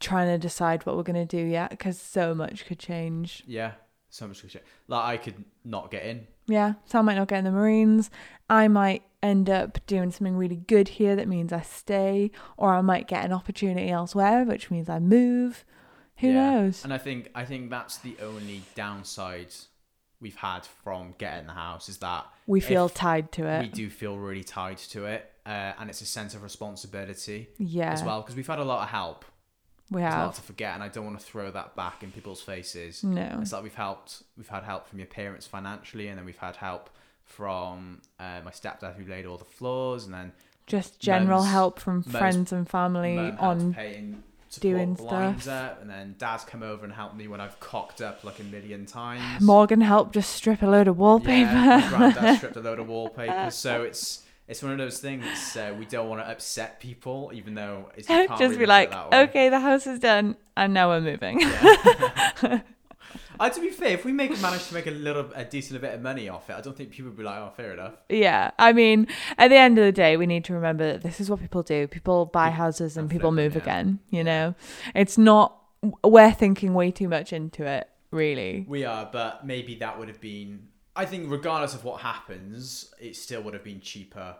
trying 0.00 0.28
to 0.28 0.38
decide 0.38 0.86
what 0.86 0.96
we're 0.96 1.02
going 1.02 1.26
to 1.26 1.36
do 1.36 1.44
yet 1.44 1.70
because 1.70 1.98
so 2.00 2.34
much 2.34 2.66
could 2.66 2.78
change. 2.78 3.42
Yeah, 3.46 3.72
so 4.10 4.26
much. 4.26 4.44
Like 4.88 5.04
I 5.04 5.16
could 5.16 5.44
not 5.64 5.90
get 5.90 6.04
in. 6.04 6.26
Yeah, 6.46 6.74
so 6.86 6.98
I 6.98 7.02
might 7.02 7.16
not 7.16 7.28
get 7.28 7.38
in 7.40 7.44
the 7.44 7.50
Marines. 7.50 8.10
I 8.48 8.68
might 8.68 9.02
end 9.22 9.50
up 9.50 9.84
doing 9.86 10.10
something 10.10 10.34
really 10.36 10.56
good 10.56 10.88
here 10.88 11.14
that 11.16 11.28
means 11.28 11.52
I 11.52 11.60
stay, 11.62 12.30
or 12.56 12.72
I 12.74 12.80
might 12.80 13.06
get 13.08 13.24
an 13.24 13.32
opportunity 13.32 13.90
elsewhere, 13.90 14.44
which 14.44 14.70
means 14.70 14.88
I 14.88 14.98
move. 14.98 15.64
Who 16.18 16.28
Yeah. 16.28 16.34
knows? 16.52 16.84
And 16.84 16.92
I 16.94 16.98
think 16.98 17.30
I 17.34 17.44
think 17.44 17.70
that's 17.70 17.98
the 17.98 18.16
only 18.22 18.62
downside 18.74 19.54
we've 20.20 20.36
had 20.36 20.64
from 20.66 21.14
getting 21.18 21.46
the 21.46 21.52
house 21.52 21.88
is 21.88 21.98
that 21.98 22.26
We 22.46 22.58
feel 22.60 22.88
tied 22.88 23.30
to 23.32 23.46
it. 23.46 23.60
we 23.60 23.68
do 23.68 23.88
feel 23.88 24.16
really 24.18 24.42
tied 24.42 24.78
to 24.78 25.04
it, 25.04 25.30
uh, 25.46 25.74
and 25.78 25.88
it's 25.90 26.00
a 26.00 26.06
sense 26.06 26.34
of 26.34 26.42
responsibility 26.42 27.48
yeah, 27.58 27.92
as 27.92 28.02
well 28.02 28.22
because 28.22 28.34
we've 28.34 28.46
had 28.48 28.58
a 28.58 28.64
lot 28.64 28.82
of 28.82 28.88
help. 28.88 29.24
We 29.90 30.00
There's 30.00 30.14
a 30.14 30.16
lot 30.16 30.26
have. 30.26 30.34
to 30.36 30.42
forget, 30.42 30.74
and 30.74 30.82
I 30.82 30.88
don't 30.88 31.04
want 31.04 31.18
to 31.18 31.24
throw 31.24 31.50
that 31.50 31.74
back 31.74 32.02
in 32.02 32.10
people's 32.12 32.40
faces. 32.40 33.02
No, 33.02 33.38
It's 33.40 33.52
like 33.52 33.62
we've 33.62 33.74
helped. 33.74 34.22
We've 34.36 34.48
had 34.48 34.64
help 34.64 34.86
from 34.88 34.98
your 34.98 35.06
parents 35.06 35.46
financially, 35.46 36.08
and 36.08 36.18
then 36.18 36.24
we've 36.24 36.36
had 36.38 36.56
help 36.56 36.90
from 37.24 38.00
uh, 38.18 38.40
my 38.44 38.50
stepdad 38.50 38.96
who 38.96 39.04
laid 39.10 39.26
all 39.26 39.36
the 39.36 39.44
floors, 39.44 40.04
and 40.04 40.12
then 40.12 40.32
just 40.66 41.00
general 41.00 41.42
help 41.42 41.78
from 41.80 42.02
friends 42.02 42.52
and 42.52 42.68
family 42.68 43.18
on. 43.38 43.74
paying 43.74 44.22
doing 44.60 44.96
stuff. 44.96 45.46
up, 45.48 45.80
and 45.80 45.90
then 45.90 46.14
dad's 46.18 46.44
come 46.44 46.62
over 46.62 46.84
and 46.84 46.92
helped 46.92 47.16
me 47.16 47.28
when 47.28 47.40
I've 47.40 47.58
cocked 47.60 48.00
up 48.00 48.24
like 48.24 48.40
a 48.40 48.44
million 48.44 48.86
times. 48.86 49.42
Morgan 49.42 49.80
helped 49.80 50.14
just 50.14 50.32
strip 50.32 50.62
a 50.62 50.66
load 50.66 50.88
of 50.88 50.98
wallpaper. 50.98 51.50
Yeah, 51.50 51.88
granddad 51.88 52.36
stripped 52.38 52.56
a 52.56 52.60
load 52.60 52.78
of 52.78 52.88
wallpaper, 52.88 53.50
so 53.50 53.82
it's 53.82 54.22
it's 54.48 54.62
one 54.62 54.72
of 54.72 54.78
those 54.78 54.98
things. 54.98 55.56
Uh, 55.56 55.74
we 55.78 55.84
don't 55.84 56.08
want 56.08 56.22
to 56.22 56.28
upset 56.28 56.80
people, 56.80 57.30
even 57.34 57.54
though 57.54 57.90
it's 57.96 58.08
just 58.08 58.40
really 58.40 58.56
be 58.56 58.66
like, 58.66 58.92
okay, 59.12 59.50
the 59.50 59.60
house 59.60 59.86
is 59.86 59.98
done, 59.98 60.36
and 60.56 60.74
now 60.74 60.88
we're 60.88 61.00
moving. 61.00 61.40
Yeah. 61.40 62.60
Uh, 63.40 63.48
to 63.48 63.60
be 63.60 63.70
fair, 63.70 63.90
if 63.90 64.04
we 64.04 64.12
make 64.12 64.30
manage 64.40 64.66
to 64.66 64.74
make 64.74 64.86
a 64.86 64.90
little 64.90 65.30
a 65.34 65.44
decent 65.44 65.80
bit 65.80 65.94
of 65.94 66.02
money 66.02 66.28
off 66.28 66.50
it, 66.50 66.54
I 66.54 66.60
don't 66.60 66.76
think 66.76 66.90
people 66.90 67.10
would 67.10 67.16
be 67.16 67.22
like, 67.22 67.38
"Oh, 67.38 67.52
fair 67.56 67.72
enough." 67.72 67.94
Yeah, 68.08 68.50
I 68.58 68.72
mean, 68.72 69.06
at 69.36 69.48
the 69.48 69.56
end 69.56 69.78
of 69.78 69.84
the 69.84 69.92
day, 69.92 70.16
we 70.16 70.26
need 70.26 70.44
to 70.46 70.54
remember 70.54 70.92
that 70.92 71.02
this 71.02 71.20
is 71.20 71.30
what 71.30 71.40
people 71.40 71.62
do. 71.62 71.86
People 71.86 72.26
buy 72.26 72.50
houses 72.50 72.96
and 72.96 73.08
people 73.08 73.30
move 73.30 73.54
yeah. 73.54 73.62
again. 73.62 74.00
You 74.10 74.24
know, 74.24 74.54
it's 74.94 75.16
not. 75.16 75.56
We're 76.02 76.32
thinking 76.32 76.74
way 76.74 76.90
too 76.90 77.08
much 77.08 77.32
into 77.32 77.64
it, 77.64 77.88
really. 78.10 78.66
We 78.68 78.84
are, 78.84 79.08
but 79.10 79.46
maybe 79.46 79.76
that 79.76 79.98
would 79.98 80.08
have 80.08 80.20
been. 80.20 80.68
I 80.98 81.04
think, 81.06 81.30
regardless 81.30 81.74
of 81.74 81.84
what 81.84 82.00
happens, 82.02 82.92
it 83.00 83.16
still 83.16 83.40
would 83.42 83.54
have 83.54 83.64
been 83.64 83.80
cheaper 83.80 84.36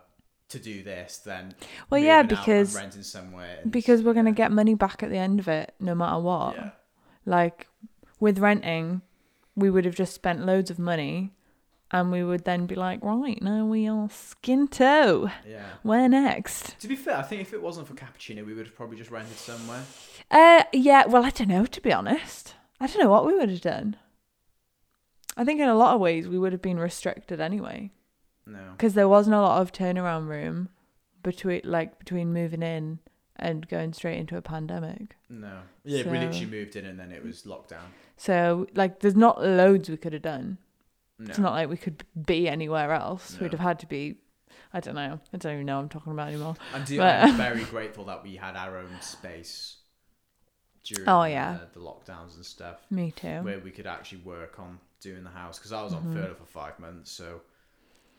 to 0.49 0.59
do 0.59 0.83
this 0.83 1.19
than 1.19 1.55
Well, 1.89 2.01
yeah, 2.01 2.23
moving 2.23 2.37
out 2.37 2.49
and 2.49 2.57
because 2.67 2.75
renting 2.75 3.03
somewhere. 3.03 3.59
and- 3.63 3.71
because 3.73 4.03
we're 4.03 4.15
gonna 4.15 4.33
get 4.33 4.51
money 4.51 4.75
back 4.75 5.03
at 5.03 5.11
the 5.11 5.19
end 5.19 5.39
of 5.41 5.47
it, 5.49 5.75
no 5.79 5.95
matter 5.95 6.19
what. 6.21 6.57
Yeah. 6.57 6.71
Like 7.25 7.69
with 8.19 8.39
renting, 8.39 9.03
we 9.55 9.71
would 9.71 9.85
have 9.85 9.95
just 9.95 10.15
spent 10.15 10.45
loads 10.47 10.71
of 10.71 10.79
money, 10.79 11.33
and 11.91 12.11
we 12.11 12.23
would 12.25 12.45
then 12.45 12.67
be 12.67 12.75
like, 12.75 13.03
right 13.03 13.41
now 13.43 13.65
we 13.67 13.89
are 13.89 14.09
skin 14.11 14.69
toe. 14.69 15.31
Yeah. 15.47 15.65
Where 15.83 16.09
next? 16.09 16.79
To 16.81 16.89
be 16.89 16.97
fair, 16.97 17.17
I 17.19 17.23
think 17.23 17.43
if 17.43 17.53
it 17.53 17.63
wasn't 17.63 17.87
for 17.87 17.95
cappuccino, 17.95 18.45
we 18.45 18.55
would 18.55 18.67
have 18.67 18.75
probably 18.77 18.97
just 18.97 19.11
rented 19.11 19.37
somewhere. 19.37 19.85
Uh, 20.31 20.65
yeah. 20.73 21.07
Well, 21.07 21.25
I 21.25 21.31
don't 21.31 21.49
know. 21.49 21.67
To 21.67 21.81
be 21.81 21.93
honest, 21.93 22.55
I 22.81 22.87
don't 22.87 23.01
know 23.03 23.11
what 23.11 23.27
we 23.27 23.35
would 23.35 23.49
have 23.51 23.61
done. 23.61 23.97
I 25.39 25.45
think 25.45 25.61
in 25.61 25.69
a 25.69 25.75
lot 25.75 25.95
of 25.95 26.01
ways 26.01 26.29
we 26.29 26.39
would 26.39 26.53
have 26.53 26.61
been 26.63 26.79
restricted 26.79 27.41
anyway, 27.41 27.91
No. 28.47 28.73
because 28.73 28.95
there 28.95 29.09
wasn't 29.09 29.37
a 29.37 29.41
lot 29.41 29.63
of 29.63 29.73
turnaround 29.73 30.29
room 30.29 30.69
between 31.23 31.61
like 31.65 31.99
between 31.99 32.33
moving 32.33 32.63
in 32.63 32.99
and 33.37 33.69
going 33.69 33.93
straight 33.93 34.19
into 34.19 34.37
a 34.37 34.43
pandemic. 34.43 35.15
No. 35.31 35.61
Yeah, 35.85 36.03
we 36.11 36.19
literally 36.19 36.47
moved 36.47 36.75
in 36.77 36.85
and 36.85 36.99
then 36.99 37.13
it 37.13 37.23
was 37.25 37.43
lockdown. 37.45 37.87
So 38.17 38.67
like, 38.75 38.99
there's 39.01 39.15
not 39.17 39.41
loads 39.41 39.89
we 39.89 39.97
could 39.97 40.13
have 40.13 40.23
done. 40.23 40.59
No. 41.21 41.27
It's 41.31 41.39
not 41.39 41.53
like 41.53 41.69
we 41.69 41.77
could 41.77 42.05
be 42.27 42.49
anywhere 42.49 42.93
else. 42.93 43.39
We'd 43.41 43.53
have 43.53 43.61
had 43.61 43.79
to 43.81 43.87
be. 43.87 44.17
I 44.73 44.81
don't 44.81 44.95
know. 44.97 45.19
I 45.33 45.37
don't 45.37 45.53
even 45.55 45.67
know 45.67 45.77
what 45.77 45.83
I'm 45.83 45.89
talking 45.89 46.13
about 46.13 46.29
anymore. 46.29 46.57
I'm, 46.75 46.85
do- 46.85 46.99
But- 46.99 47.23
I'm 47.25 47.37
very 47.37 47.65
grateful 47.75 48.05
that 48.07 48.23
we 48.23 48.37
had 48.37 48.55
our 48.57 48.77
own 48.77 49.01
space 49.01 49.77
during 50.85 51.09
Oh, 51.09 51.25
yeah. 51.25 51.59
uh, 51.63 51.67
the 51.73 51.81
lockdowns 51.81 52.37
and 52.37 52.45
stuff, 52.45 52.79
Me 52.91 53.13
too. 53.13 53.41
where 53.43 53.59
we 53.61 53.71
could 53.71 53.87
actually 53.87 54.19
work 54.23 54.59
on 54.59 54.79
doing 55.01 55.25
the 55.25 55.31
house 55.31 55.59
because 55.59 55.73
I 55.73 55.83
was 55.83 55.93
on 55.95 56.05
Mhm. 56.05 56.13
furlough 56.15 56.35
for 56.35 56.47
five 56.47 56.79
months, 56.79 57.11
so 57.11 57.41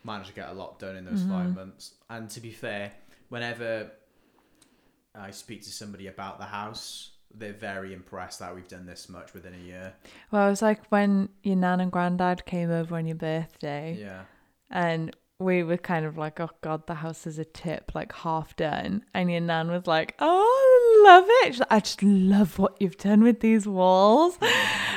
managed 0.04 0.30
to 0.30 0.36
get 0.36 0.50
a 0.50 0.54
lot 0.54 0.80
done 0.80 0.96
in 0.96 1.06
those 1.06 1.24
Mhm. 1.24 1.30
five 1.30 1.56
months. 1.56 1.94
And 2.10 2.30
to 2.32 2.40
be 2.42 2.52
fair, 2.52 2.94
whenever 3.30 3.92
I 5.16 5.32
speak 5.32 5.64
to 5.64 5.72
somebody 5.72 6.08
about 6.08 6.40
the 6.40 6.46
house, 6.46 7.12
they're 7.34 7.54
very 7.54 7.94
impressed 7.94 8.40
that 8.40 8.56
we've 8.56 8.68
done 8.68 8.86
this 8.86 9.10
much 9.10 9.34
within 9.34 9.54
a 9.54 9.58
year. 9.58 9.94
Well, 10.32 10.48
it 10.48 10.50
was 10.52 10.62
like 10.62 10.86
when 10.88 11.30
your 11.44 11.56
nan 11.58 11.80
and 11.80 11.92
granddad 11.92 12.46
came 12.46 12.72
over 12.72 12.96
on 12.96 13.06
your 13.08 13.18
birthday. 13.18 13.98
Yeah. 14.00 14.26
and 14.72 15.16
we 15.40 15.64
were 15.64 15.78
kind 15.78 16.06
of 16.06 16.16
like, 16.16 16.40
oh 16.40 16.50
god, 16.62 16.86
the 16.86 16.94
house 16.96 17.26
is 17.26 17.40
a 17.40 17.46
tip, 17.46 17.96
like 17.96 18.12
half 18.14 18.56
done. 18.56 19.04
And 19.16 19.32
your 19.32 19.42
nan 19.42 19.72
was 19.72 19.88
like, 19.88 20.14
oh, 20.20 20.69
love 21.04 21.26
it. 21.28 21.60
Like, 21.60 21.72
I 21.72 21.80
just 21.80 22.02
love 22.04 22.60
what 22.60 22.76
you've 22.80 22.98
done 22.98 23.22
with 23.24 23.40
these 23.40 23.68
walls. 23.68 24.38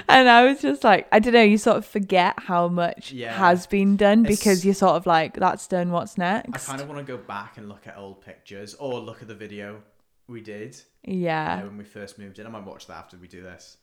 And 0.08 0.28
I 0.28 0.44
was 0.44 0.60
just 0.60 0.82
like, 0.84 1.06
I 1.12 1.18
don't 1.20 1.32
know, 1.32 1.42
you 1.42 1.58
sort 1.58 1.76
of 1.78 1.86
forget 1.86 2.34
how 2.38 2.68
much 2.68 3.12
Yeah. 3.12 3.32
has 3.32 3.66
been 3.66 3.96
done 3.96 4.24
It's- 4.24 4.38
because 4.38 4.64
you're 4.64 4.74
sort 4.74 4.96
of 4.96 5.06
like, 5.06 5.34
that's 5.34 5.66
done, 5.66 5.90
what's 5.90 6.18
next? 6.18 6.68
I 6.68 6.72
kind 6.72 6.82
of 6.82 6.88
want 6.88 7.06
to 7.06 7.16
go 7.16 7.22
back 7.22 7.56
and 7.58 7.68
look 7.68 7.86
at 7.86 7.96
old 7.96 8.20
pictures 8.20 8.74
or 8.74 8.98
look 9.00 9.22
at 9.22 9.28
the 9.28 9.34
video 9.34 9.82
we 10.28 10.40
did 10.40 10.80
yeah, 11.04 11.60
uh, 11.62 11.66
when 11.66 11.78
we 11.78 11.84
first 11.84 12.18
moved 12.18 12.38
in. 12.38 12.46
I 12.46 12.50
might 12.50 12.64
watch 12.64 12.86
that 12.86 12.96
after 12.96 13.16
we 13.16 13.28
do 13.28 13.42
this. 13.42 13.76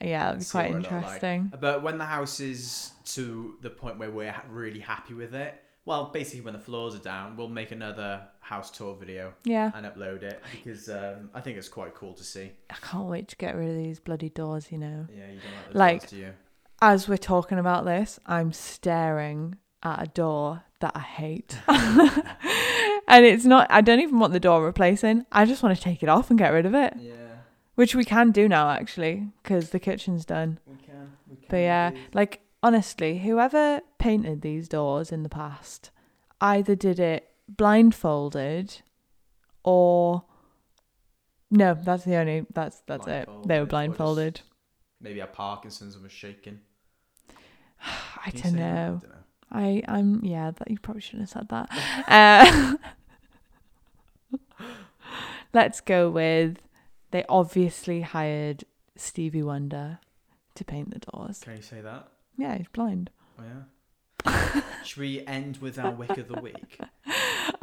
yeah, 0.00 0.26
that'd 0.26 0.40
be 0.40 0.44
quite 0.46 0.72
looked 0.72 0.84
like. 0.90 0.92
interesting. 1.02 1.52
But 1.60 1.82
when 1.82 1.98
the 1.98 2.04
house 2.04 2.40
is 2.40 2.92
to 3.06 3.56
the 3.62 3.70
point 3.70 3.98
where 3.98 4.10
we're 4.10 4.34
really 4.50 4.80
happy 4.80 5.14
with 5.14 5.34
it, 5.34 5.60
well, 5.86 6.06
basically 6.12 6.40
when 6.40 6.54
the 6.54 6.60
floors 6.60 6.94
are 6.94 6.98
down, 6.98 7.36
we'll 7.36 7.48
make 7.48 7.70
another 7.72 8.22
house 8.40 8.70
tour 8.70 8.94
video 8.94 9.32
Yeah, 9.44 9.70
and 9.74 9.84
upload 9.86 10.22
it 10.22 10.42
because 10.52 10.88
um, 10.88 11.30
I 11.34 11.40
think 11.40 11.56
it's 11.58 11.68
quite 11.68 11.94
cool 11.94 12.12
to 12.14 12.24
see. 12.24 12.52
I 12.70 12.74
can't 12.82 13.06
wait 13.08 13.28
to 13.28 13.36
get 13.36 13.54
rid 13.56 13.70
of 13.70 13.76
these 13.76 14.00
bloody 14.00 14.28
doors, 14.30 14.70
you 14.70 14.78
know. 14.78 15.06
Yeah, 15.10 15.26
you 15.30 15.40
don't 15.40 15.52
like 15.54 15.72
the 15.72 15.78
Like- 15.78 16.00
doors, 16.00 16.10
do 16.10 16.16
you? 16.18 16.32
As 16.82 17.08
we're 17.08 17.16
talking 17.16 17.58
about 17.58 17.84
this, 17.86 18.18
I'm 18.26 18.52
staring 18.52 19.56
at 19.82 20.02
a 20.02 20.06
door 20.06 20.64
that 20.80 20.92
I 20.94 21.00
hate. 21.00 21.56
and 21.68 23.24
it's 23.24 23.44
not, 23.44 23.66
I 23.70 23.80
don't 23.80 24.00
even 24.00 24.18
want 24.18 24.32
the 24.32 24.40
door 24.40 24.64
replacing. 24.64 25.24
I 25.32 25.44
just 25.44 25.62
want 25.62 25.76
to 25.76 25.82
take 25.82 26.02
it 26.02 26.08
off 26.08 26.30
and 26.30 26.38
get 26.38 26.48
rid 26.52 26.66
of 26.66 26.74
it, 26.74 26.94
Yeah, 26.98 27.12
which 27.74 27.94
we 27.94 28.04
can 28.04 28.32
do 28.32 28.48
now 28.48 28.68
actually, 28.70 29.28
because 29.42 29.70
the 29.70 29.78
kitchen's 29.78 30.24
done. 30.24 30.58
we 30.66 30.76
can. 30.76 31.12
We 31.28 31.36
can 31.36 31.46
But 31.48 31.56
yeah, 31.58 31.88
indeed. 31.88 32.02
like 32.12 32.40
honestly, 32.64 33.18
whoever 33.18 33.82
painted 33.98 34.40
these 34.40 34.68
doors 34.68 35.12
in 35.12 35.22
the 35.22 35.28
past 35.28 35.90
either 36.40 36.74
did 36.74 36.98
it 36.98 37.30
blindfolded 37.46 38.80
or. 39.62 40.24
No, 41.50 41.74
that's 41.74 42.04
the 42.04 42.16
only. 42.16 42.46
That's 42.52 42.82
that's 42.86 43.06
it. 43.06 43.28
They 43.46 43.60
were 43.60 43.66
Blindfolded, 43.66 44.36
just- 44.36 44.48
maybe 45.00 45.20
our 45.20 45.28
Parkinson's 45.28 45.94
and 45.94 46.02
was 46.02 46.10
shaking. 46.10 46.58
I 47.80 48.30
don't 48.30 48.54
know. 48.54 49.00
I 49.02 49.06
don't 49.06 49.10
know. 49.10 49.16
I 49.52 49.82
I'm 49.86 50.24
yeah. 50.24 50.50
That 50.50 50.70
you 50.70 50.78
probably 50.80 51.02
shouldn't 51.02 51.30
have 51.30 51.46
said 51.46 51.48
that. 51.50 52.78
Uh, 54.50 54.56
let's 55.52 55.80
go 55.80 56.10
with 56.10 56.58
they 57.12 57.24
obviously 57.28 58.00
hired 58.00 58.64
Stevie 58.96 59.42
Wonder 59.42 60.00
to 60.56 60.64
paint 60.64 60.90
the 60.92 60.98
doors. 61.10 61.40
Can 61.40 61.56
you 61.56 61.62
say 61.62 61.82
that? 61.82 62.08
Yeah, 62.36 62.56
he's 62.58 62.68
blind. 62.68 63.10
Oh, 63.38 63.42
yeah. 64.26 64.62
Should 64.84 64.98
we 65.00 65.26
end 65.26 65.58
with 65.58 65.78
our 65.78 65.90
wick 65.90 66.16
of 66.18 66.28
the 66.28 66.40
week? 66.40 66.78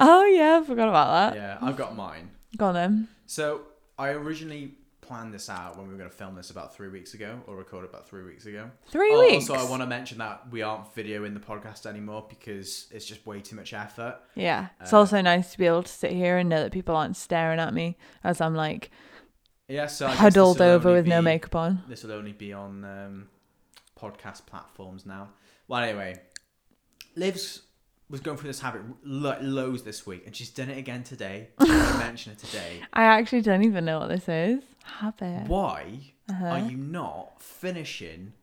Oh 0.03 0.25
yeah, 0.25 0.59
I 0.61 0.65
forgot 0.65 0.89
about 0.89 1.33
that. 1.33 1.39
Yeah, 1.39 1.57
I've 1.61 1.77
got 1.77 1.95
mine. 1.95 2.31
Go 2.57 2.67
on 2.67 2.73
then. 2.73 3.07
So 3.27 3.61
I 3.99 4.09
originally 4.09 4.75
planned 5.01 5.31
this 5.33 5.47
out 5.49 5.77
when 5.77 5.85
we 5.87 5.91
were 5.93 5.97
going 5.97 6.09
to 6.09 6.15
film 6.15 6.33
this 6.35 6.49
about 6.49 6.73
three 6.73 6.87
weeks 6.89 7.13
ago, 7.13 7.39
or 7.45 7.55
record 7.55 7.85
about 7.85 8.07
three 8.07 8.23
weeks 8.23 8.45
ago. 8.47 8.71
Three 8.87 9.11
Oh, 9.13 9.19
weeks. 9.19 9.47
Also, 9.49 9.63
I 9.63 9.69
want 9.69 9.81
to 9.83 9.87
mention 9.87 10.17
that 10.19 10.49
we 10.51 10.61
aren't 10.63 10.95
videoing 10.95 11.33
the 11.35 11.39
podcast 11.39 11.85
anymore 11.85 12.25
because 12.29 12.87
it's 12.91 13.05
just 13.05 13.25
way 13.27 13.41
too 13.41 13.55
much 13.55 13.73
effort. 13.73 14.17
Yeah, 14.35 14.69
it's 14.79 14.91
Uh, 14.93 14.97
also 14.99 15.21
nice 15.21 15.51
to 15.51 15.57
be 15.59 15.67
able 15.67 15.83
to 15.83 15.91
sit 15.91 16.11
here 16.13 16.37
and 16.37 16.49
know 16.49 16.63
that 16.63 16.71
people 16.71 16.95
aren't 16.95 17.17
staring 17.17 17.59
at 17.59 17.73
me 17.73 17.97
as 18.23 18.41
I'm 18.41 18.55
like 18.55 18.89
Yeah, 19.67 19.85
so 19.87 20.07
huddled 20.07 20.61
over 20.61 20.91
with 20.93 21.05
no 21.05 21.21
makeup 21.21 21.55
on. 21.55 21.83
This 21.87 22.03
will 22.03 22.13
only 22.13 22.33
be 22.33 22.53
on 22.53 22.83
um, 22.85 23.27
podcast 24.01 24.45
platforms 24.45 25.05
now. 25.05 25.29
Well, 25.67 25.83
anyway, 25.83 26.19
Liv's 27.15 27.61
was 28.09 28.19
going 28.19 28.37
through 28.37 28.49
this 28.49 28.59
habit 28.59 28.81
lo- 29.03 29.37
loads 29.41 29.83
this 29.83 30.05
week, 30.05 30.23
and 30.25 30.35
she's 30.35 30.49
done 30.49 30.69
it 30.69 30.77
again 30.77 31.03
today. 31.03 31.49
I 31.59 31.97
mention 31.99 32.33
it 32.33 32.39
today. 32.39 32.81
I 32.93 33.03
actually 33.03 33.41
don't 33.41 33.63
even 33.63 33.85
know 33.85 33.99
what 33.99 34.09
this 34.09 34.27
is. 34.27 34.63
Habit. 34.83 35.47
Why 35.47 35.99
Uh-huh. 36.29 36.45
are 36.45 36.59
you 36.59 36.75
not 36.77 37.41
finishing 37.41 38.33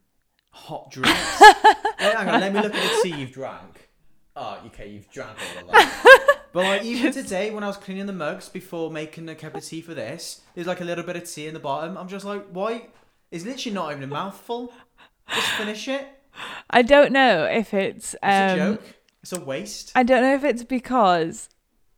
hot 0.50 0.90
drinks? 0.92 1.10
Hey, 1.38 1.74
hang 1.98 2.28
on, 2.28 2.40
let 2.40 2.52
me 2.52 2.60
look 2.62 2.74
at 2.74 2.82
the 2.82 3.00
tea 3.10 3.16
you've 3.16 3.32
drank. 3.32 3.88
Oh, 4.36 4.58
okay, 4.66 4.88
you've 4.88 5.10
drank 5.10 5.36
all 5.60 5.66
of 5.66 5.72
that. 5.72 6.34
But 6.50 6.64
like 6.64 6.82
even 6.84 7.12
today, 7.12 7.50
when 7.50 7.62
I 7.62 7.66
was 7.66 7.76
cleaning 7.76 8.06
the 8.06 8.12
mugs 8.14 8.48
before 8.48 8.90
making 8.90 9.28
a 9.28 9.34
cup 9.34 9.54
of 9.54 9.62
tea 9.62 9.82
for 9.82 9.92
this, 9.92 10.40
there's 10.54 10.66
like 10.66 10.80
a 10.80 10.84
little 10.84 11.04
bit 11.04 11.14
of 11.14 11.30
tea 11.30 11.46
in 11.46 11.52
the 11.52 11.60
bottom. 11.60 11.98
I'm 11.98 12.08
just 12.08 12.24
like, 12.24 12.46
why? 12.50 12.86
It's 13.30 13.44
literally 13.44 13.74
not 13.74 13.90
even 13.90 14.04
a 14.04 14.06
mouthful. 14.06 14.72
Just 15.34 15.50
finish 15.52 15.88
it. 15.88 16.06
I 16.70 16.82
don't 16.82 17.12
know 17.12 17.44
if 17.44 17.74
it's 17.74 18.14
It's 18.14 18.22
a 18.22 18.52
um 18.52 18.58
joke. 18.58 18.82
It's 19.22 19.32
a 19.32 19.40
waste. 19.40 19.92
I 19.94 20.02
don't 20.02 20.22
know 20.22 20.34
if 20.34 20.44
it's 20.44 20.62
because 20.62 21.48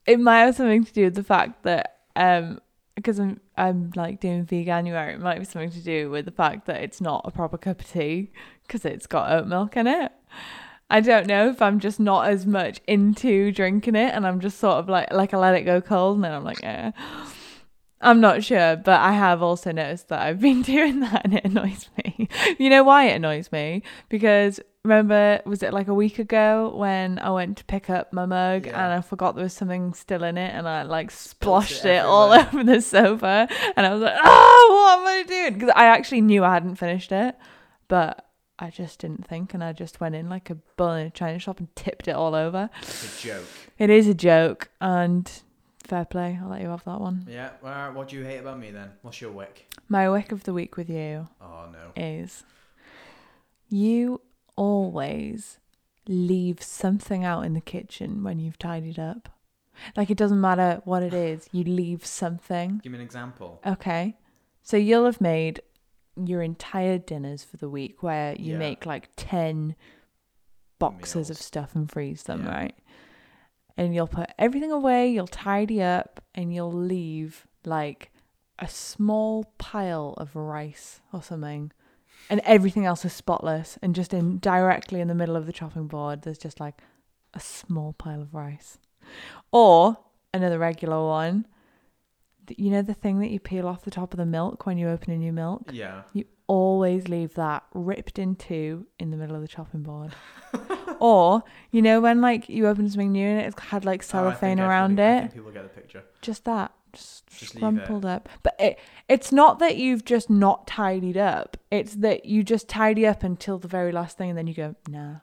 it 0.06 0.18
might 0.18 0.40
have 0.40 0.56
something 0.56 0.84
to 0.84 0.92
do 0.92 1.04
with 1.04 1.14
the 1.14 1.22
fact 1.24 1.62
that 1.64 1.98
um 2.16 2.60
because 2.96 3.18
I'm 3.18 3.40
I'm 3.56 3.92
like 3.96 4.20
doing 4.20 4.46
veganuary, 4.46 5.14
it 5.14 5.20
might 5.20 5.38
be 5.38 5.44
something 5.44 5.70
to 5.70 5.80
do 5.80 6.10
with 6.10 6.24
the 6.24 6.30
fact 6.30 6.66
that 6.66 6.82
it's 6.82 7.00
not 7.00 7.22
a 7.24 7.30
proper 7.30 7.58
cup 7.58 7.80
of 7.80 7.90
tea 7.90 8.32
because 8.66 8.84
it's 8.84 9.06
got 9.06 9.30
oat 9.32 9.46
milk 9.46 9.76
in 9.76 9.86
it. 9.86 10.12
I 10.92 11.00
don't 11.00 11.26
know 11.26 11.48
if 11.48 11.62
I'm 11.62 11.78
just 11.78 12.00
not 12.00 12.28
as 12.28 12.46
much 12.46 12.80
into 12.88 13.52
drinking 13.52 13.94
it 13.94 14.12
and 14.12 14.26
I'm 14.26 14.40
just 14.40 14.58
sort 14.58 14.76
of 14.76 14.88
like 14.88 15.12
like 15.12 15.32
I 15.32 15.38
let 15.38 15.54
it 15.54 15.62
go 15.62 15.80
cold 15.80 16.16
and 16.16 16.24
then 16.24 16.32
I'm 16.32 16.44
like, 16.44 16.62
eh. 16.64 16.90
I'm 18.02 18.20
not 18.20 18.42
sure, 18.42 18.76
but 18.76 18.98
I 19.00 19.12
have 19.12 19.42
also 19.42 19.72
noticed 19.72 20.08
that 20.08 20.20
I've 20.22 20.40
been 20.40 20.62
doing 20.74 21.00
that 21.00 21.22
and 21.24 21.34
it 21.34 21.44
annoys 21.44 21.88
me. 22.02 22.28
you 22.58 22.70
know 22.70 22.82
why 22.82 23.04
it 23.08 23.16
annoys 23.16 23.52
me? 23.52 23.82
Because 24.08 24.58
remember, 24.84 25.40
was 25.44 25.62
it 25.62 25.74
like 25.74 25.88
a 25.88 25.94
week 25.94 26.18
ago 26.18 26.72
when 26.74 27.18
I 27.18 27.30
went 27.30 27.58
to 27.58 27.64
pick 27.66 27.90
up 27.90 28.12
my 28.14 28.24
mug 28.24 28.64
Yeah. 28.66 28.82
and 28.84 28.92
I 28.94 29.02
forgot 29.02 29.34
there 29.34 29.44
was 29.44 29.52
something 29.52 29.92
still 29.92 30.24
in 30.24 30.38
it 30.38 30.54
and 30.54 30.66
I 30.66 30.82
like 30.84 31.10
Spilt 31.10 31.64
splashed 31.64 31.84
it 31.84 31.96
it, 31.96 32.04
all 32.04 32.32
over 32.40 32.64
the 32.64 32.80
sofa 32.80 33.46
and 33.76 33.86
I 33.86 33.92
was 33.92 34.00
like, 34.02 34.16
oh, 34.22 34.96
what 34.96 35.00
am 35.00 35.06
I 35.06 35.22
doing? 35.28 35.54
Because 35.54 35.72
I 35.76 35.84
actually 35.84 36.22
knew 36.22 36.42
I 36.42 36.54
hadn't 36.54 36.76
finished 36.76 37.12
it, 37.12 37.36
but 37.88 38.26
I 38.58 38.70
just 38.70 38.98
didn't 39.00 39.26
think 39.26 39.52
and 39.52 39.62
I 39.62 39.72
just 39.74 40.00
went 40.00 40.14
in 40.14 40.28
like 40.30 40.48
a 40.48 40.54
bull 40.76 40.92
in 40.92 41.06
a 41.06 41.10
china 41.10 41.38
shop 41.38 41.58
and 41.58 41.74
tipped 41.76 42.08
it 42.08 42.12
all 42.12 42.34
over. 42.34 42.70
It's 42.80 43.22
a 43.22 43.26
joke. 43.28 43.44
It 43.78 43.90
is 43.90 44.06
a 44.08 44.14
joke 44.14 44.70
and 44.80 45.30
fair 45.90 46.04
play. 46.04 46.38
I'll 46.40 46.48
let 46.48 46.60
you 46.62 46.68
have 46.68 46.84
that 46.84 47.00
one. 47.00 47.26
Yeah. 47.28 47.50
Well, 47.62 47.92
what 47.92 48.08
do 48.08 48.16
you 48.16 48.24
hate 48.24 48.38
about 48.38 48.58
me 48.58 48.70
then? 48.70 48.90
What's 49.02 49.20
your 49.20 49.32
wick? 49.32 49.66
My 49.88 50.08
wick 50.08 50.30
of 50.32 50.44
the 50.44 50.52
week 50.54 50.76
with 50.76 50.88
you 50.88 51.28
Oh 51.40 51.66
no. 51.72 51.92
is 51.96 52.44
you 53.68 54.20
always 54.56 55.58
leave 56.08 56.62
something 56.62 57.24
out 57.24 57.42
in 57.44 57.54
the 57.54 57.60
kitchen 57.60 58.22
when 58.22 58.38
you've 58.38 58.58
tidied 58.58 58.98
up. 58.98 59.28
Like 59.96 60.10
it 60.10 60.16
doesn't 60.18 60.40
matter 60.40 60.80
what 60.84 61.02
it 61.02 61.14
is, 61.14 61.48
you 61.52 61.64
leave 61.64 62.04
something. 62.06 62.80
Give 62.82 62.92
me 62.92 62.98
an 62.98 63.04
example. 63.04 63.60
Okay. 63.66 64.16
So 64.62 64.76
you'll 64.76 65.06
have 65.06 65.20
made 65.20 65.60
your 66.16 66.42
entire 66.42 66.98
dinners 66.98 67.42
for 67.44 67.56
the 67.56 67.68
week 67.68 68.02
where 68.02 68.34
you 68.36 68.52
Yeah. 68.52 68.58
make 68.58 68.86
like 68.86 69.08
10 69.16 69.74
boxes 70.78 71.30
of 71.30 71.36
Meals. 71.36 71.44
stuff 71.46 71.74
and 71.74 71.90
freeze 71.90 72.24
them, 72.24 72.44
Yeah. 72.44 72.50
right? 72.54 72.74
And 73.80 73.94
you'll 73.94 74.08
put 74.08 74.28
everything 74.38 74.70
away, 74.70 75.08
you'll 75.08 75.26
tidy 75.26 75.82
up, 75.82 76.22
and 76.34 76.52
you'll 76.52 76.70
leave 76.70 77.46
like 77.64 78.10
a 78.58 78.68
small 78.68 79.54
pile 79.56 80.12
of 80.18 80.36
rice 80.36 81.00
or 81.14 81.22
something. 81.22 81.72
And 82.28 82.42
everything 82.44 82.84
else 82.84 83.06
is 83.06 83.14
spotless. 83.14 83.78
And 83.80 83.94
just 83.94 84.12
in 84.12 84.38
directly 84.38 85.00
in 85.00 85.08
the 85.08 85.14
middle 85.14 85.34
of 85.34 85.46
the 85.46 85.52
chopping 85.52 85.86
board, 85.86 86.20
there's 86.20 86.36
just 86.36 86.60
like 86.60 86.82
a 87.32 87.40
small 87.40 87.94
pile 87.94 88.20
of 88.20 88.34
rice. 88.34 88.76
Or 89.50 89.96
another 90.34 90.58
regular 90.58 91.02
one. 91.02 91.46
You 92.54 92.70
know 92.70 92.82
the 92.82 92.92
thing 92.92 93.20
that 93.20 93.30
you 93.30 93.40
peel 93.40 93.66
off 93.66 93.84
the 93.84 93.90
top 93.90 94.12
of 94.12 94.18
the 94.18 94.26
milk 94.26 94.66
when 94.66 94.76
you 94.76 94.90
open 94.90 95.10
a 95.10 95.16
new 95.16 95.32
milk? 95.32 95.70
Yeah. 95.72 96.02
You 96.12 96.26
always 96.48 97.08
leave 97.08 97.32
that 97.34 97.62
ripped 97.72 98.18
in 98.18 98.36
two 98.36 98.86
in 98.98 99.10
the 99.10 99.16
middle 99.16 99.36
of 99.36 99.40
the 99.40 99.48
chopping 99.48 99.82
board. 99.82 100.12
or, 101.00 101.42
you 101.70 101.82
know, 101.82 102.00
when 102.00 102.20
like 102.20 102.48
you 102.48 102.66
open 102.66 102.88
something 102.88 103.12
new 103.12 103.26
and 103.26 103.40
it's 103.40 103.60
had 103.60 103.84
like 103.84 104.02
Oh, 104.02 104.06
cellophane 104.06 104.60
around 104.60 105.00
it, 105.00 105.32
people 105.32 105.50
get 105.50 105.62
the 105.62 105.68
picture. 105.68 106.04
just 106.22 106.44
that. 106.44 106.72
Just, 106.92 107.26
Just 107.28 107.56
crumpled 107.56 108.04
up. 108.04 108.28
But 108.42 108.56
it, 108.58 108.78
it's 109.08 109.30
not 109.30 109.60
that 109.60 109.76
you've 109.76 110.04
just 110.04 110.28
not 110.28 110.66
tidied 110.66 111.16
up. 111.16 111.56
It's 111.70 111.94
that 111.96 112.26
you 112.26 112.42
just 112.42 112.68
tidy 112.68 113.06
up 113.06 113.22
until 113.22 113.58
the 113.58 113.68
very 113.68 113.92
last 113.92 114.18
thing 114.18 114.30
and 114.30 114.38
then 114.38 114.48
you 114.48 114.54
go, 114.54 114.74
nah, 114.88 115.16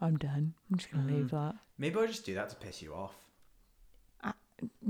I'm 0.00 0.16
done. 0.16 0.54
I'm 0.70 0.78
just 0.78 0.90
going 0.90 1.06
to 1.06 1.14
leave 1.14 1.26
mm. 1.26 1.30
that. 1.30 1.56
Maybe 1.78 1.98
I 1.98 2.06
just 2.06 2.24
do 2.24 2.34
that 2.34 2.48
to 2.50 2.56
piss 2.56 2.80
you 2.80 2.94
off. 2.94 3.14
Uh, 4.24 4.32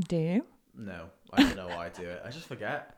do 0.09 0.17
you? 0.17 0.47
No, 0.77 1.07
I 1.33 1.43
don't 1.43 1.57
know 1.57 1.69
why 1.69 1.87
I 1.87 1.89
do 1.89 2.05
it. 2.05 2.23
I 2.25 2.31
just 2.31 2.47
forget. 2.47 2.97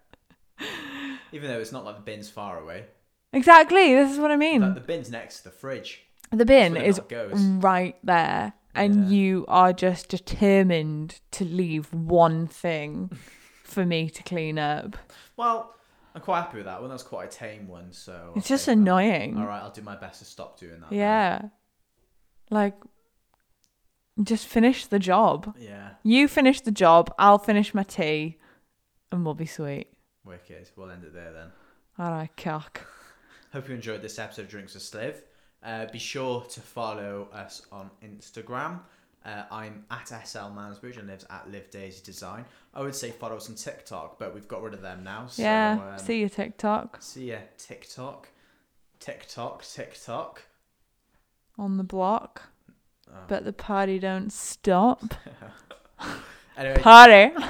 Even 1.33 1.49
though 1.49 1.61
it's 1.61 1.73
not 1.73 1.85
like 1.85 1.97
the 1.97 2.03
bin's 2.03 2.29
far 2.29 2.59
away. 2.59 2.85
Exactly. 3.33 3.95
This 3.95 4.13
is 4.13 4.19
what 4.19 4.31
I 4.31 4.37
mean. 4.37 4.61
Like 4.61 4.75
the 4.75 4.81
bin's 4.81 5.11
next 5.11 5.39
to 5.39 5.45
the 5.45 5.51
fridge. 5.51 6.03
The 6.35 6.45
bin 6.45 6.77
is 6.77 7.01
right 7.11 7.97
there. 8.05 8.53
And 8.77 9.05
Yeah. 9.05 9.17
you 9.17 9.45
are 9.47 9.73
just 9.73 10.09
determined 10.09 11.21
to 11.33 11.45
leave 11.45 11.93
one 11.95 12.49
thing 12.49 13.11
for 13.63 13.87
me 13.87 14.11
to 14.11 14.23
clean 14.25 14.59
up. 14.59 14.97
Well, 15.37 15.75
I'm 16.15 16.21
quite 16.21 16.41
happy 16.43 16.57
with 16.59 16.67
that 16.67 16.81
one. 16.81 16.91
That's 16.91 17.05
quite 17.05 17.33
a 17.33 17.37
tame 17.37 17.69
one. 17.69 17.93
So 17.93 18.33
It's 18.35 18.47
I'll 18.51 18.57
just 18.57 18.67
take 18.67 18.75
that. 18.75 18.81
annoying. 18.81 19.39
All 19.39 19.47
right, 19.47 19.63
I'll 19.63 19.71
do 19.71 19.83
my 19.83 19.95
best 19.97 20.19
to 20.21 20.25
stop 20.25 20.59
doing 20.59 20.81
that. 20.81 20.91
then. 20.91 20.99
Yeah. 20.99 21.43
Like, 22.51 22.75
just 24.23 24.47
finish 24.47 24.87
the 24.87 24.99
job. 24.99 25.55
Yeah. 25.59 25.91
You 26.03 26.29
finish 26.29 26.61
the 26.61 26.71
job, 26.71 27.13
I'll 27.19 27.39
finish 27.39 27.75
my 27.75 27.83
tea, 27.83 28.39
and 29.11 29.25
we'll 29.25 29.35
be 29.35 29.47
sweet. 29.47 29.89
Wicked. 30.25 30.71
We'll 30.77 30.91
end 30.91 31.05
it 31.05 31.13
there 31.15 31.33
then. 31.33 31.49
All 31.99 32.11
right, 32.13 32.31
cock. 32.37 32.87
Hope 33.53 33.69
you 33.69 33.75
enjoyed 33.75 34.03
this 34.03 34.19
episode 34.19 34.43
of 34.43 34.49
Drinks 34.49 34.75
with 34.75 34.83
Sliv. 34.83 35.21
Uh, 35.65 35.87
be 35.87 35.99
sure 35.99 36.43
to 36.43 36.61
follow 36.61 37.29
us 37.33 37.63
on 37.73 37.91
Instagram. 38.05 38.81
Uh, 39.25 39.45
I'm 39.51 39.85
at 39.91 40.09
SL 40.09 40.51
Mansbridge 40.51 40.99
and 40.99 41.09
lives 41.09 41.25
at 41.31 41.51
Live 41.51 41.71
Daisy 41.71 42.03
Design. 42.05 42.45
I 42.75 42.83
would 42.83 42.95
say 42.95 43.11
follow 43.11 43.37
us 43.37 43.49
on 43.49 43.55
TikTok, 43.55 44.19
but 44.19 44.35
we've 44.35 44.47
got 44.47 44.63
rid 44.63 44.75
of 44.75 44.83
them 44.83 45.03
now. 45.03 45.27
So, 45.29 45.43
yeah, 45.43 45.93
um, 45.93 45.99
see 45.99 46.21
you 46.21 46.29
TikTok 46.29 46.99
See 47.01 47.31
ya, 47.31 47.39
TikTok. 47.57 48.29
TikTok, 49.01 49.65
TikTok. 49.65 50.43
on 51.59 51.77
the 51.79 51.85
block, 51.85 52.43
Oh. 53.11 53.17
but 53.29 53.45
the 53.45 53.53
party 53.53 53.99
don't 53.99 54.31
stop. 54.33 55.15
Anyway, 56.57 56.79
Party. 56.81 57.31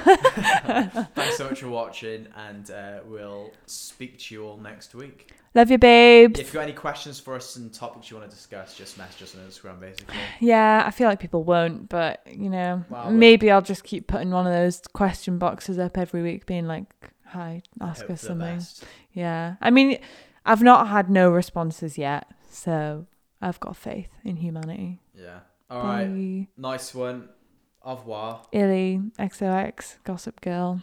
thanks 1.15 1.37
so 1.37 1.47
much 1.49 1.59
for 1.61 1.69
watching, 1.69 2.27
and 2.35 2.71
uh, 2.71 2.99
we'll 3.05 3.51
speak 3.67 4.17
to 4.17 4.33
you 4.35 4.45
all 4.45 4.57
next 4.57 4.95
week. 4.95 5.31
Love 5.53 5.69
you, 5.69 5.77
babes. 5.77 6.39
If 6.39 6.47
you've 6.47 6.53
got 6.53 6.63
any 6.63 6.73
questions 6.73 7.19
for 7.19 7.35
us 7.35 7.55
and 7.55 7.71
topics 7.73 8.09
you 8.09 8.17
want 8.17 8.29
to 8.29 8.35
discuss, 8.35 8.75
just 8.75 8.97
message 8.97 9.21
us 9.23 9.35
on 9.35 9.41
Instagram, 9.41 9.79
basically. 9.79 10.15
Yeah, 10.39 10.83
I 10.85 10.91
feel 10.91 11.07
like 11.07 11.19
people 11.19 11.43
won't, 11.43 11.87
but 11.87 12.21
you 12.29 12.49
know, 12.49 12.83
Well, 12.89 13.11
maybe 13.11 13.51
I'll 13.51 13.61
just 13.61 13.83
keep 13.83 14.07
putting 14.07 14.31
one 14.31 14.47
of 14.47 14.53
those 14.53 14.81
question 14.93 15.37
boxes 15.37 15.77
up 15.77 15.97
every 15.97 16.23
week, 16.23 16.45
being 16.45 16.65
like, 16.65 16.87
"Hi, 17.27 17.61
ask 17.79 18.01
us 18.09 18.21
for 18.21 18.33
the 18.33 18.57
something." 18.57 18.87
Yeah, 19.13 19.55
I 19.61 19.69
mean, 19.69 19.99
I've 20.45 20.63
not 20.63 20.87
had 20.87 21.09
no 21.09 21.29
responses 21.29 21.97
yet, 21.97 22.27
so 22.49 23.05
I've 23.39 23.59
got 23.59 23.77
faith 23.77 24.09
in 24.23 24.37
humanity. 24.37 24.99
Yeah. 25.13 25.39
All 25.69 25.83
right. 25.83 26.07
Bye. 26.07 26.47
Nice 26.57 26.93
one. 26.93 27.29
Au 27.85 27.93
revoir. 27.95 28.41
Illy, 28.51 28.99
XOX, 29.19 29.99
Gossip 30.03 30.39
Girl. 30.43 30.79